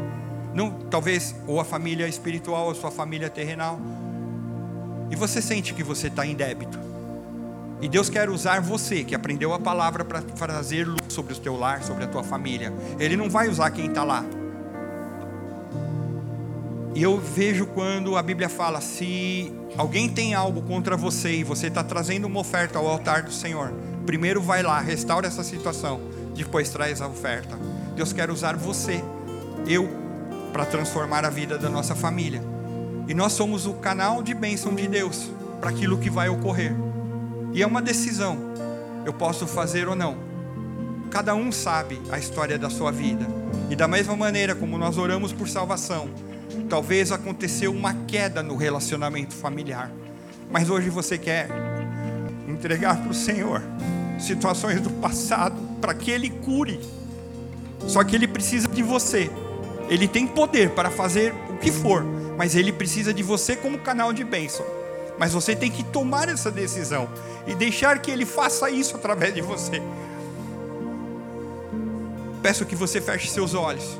Não, 0.53 0.71
talvez 0.71 1.35
ou 1.47 1.59
a 1.59 1.65
família 1.65 2.07
espiritual 2.07 2.65
ou 2.65 2.71
a 2.71 2.75
sua 2.75 2.91
família 2.91 3.29
terrenal. 3.29 3.79
E 5.11 5.15
você 5.15 5.41
sente 5.41 5.73
que 5.73 5.83
você 5.83 6.07
está 6.07 6.25
em 6.25 6.33
débito. 6.33 6.79
E 7.81 7.89
Deus 7.89 8.09
quer 8.09 8.29
usar 8.29 8.61
você, 8.61 9.03
que 9.03 9.13
aprendeu 9.13 9.53
a 9.53 9.59
palavra, 9.59 10.05
para 10.05 10.21
trazer 10.21 10.87
luz 10.87 11.01
sobre 11.09 11.33
o 11.33 11.37
teu 11.37 11.57
lar, 11.57 11.83
sobre 11.83 12.05
a 12.05 12.07
tua 12.07 12.23
família. 12.23 12.73
Ele 12.99 13.17
não 13.17 13.29
vai 13.29 13.49
usar 13.49 13.69
quem 13.71 13.87
está 13.87 14.03
lá. 14.03 14.23
E 16.95 17.03
eu 17.03 17.19
vejo 17.19 17.65
quando 17.67 18.15
a 18.15 18.23
Bíblia 18.23 18.47
fala: 18.47 18.79
se 18.79 19.51
alguém 19.77 20.09
tem 20.09 20.33
algo 20.33 20.61
contra 20.61 20.95
você 20.95 21.33
e 21.33 21.43
você 21.43 21.67
está 21.67 21.83
trazendo 21.83 22.25
uma 22.25 22.39
oferta 22.39 22.79
ao 22.79 22.87
altar 22.87 23.23
do 23.23 23.31
Senhor, 23.31 23.73
primeiro 24.05 24.41
vai 24.41 24.63
lá, 24.63 24.79
restaura 24.79 25.27
essa 25.27 25.43
situação, 25.43 25.99
depois 26.43 26.69
traz 26.69 27.01
a 27.01 27.07
oferta. 27.07 27.57
Deus 27.95 28.11
quer 28.11 28.29
usar 28.29 28.55
você, 28.55 29.03
eu, 29.67 29.89
para 30.51 30.65
transformar 30.65 31.25
a 31.25 31.29
vida 31.29 31.57
da 31.57 31.69
nossa 31.69 31.95
família. 31.95 32.41
E 33.07 33.13
nós 33.13 33.33
somos 33.33 33.65
o 33.65 33.73
canal 33.73 34.21
de 34.21 34.33
bênção 34.33 34.73
de 34.73 34.87
Deus 34.87 35.29
para 35.59 35.69
aquilo 35.69 35.97
que 35.97 36.09
vai 36.09 36.29
ocorrer. 36.29 36.73
E 37.53 37.61
é 37.61 37.67
uma 37.67 37.81
decisão. 37.81 38.37
Eu 39.05 39.13
posso 39.13 39.47
fazer 39.47 39.87
ou 39.87 39.95
não. 39.95 40.17
Cada 41.09 41.35
um 41.35 41.51
sabe 41.51 42.01
a 42.11 42.17
história 42.17 42.57
da 42.57 42.69
sua 42.69 42.91
vida. 42.91 43.25
E 43.69 43.75
da 43.75 43.87
mesma 43.87 44.15
maneira 44.15 44.53
como 44.55 44.77
nós 44.77 44.97
oramos 44.97 45.31
por 45.31 45.47
salvação, 45.47 46.09
talvez 46.69 47.11
aconteceu 47.11 47.71
uma 47.71 47.93
queda 47.93 48.43
no 48.43 48.55
relacionamento 48.55 49.33
familiar. 49.33 49.91
Mas 50.51 50.69
hoje 50.69 50.89
você 50.89 51.17
quer 51.17 51.47
entregar 52.47 52.97
para 53.01 53.11
o 53.11 53.13
Senhor 53.13 53.61
situações 54.19 54.81
do 54.81 54.89
passado 54.89 55.55
para 55.81 55.93
que 55.93 56.11
Ele 56.11 56.29
cure. 56.29 56.79
Só 57.87 58.03
que 58.03 58.15
Ele 58.15 58.27
precisa 58.27 58.67
de 58.67 58.81
você. 58.81 59.29
Ele 59.89 60.07
tem 60.07 60.25
poder 60.25 60.71
para 60.71 60.89
fazer 60.89 61.33
o 61.49 61.57
que 61.57 61.71
for, 61.71 62.03
mas 62.37 62.55
Ele 62.55 62.71
precisa 62.71 63.13
de 63.13 63.21
você 63.21 63.55
como 63.55 63.79
canal 63.79 64.11
de 64.11 64.23
bênção. 64.23 64.65
Mas 65.17 65.31
você 65.31 65.55
tem 65.55 65.71
que 65.71 65.83
tomar 65.83 66.27
essa 66.27 66.51
decisão 66.51 67.07
e 67.47 67.55
deixar 67.55 67.99
que 67.99 68.11
Ele 68.11 68.25
faça 68.25 68.69
isso 68.69 68.95
através 68.95 69.33
de 69.33 69.41
você. 69.41 69.81
Peço 72.41 72.65
que 72.65 72.75
você 72.75 72.99
feche 72.99 73.29
seus 73.29 73.53
olhos. 73.53 73.97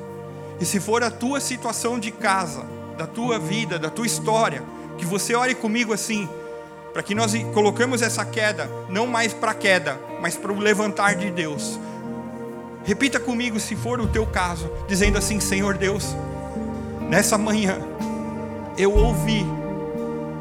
E 0.60 0.66
se 0.66 0.80
for 0.80 1.04
a 1.04 1.12
tua 1.12 1.40
situação 1.40 2.00
de 2.00 2.12
casa, 2.12 2.66
da 2.98 3.08
tua 3.08 3.40
vida, 3.40 3.78
da 3.78 3.90
tua 3.90 4.06
história, 4.06 4.64
que 4.98 5.06
você 5.06 5.36
ore 5.36 5.56
comigo 5.56 5.94
assim, 5.94 6.30
para 6.96 7.04
que 7.04 7.14
nós 7.14 7.34
colocamos 7.54 8.02
essa 8.02 8.24
queda, 8.24 8.70
não 8.88 9.06
mais 9.06 9.34
para 9.34 9.52
a 9.52 9.54
queda, 9.54 10.00
mas 10.22 10.38
para 10.38 10.54
o 10.54 10.58
levantar 10.58 11.14
de 11.16 11.30
Deus. 11.30 11.78
Repita 12.86 13.20
comigo, 13.20 13.60
se 13.60 13.76
for 13.76 14.00
o 14.00 14.08
teu 14.08 14.26
caso, 14.26 14.72
dizendo 14.88 15.18
assim: 15.18 15.42
Senhor 15.42 15.78
Deus, 15.78 16.16
nessa 17.10 17.38
manhã 17.38 17.80
eu 18.78 18.96
ouvi 18.96 19.46